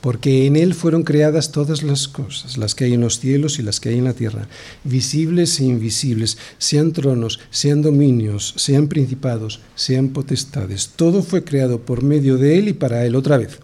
Porque 0.01 0.47
en 0.47 0.55
Él 0.55 0.73
fueron 0.73 1.03
creadas 1.03 1.51
todas 1.51 1.83
las 1.83 2.07
cosas, 2.07 2.59
las 2.59 2.77
que 2.77 2.85
hay 2.85 2.95
en 2.95 3.01
los 3.01 3.19
cielos 3.19 3.59
y 3.59 3.63
las 3.63 3.81
que 3.81 3.89
hay 3.89 3.99
en 3.99 4.05
la 4.05 4.13
tierra, 4.13 4.47
visibles 4.85 5.59
e 5.59 5.65
invisibles, 5.65 6.39
sean 6.59 6.93
tronos, 6.93 7.41
sean 7.51 7.83
dominios, 7.83 8.55
sean 8.57 8.87
principados, 8.87 9.59
sean 9.75 10.11
potestades. 10.11 10.93
Todo 10.95 11.25
fue 11.25 11.43
creado 11.43 11.81
por 11.81 12.05
medio 12.05 12.39
de 12.39 12.59
Él 12.59 12.69
y 12.69 12.73
para 12.73 13.05
Él 13.05 13.17
otra 13.17 13.37
vez. 13.37 13.59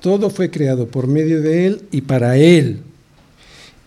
Todo 0.00 0.30
fue 0.30 0.50
creado 0.50 0.86
por 0.86 1.08
medio 1.08 1.42
de 1.42 1.66
Él 1.66 1.82
y 1.90 2.02
para 2.02 2.36
Él 2.36 2.84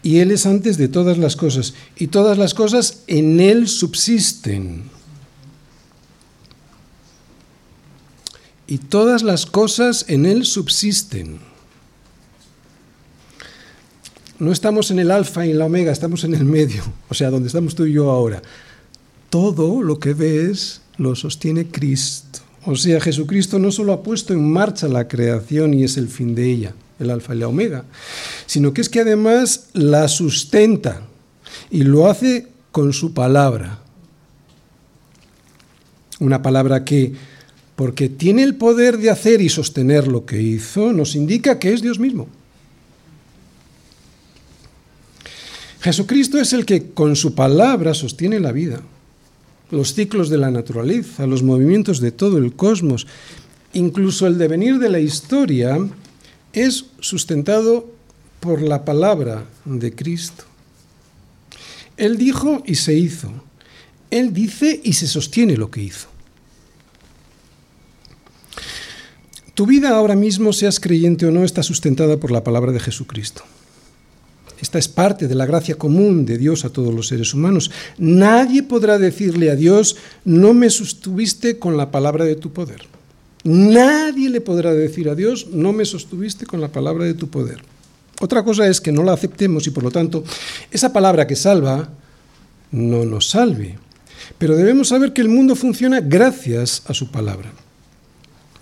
y 0.03 0.19
Él 0.19 0.29
es 0.29 0.45
antes 0.45 0.77
de 0.77 0.87
todas 0.87 1.17
las 1.17 1.35
cosas, 1.35 1.73
y 1.97 2.07
todas 2.07 2.37
las 2.37 2.53
cosas 2.53 2.99
en 3.07 3.39
Él 3.39 3.67
subsisten. 3.67 4.94
Y 8.67 8.79
todas 8.79 9.23
las 9.23 9.45
cosas 9.45 10.05
en 10.07 10.25
Él 10.25 10.45
subsisten. 10.45 11.39
No 14.37 14.51
estamos 14.51 14.91
en 14.91 14.99
el 14.99 15.11
alfa 15.11 15.45
y 15.45 15.51
en 15.51 15.59
la 15.59 15.65
omega, 15.65 15.91
estamos 15.91 16.23
en 16.25 16.33
el 16.33 16.43
medio, 16.43 16.83
o 17.07 17.13
sea, 17.13 17.29
donde 17.29 17.47
estamos 17.47 17.73
tú 17.73 17.85
y 17.85 17.93
yo 17.93 18.11
ahora. 18.11 18.41
Todo 19.29 19.81
lo 19.81 19.99
que 19.99 20.13
ves 20.13 20.81
lo 20.97 21.15
sostiene 21.15 21.67
Cristo. 21.67 22.39
O 22.65 22.75
sea, 22.75 22.99
Jesucristo 22.99 23.59
no 23.59 23.71
solo 23.71 23.93
ha 23.93 24.03
puesto 24.03 24.33
en 24.33 24.51
marcha 24.51 24.87
la 24.87 25.07
creación 25.07 25.73
y 25.73 25.83
es 25.83 25.97
el 25.97 26.09
fin 26.09 26.33
de 26.35 26.51
ella, 26.51 26.73
el 26.99 27.11
alfa 27.11 27.35
y 27.35 27.39
la 27.39 27.47
omega, 27.47 27.85
sino 28.45 28.73
que 28.73 28.81
es 28.81 28.89
que 28.89 29.01
además 29.01 29.67
la 29.73 30.07
sustenta 30.07 31.03
y 31.69 31.83
lo 31.83 32.07
hace 32.07 32.47
con 32.71 32.91
su 32.91 33.13
palabra. 33.13 33.79
Una 36.19 36.41
palabra 36.41 36.83
que, 36.83 37.13
porque 37.75 38.07
tiene 38.09 38.43
el 38.43 38.55
poder 38.55 38.97
de 38.97 39.09
hacer 39.09 39.41
y 39.41 39.49
sostener 39.49 40.07
lo 40.07 40.25
que 40.25 40.41
hizo, 40.41 40.93
nos 40.93 41.15
indica 41.15 41.59
que 41.59 41.73
es 41.73 41.81
Dios 41.81 41.99
mismo. 41.99 42.27
Jesucristo 45.81 46.39
es 46.39 46.53
el 46.53 46.65
que 46.65 46.91
con 46.91 47.15
su 47.15 47.35
palabra 47.35 47.93
sostiene 47.93 48.39
la 48.39 48.51
vida, 48.51 48.81
los 49.69 49.93
ciclos 49.93 50.29
de 50.29 50.37
la 50.37 50.49
naturaleza, 50.49 51.27
los 51.27 51.43
movimientos 51.43 51.99
de 51.99 52.11
todo 52.11 52.37
el 52.37 52.53
cosmos, 52.53 53.05
incluso 53.73 54.25
el 54.25 54.37
devenir 54.37 54.79
de 54.79 54.89
la 54.89 54.99
historia 54.99 55.77
es 56.53 56.85
sustentado 56.99 57.93
por 58.39 58.61
la 58.61 58.85
palabra 58.85 59.45
de 59.65 59.93
Cristo. 59.93 60.45
Él 61.97 62.17
dijo 62.17 62.63
y 62.65 62.75
se 62.75 62.95
hizo. 62.95 63.31
Él 64.09 64.33
dice 64.33 64.79
y 64.83 64.93
se 64.93 65.07
sostiene 65.07 65.57
lo 65.57 65.69
que 65.69 65.83
hizo. 65.83 66.14
Tu 69.55 69.65
vida 69.65 69.95
ahora 69.95 70.15
mismo, 70.15 70.51
seas 70.51 70.81
creyente 70.81 71.25
o 71.25 71.31
no, 71.31 71.45
está 71.45 71.63
sustentada 71.63 72.17
por 72.17 72.29
la 72.29 72.43
palabra 72.43 72.73
de 72.73 72.81
Jesucristo. 72.81 73.41
Esta 74.59 74.77
es 74.77 74.89
parte 74.89 75.29
de 75.29 75.35
la 75.35 75.45
gracia 75.45 75.75
común 75.75 76.25
de 76.25 76.37
Dios 76.37 76.65
a 76.65 76.69
todos 76.71 76.93
los 76.93 77.07
seres 77.07 77.33
humanos. 77.33 77.71
Nadie 77.97 78.63
podrá 78.63 78.99
decirle 78.99 79.49
a 79.49 79.55
Dios, 79.55 79.95
no 80.25 80.53
me 80.53 80.69
sostuviste 80.69 81.57
con 81.57 81.77
la 81.77 81.89
palabra 81.89 82.25
de 82.25 82.35
tu 82.35 82.51
poder. 82.51 82.81
Nadie 83.45 84.29
le 84.29 84.41
podrá 84.41 84.73
decir 84.73 85.07
a 85.07 85.15
Dios, 85.15 85.47
no 85.51 85.71
me 85.71 85.85
sostuviste 85.85 86.45
con 86.45 86.59
la 86.59 86.73
palabra 86.73 87.05
de 87.05 87.13
tu 87.13 87.29
poder. 87.29 87.61
Otra 88.19 88.43
cosa 88.43 88.67
es 88.67 88.81
que 88.81 88.91
no 88.91 89.03
la 89.03 89.13
aceptemos 89.13 89.67
y 89.67 89.71
por 89.71 89.83
lo 89.83 89.91
tanto 89.91 90.25
esa 90.69 90.91
palabra 90.91 91.27
que 91.27 91.37
salva 91.37 91.89
no 92.71 93.05
nos 93.05 93.29
salve. 93.29 93.77
Pero 94.37 94.57
debemos 94.57 94.89
saber 94.89 95.13
que 95.13 95.21
el 95.21 95.29
mundo 95.29 95.55
funciona 95.55 96.01
gracias 96.01 96.83
a 96.87 96.93
su 96.93 97.09
palabra. 97.09 97.53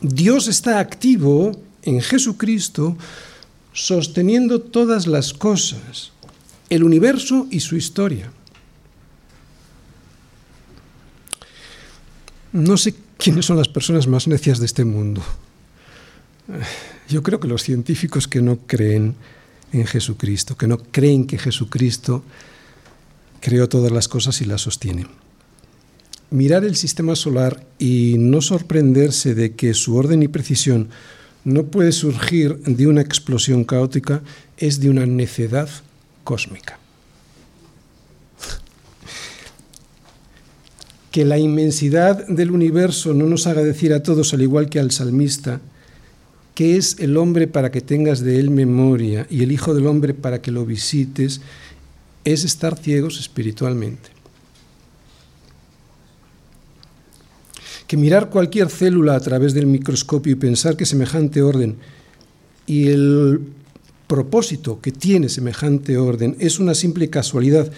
Dios 0.03 0.49
está 0.49 0.79
activo 0.79 1.53
en 1.81 2.01
Jesucristo 2.01 2.97
sosteniendo 3.71 4.59
todas 4.59 5.07
las 5.07 5.33
cosas, 5.33 6.11
el 6.69 6.83
universo 6.83 7.47
y 7.49 7.61
su 7.61 7.77
historia. 7.77 8.31
No 12.51 12.75
sé 12.75 12.93
quiénes 13.17 13.45
son 13.45 13.57
las 13.57 13.69
personas 13.69 14.05
más 14.05 14.27
necias 14.27 14.59
de 14.59 14.65
este 14.65 14.83
mundo. 14.83 15.23
Yo 17.07 17.23
creo 17.23 17.39
que 17.39 17.47
los 17.47 17.63
científicos 17.63 18.27
que 18.27 18.41
no 18.41 18.59
creen 18.67 19.15
en 19.71 19.87
Jesucristo, 19.87 20.57
que 20.57 20.67
no 20.67 20.77
creen 20.77 21.25
que 21.25 21.39
Jesucristo 21.39 22.23
creó 23.39 23.69
todas 23.69 23.91
las 23.91 24.09
cosas 24.09 24.41
y 24.41 24.45
las 24.45 24.61
sostiene. 24.61 25.07
Mirar 26.33 26.65
el 26.65 26.75
sistema 26.75 27.15
solar 27.15 27.63
y 27.77 28.15
no 28.17 28.41
sorprenderse 28.41 29.35
de 29.35 29.51
que 29.51 29.75
su 29.75 29.95
orden 29.95 30.23
y 30.23 30.27
precisión 30.27 30.89
no 31.43 31.65
puede 31.65 31.91
surgir 31.91 32.57
de 32.63 32.87
una 32.87 33.01
explosión 33.01 33.63
caótica 33.63 34.23
es 34.57 34.79
de 34.79 34.89
una 34.89 35.05
necedad 35.05 35.69
cósmica. 36.23 36.79
Que 41.11 41.23
la 41.23 41.37
inmensidad 41.37 42.25
del 42.25 42.49
universo 42.49 43.13
no 43.13 43.27
nos 43.27 43.45
haga 43.45 43.61
decir 43.61 43.93
a 43.93 44.01
todos, 44.01 44.33
al 44.33 44.41
igual 44.41 44.69
que 44.69 44.79
al 44.79 44.89
salmista, 44.89 45.61
que 46.55 46.77
es 46.77 46.95
el 46.97 47.15
hombre 47.17 47.45
para 47.45 47.69
que 47.69 47.81
tengas 47.81 48.21
de 48.21 48.39
él 48.39 48.49
memoria 48.49 49.27
y 49.29 49.43
el 49.43 49.51
Hijo 49.51 49.75
del 49.75 49.85
Hombre 49.85 50.15
para 50.15 50.41
que 50.41 50.49
lo 50.49 50.65
visites, 50.65 51.41
es 52.23 52.43
estar 52.43 52.75
ciegos 52.75 53.19
espiritualmente. 53.19 54.12
Que 57.93 57.97
mirar 57.97 58.31
cualquier 58.31 58.71
célula 58.71 59.15
a 59.15 59.19
través 59.19 59.53
del 59.53 59.67
microscopio 59.67 60.31
y 60.31 60.35
pensar 60.35 60.75
que 60.75 60.83
semejante 60.83 61.43
orden 61.43 61.77
y 62.65 62.87
el 62.87 63.39
propósito 64.07 64.81
que 64.81 64.91
tiene 64.91 65.29
semejante 65.29 65.99
orden 65.99 66.35
es 66.39 66.57
una 66.57 66.73
simple 66.73 67.11
casualidad 67.11 67.71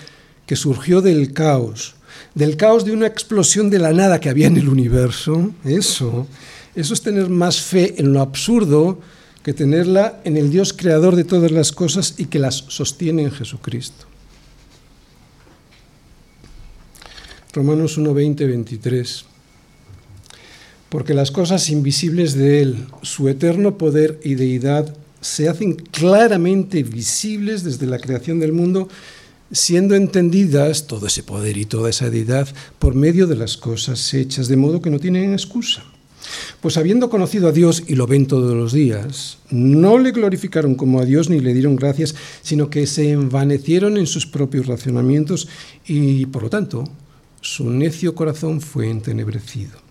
que 0.45 0.55
surgió 0.55 1.01
del 1.01 1.33
caos, 1.33 1.95
del 2.33 2.55
caos 2.55 2.85
de 2.85 2.93
una 2.93 3.07
explosión 3.07 3.69
de 3.69 3.79
la 3.79 3.91
nada 3.91 4.21
que 4.21 4.29
había 4.29 4.47
en 4.47 4.55
el 4.55 4.69
universo, 4.69 5.51
eso, 5.65 6.27
eso 6.75 6.93
es 6.93 7.01
tener 7.01 7.27
más 7.29 7.59
fe 7.59 7.95
en 7.97 8.13
lo 8.13 8.21
absurdo 8.21 9.01
que 9.43 9.53
tenerla 9.53 10.21
en 10.23 10.37
el 10.37 10.49
Dios 10.49 10.71
creador 10.71 11.17
de 11.17 11.25
todas 11.25 11.51
las 11.51 11.73
cosas 11.73 12.13
y 12.17 12.27
que 12.27 12.39
las 12.39 12.55
sostiene 12.69 13.23
en 13.23 13.31
Jesucristo. 13.31 14.05
Romanos 17.51 17.97
1, 17.97 18.13
20, 18.13 18.47
23. 18.47 19.34
Porque 20.89 21.13
las 21.13 21.31
cosas 21.31 21.69
invisibles 21.69 22.35
de 22.35 22.61
Él, 22.61 22.85
su 23.01 23.27
eterno 23.27 23.77
poder 23.77 24.19
y 24.23 24.35
deidad, 24.35 24.95
se 25.21 25.49
hacen 25.49 25.73
claramente 25.73 26.83
visibles 26.83 27.63
desde 27.63 27.87
la 27.87 27.99
creación 27.99 28.39
del 28.39 28.53
mundo, 28.53 28.87
siendo 29.51 29.95
entendidas 29.95 30.87
todo 30.87 31.07
ese 31.07 31.23
poder 31.23 31.57
y 31.57 31.65
toda 31.65 31.89
esa 31.89 32.09
deidad 32.09 32.47
por 32.77 32.93
medio 32.93 33.25
de 33.25 33.35
las 33.35 33.57
cosas 33.57 34.13
hechas, 34.13 34.47
de 34.47 34.57
modo 34.57 34.81
que 34.81 34.89
no 34.91 34.99
tienen 34.99 35.33
excusa. 35.33 35.83
Pues 36.61 36.77
habiendo 36.77 37.09
conocido 37.09 37.47
a 37.47 37.51
Dios 37.51 37.83
y 37.87 37.95
lo 37.95 38.07
ven 38.07 38.27
todos 38.27 38.53
los 38.53 38.73
días, 38.73 39.37
no 39.49 39.97
le 39.97 40.11
glorificaron 40.11 40.75
como 40.75 40.99
a 40.99 41.05
Dios 41.05 41.29
ni 41.29 41.39
le 41.39 41.53
dieron 41.53 41.75
gracias, 41.75 42.15
sino 42.41 42.69
que 42.69 42.87
se 42.87 43.11
envanecieron 43.11 43.97
en 43.97 44.07
sus 44.07 44.25
propios 44.25 44.67
racionamientos 44.67 45.47
y, 45.85 46.25
por 46.27 46.43
lo 46.43 46.49
tanto, 46.49 46.83
su 47.41 47.69
necio 47.69 48.15
corazón 48.15 48.61
fue 48.61 48.89
entenebrecido. 48.89 49.84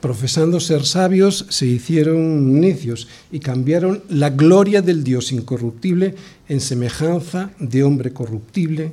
Profesando 0.00 0.60
ser 0.60 0.86
sabios, 0.86 1.46
se 1.48 1.66
hicieron 1.66 2.60
necios 2.60 3.08
y 3.32 3.40
cambiaron 3.40 4.02
la 4.08 4.30
gloria 4.30 4.80
del 4.80 5.02
Dios 5.02 5.32
incorruptible 5.32 6.14
en 6.48 6.60
semejanza 6.60 7.50
de 7.58 7.82
hombre 7.82 8.12
corruptible, 8.12 8.92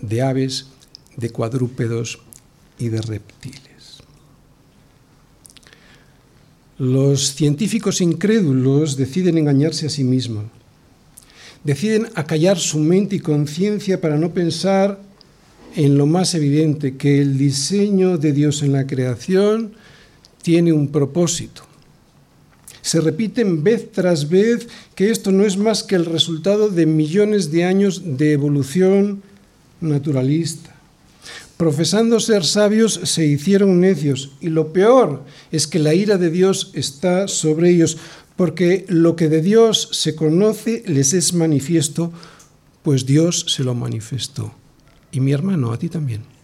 de 0.00 0.22
aves, 0.22 0.68
de 1.16 1.28
cuadrúpedos 1.30 2.20
y 2.78 2.88
de 2.88 3.02
reptiles. 3.02 3.66
Los 6.78 7.34
científicos 7.34 8.00
incrédulos 8.00 8.96
deciden 8.96 9.38
engañarse 9.38 9.86
a 9.86 9.90
sí 9.90 10.04
mismos, 10.04 10.44
deciden 11.64 12.08
acallar 12.14 12.58
su 12.58 12.78
mente 12.78 13.16
y 13.16 13.20
conciencia 13.20 14.00
para 14.00 14.18
no 14.18 14.32
pensar 14.32 15.00
en 15.74 15.98
lo 15.98 16.06
más 16.06 16.34
evidente, 16.34 16.96
que 16.96 17.20
el 17.20 17.36
diseño 17.36 18.16
de 18.16 18.32
Dios 18.32 18.62
en 18.62 18.72
la 18.72 18.86
creación 18.86 19.72
tiene 20.46 20.72
un 20.72 20.86
propósito. 20.92 21.62
Se 22.80 23.00
repiten 23.00 23.64
vez 23.64 23.90
tras 23.90 24.28
vez 24.28 24.68
que 24.94 25.10
esto 25.10 25.32
no 25.32 25.44
es 25.44 25.56
más 25.56 25.82
que 25.82 25.96
el 25.96 26.04
resultado 26.04 26.68
de 26.68 26.86
millones 26.86 27.50
de 27.50 27.64
años 27.64 28.02
de 28.04 28.30
evolución 28.30 29.24
naturalista. 29.80 30.72
Profesando 31.56 32.20
ser 32.20 32.44
sabios, 32.44 33.00
se 33.02 33.26
hicieron 33.26 33.80
necios, 33.80 34.30
y 34.40 34.50
lo 34.50 34.72
peor 34.72 35.24
es 35.50 35.66
que 35.66 35.80
la 35.80 35.94
ira 35.94 36.16
de 36.16 36.30
Dios 36.30 36.70
está 36.74 37.26
sobre 37.26 37.70
ellos, 37.70 37.98
porque 38.36 38.84
lo 38.86 39.16
que 39.16 39.28
de 39.28 39.42
Dios 39.42 39.88
se 39.90 40.14
conoce 40.14 40.84
les 40.86 41.12
es 41.12 41.34
manifiesto, 41.34 42.12
pues 42.84 43.04
Dios 43.04 43.46
se 43.48 43.64
lo 43.64 43.74
manifestó 43.74 44.54
y 45.10 45.18
mi 45.18 45.32
hermano, 45.32 45.72
a 45.72 45.76
ti 45.76 45.88
también. 45.88 46.35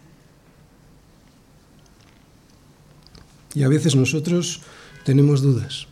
Y 3.55 3.62
a 3.62 3.68
veces 3.68 3.94
nosotros 3.94 4.61
tenemos 5.05 5.42
dudas. 5.42 5.86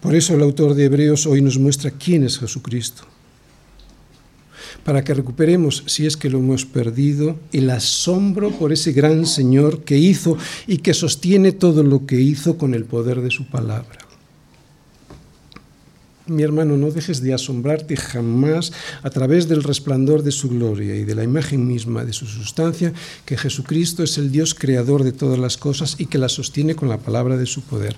Por 0.00 0.16
eso 0.16 0.34
el 0.34 0.42
autor 0.42 0.74
de 0.74 0.84
Hebreos 0.84 1.26
hoy 1.26 1.40
nos 1.40 1.58
muestra 1.58 1.92
quién 1.92 2.24
es 2.24 2.38
Jesucristo, 2.38 3.04
para 4.84 5.04
que 5.04 5.14
recuperemos, 5.14 5.84
si 5.86 6.06
es 6.06 6.16
que 6.16 6.28
lo 6.28 6.38
hemos 6.38 6.66
perdido, 6.66 7.36
el 7.52 7.70
asombro 7.70 8.50
por 8.50 8.72
ese 8.72 8.92
gran 8.92 9.26
Señor 9.26 9.84
que 9.84 9.98
hizo 9.98 10.36
y 10.66 10.78
que 10.78 10.92
sostiene 10.92 11.52
todo 11.52 11.84
lo 11.84 12.04
que 12.04 12.20
hizo 12.20 12.58
con 12.58 12.74
el 12.74 12.84
poder 12.84 13.20
de 13.20 13.30
su 13.30 13.46
palabra. 13.46 14.11
Mi 16.32 16.42
hermano, 16.42 16.78
no 16.78 16.90
dejes 16.90 17.20
de 17.20 17.34
asombrarte 17.34 17.94
jamás 17.94 18.72
a 19.02 19.10
través 19.10 19.48
del 19.48 19.62
resplandor 19.62 20.22
de 20.22 20.32
su 20.32 20.48
gloria 20.48 20.96
y 20.96 21.04
de 21.04 21.14
la 21.14 21.24
imagen 21.24 21.66
misma 21.66 22.06
de 22.06 22.14
su 22.14 22.26
sustancia, 22.26 22.94
que 23.26 23.36
Jesucristo 23.36 24.02
es 24.02 24.16
el 24.16 24.32
Dios 24.32 24.54
creador 24.54 25.04
de 25.04 25.12
todas 25.12 25.38
las 25.38 25.58
cosas 25.58 25.96
y 25.98 26.06
que 26.06 26.16
las 26.16 26.32
sostiene 26.32 26.74
con 26.74 26.88
la 26.88 26.96
palabra 26.96 27.36
de 27.36 27.44
su 27.44 27.60
poder. 27.60 27.96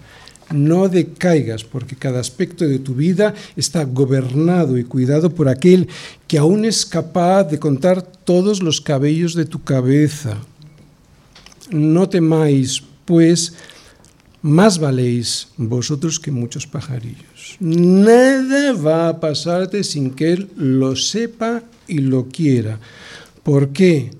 No 0.50 0.88
decaigas, 0.88 1.62
porque 1.62 1.96
cada 1.96 2.20
aspecto 2.20 2.66
de 2.66 2.80
tu 2.80 2.94
vida 2.94 3.34
está 3.56 3.84
gobernado 3.84 4.76
y 4.78 4.84
cuidado 4.84 5.30
por 5.30 5.48
aquel 5.48 5.88
que 6.26 6.38
aún 6.38 6.64
es 6.64 6.84
capaz 6.84 7.44
de 7.44 7.60
contar 7.60 8.02
todos 8.02 8.62
los 8.62 8.80
cabellos 8.80 9.34
de 9.34 9.46
tu 9.46 9.62
cabeza. 9.62 10.38
No 11.70 12.08
temáis, 12.08 12.82
pues, 13.04 13.54
más 14.44 14.78
valéis 14.78 15.48
vosotros 15.56 16.20
que 16.20 16.30
muchos 16.30 16.66
pajarillos. 16.66 17.56
Nada 17.60 18.74
va 18.74 19.08
a 19.08 19.18
pasarte 19.18 19.82
sin 19.82 20.10
que 20.10 20.34
Él 20.34 20.50
lo 20.54 20.96
sepa 20.96 21.62
y 21.88 22.00
lo 22.00 22.28
quiera. 22.28 22.78
¿Por 23.42 23.70
qué? 23.70 24.10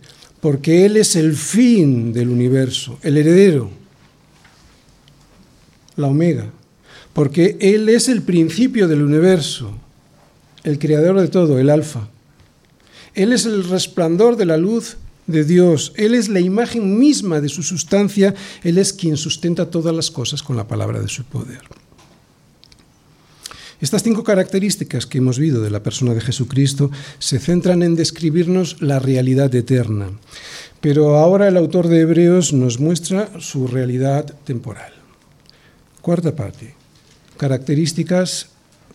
Porque 0.41 0.87
Él 0.87 0.97
es 0.97 1.15
el 1.17 1.35
fin 1.37 2.15
del 2.15 2.31
universo, 2.31 2.99
el 3.03 3.19
heredero, 3.19 3.69
la 5.97 6.07
omega. 6.07 6.47
Porque 7.13 7.59
Él 7.61 7.91
es 7.91 8.09
el 8.09 8.23
principio 8.23 8.89
del 8.89 9.03
universo, 9.03 9.75
el 10.63 10.79
creador 10.79 11.21
de 11.21 11.29
todo, 11.29 11.59
el 11.59 11.69
alfa. 11.69 12.09
Él 13.15 13.35
es 13.35 13.45
el 13.45 13.69
resplandor 13.69 14.39
de 14.39 14.47
la 14.47 14.57
luz 14.57 14.97
de 15.27 15.45
Dios. 15.45 15.93
Él 15.97 16.15
es 16.15 16.29
la 16.29 16.41
imagen 16.41 16.99
misma 16.99 17.41
de 17.41 17.49
su 17.49 17.63
sustancia. 17.63 18.35
Él 18.63 18.79
es 18.79 18.93
quien 18.93 19.17
sustenta 19.17 19.71
todas 19.71 19.95
las 19.95 20.11
cosas 20.11 20.43
con 20.43 20.57
la 20.57 20.67
palabra 20.67 21.01
de 21.01 21.09
su 21.09 21.25
poder. 21.25 21.63
Estas 23.81 24.03
cinco 24.03 24.25
características 24.25 25.05
que 25.05 25.19
hemos 25.19 25.39
visto 25.39 25.61
de 25.61 25.71
la 25.71 25.83
persona 25.83 26.15
de 26.15 26.21
Jesucristo 26.21 26.91
se 27.19 27.39
centran 27.39 27.83
en 27.83 27.97
describirnos 27.97 28.81
la 28.81 28.99
realidad 28.99 29.55
eterna, 29.55 30.11
pero 30.81 31.17
ahora 31.17 31.49
el 31.49 31.57
autor 31.57 31.89
de 31.89 32.01
Hebreos 32.01 32.53
nos 32.53 32.79
muestra 32.79 33.31
su 33.41 33.67
realidad 33.67 34.33
temporal. 34.45 34.93
Cuarta 36.01 36.35
parte, 36.35 36.75
características 37.37 38.49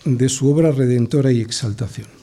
de 0.05 0.29
su 0.29 0.49
obra 0.49 0.71
redentora 0.71 1.31
y 1.31 1.41
exaltación 1.41 2.18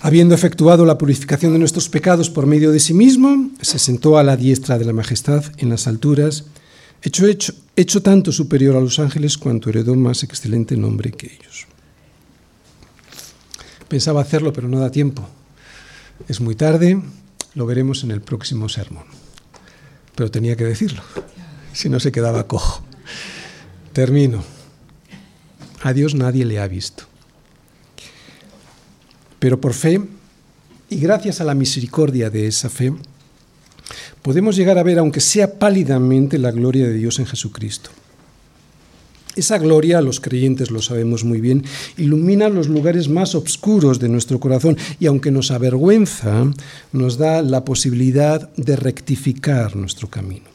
habiendo 0.00 0.34
efectuado 0.34 0.84
la 0.84 0.98
purificación 0.98 1.52
de 1.52 1.58
nuestros 1.58 1.88
pecados 1.88 2.30
por 2.30 2.46
medio 2.46 2.70
de 2.70 2.80
sí 2.80 2.94
mismo, 2.94 3.50
se 3.60 3.78
sentó 3.78 4.18
a 4.18 4.24
la 4.24 4.36
diestra 4.36 4.78
de 4.78 4.84
la 4.84 4.92
majestad 4.92 5.44
en 5.58 5.70
las 5.70 5.86
alturas, 5.86 6.44
hecho, 7.02 7.26
hecho, 7.26 7.54
hecho 7.76 8.02
tanto 8.02 8.32
superior 8.32 8.76
a 8.76 8.80
los 8.80 8.98
ángeles 8.98 9.38
cuanto 9.38 9.70
heredó 9.70 9.94
más 9.94 10.22
excelente 10.22 10.76
nombre 10.76 11.12
que 11.12 11.26
ellos. 11.26 11.66
Pensaba 13.88 14.20
hacerlo, 14.20 14.52
pero 14.52 14.68
no 14.68 14.80
da 14.80 14.90
tiempo. 14.90 15.26
Es 16.28 16.40
muy 16.40 16.56
tarde, 16.56 17.00
lo 17.54 17.66
veremos 17.66 18.02
en 18.04 18.10
el 18.10 18.20
próximo 18.20 18.68
sermón. 18.68 19.04
Pero 20.14 20.30
tenía 20.30 20.56
que 20.56 20.64
decirlo, 20.64 21.02
si 21.72 21.88
no 21.88 22.00
se 22.00 22.10
quedaba 22.10 22.46
cojo. 22.46 22.82
Termino. 23.92 24.42
A 25.82 25.92
Dios 25.92 26.14
nadie 26.14 26.44
le 26.44 26.58
ha 26.58 26.66
visto. 26.66 27.04
Pero 29.46 29.60
por 29.60 29.74
fe, 29.74 30.00
y 30.90 30.96
gracias 30.96 31.40
a 31.40 31.44
la 31.44 31.54
misericordia 31.54 32.30
de 32.30 32.48
esa 32.48 32.68
fe, 32.68 32.92
podemos 34.20 34.56
llegar 34.56 34.76
a 34.76 34.82
ver, 34.82 34.98
aunque 34.98 35.20
sea 35.20 35.60
pálidamente, 35.60 36.36
la 36.36 36.50
gloria 36.50 36.88
de 36.88 36.94
Dios 36.94 37.20
en 37.20 37.26
Jesucristo. 37.26 37.90
Esa 39.36 39.58
gloria, 39.58 40.00
los 40.00 40.18
creyentes 40.18 40.72
lo 40.72 40.82
sabemos 40.82 41.22
muy 41.22 41.40
bien, 41.40 41.64
ilumina 41.96 42.48
los 42.48 42.66
lugares 42.66 43.08
más 43.08 43.36
oscuros 43.36 44.00
de 44.00 44.08
nuestro 44.08 44.40
corazón 44.40 44.76
y 44.98 45.06
aunque 45.06 45.30
nos 45.30 45.52
avergüenza, 45.52 46.52
nos 46.90 47.16
da 47.16 47.40
la 47.40 47.64
posibilidad 47.64 48.52
de 48.56 48.74
rectificar 48.74 49.76
nuestro 49.76 50.10
camino. 50.10 50.50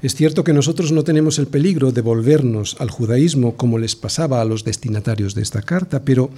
Es 0.00 0.14
cierto 0.14 0.42
que 0.42 0.54
nosotros 0.54 0.90
no 0.90 1.04
tenemos 1.04 1.38
el 1.38 1.48
peligro 1.48 1.92
de 1.92 2.00
volvernos 2.00 2.76
al 2.78 2.88
judaísmo 2.88 3.58
como 3.58 3.76
les 3.76 3.94
pasaba 3.94 4.40
a 4.40 4.46
los 4.46 4.64
destinatarios 4.64 5.34
de 5.34 5.42
esta 5.42 5.60
carta, 5.60 6.02
pero 6.02 6.30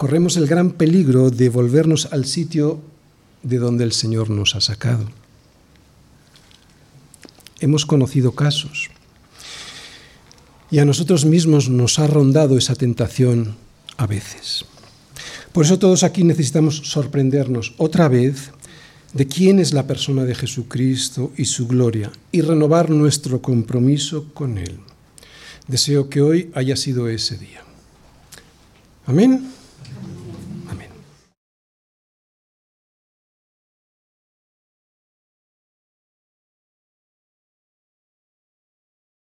corremos 0.00 0.38
el 0.38 0.46
gran 0.46 0.70
peligro 0.70 1.28
de 1.28 1.50
volvernos 1.50 2.08
al 2.10 2.24
sitio 2.24 2.80
de 3.42 3.58
donde 3.58 3.84
el 3.84 3.92
Señor 3.92 4.30
nos 4.30 4.56
ha 4.56 4.62
sacado. 4.62 5.04
Hemos 7.60 7.84
conocido 7.84 8.32
casos 8.32 8.88
y 10.70 10.78
a 10.78 10.86
nosotros 10.86 11.26
mismos 11.26 11.68
nos 11.68 11.98
ha 11.98 12.06
rondado 12.06 12.56
esa 12.56 12.74
tentación 12.76 13.56
a 13.98 14.06
veces. 14.06 14.64
Por 15.52 15.66
eso 15.66 15.78
todos 15.78 16.02
aquí 16.02 16.24
necesitamos 16.24 16.78
sorprendernos 16.78 17.74
otra 17.76 18.08
vez 18.08 18.52
de 19.12 19.26
quién 19.26 19.58
es 19.58 19.74
la 19.74 19.86
persona 19.86 20.24
de 20.24 20.34
Jesucristo 20.34 21.30
y 21.36 21.44
su 21.44 21.66
gloria 21.68 22.10
y 22.32 22.40
renovar 22.40 22.88
nuestro 22.88 23.42
compromiso 23.42 24.32
con 24.32 24.56
Él. 24.56 24.78
Deseo 25.68 26.08
que 26.08 26.22
hoy 26.22 26.50
haya 26.54 26.76
sido 26.76 27.06
ese 27.06 27.36
día. 27.36 27.60
Amén. 29.04 29.59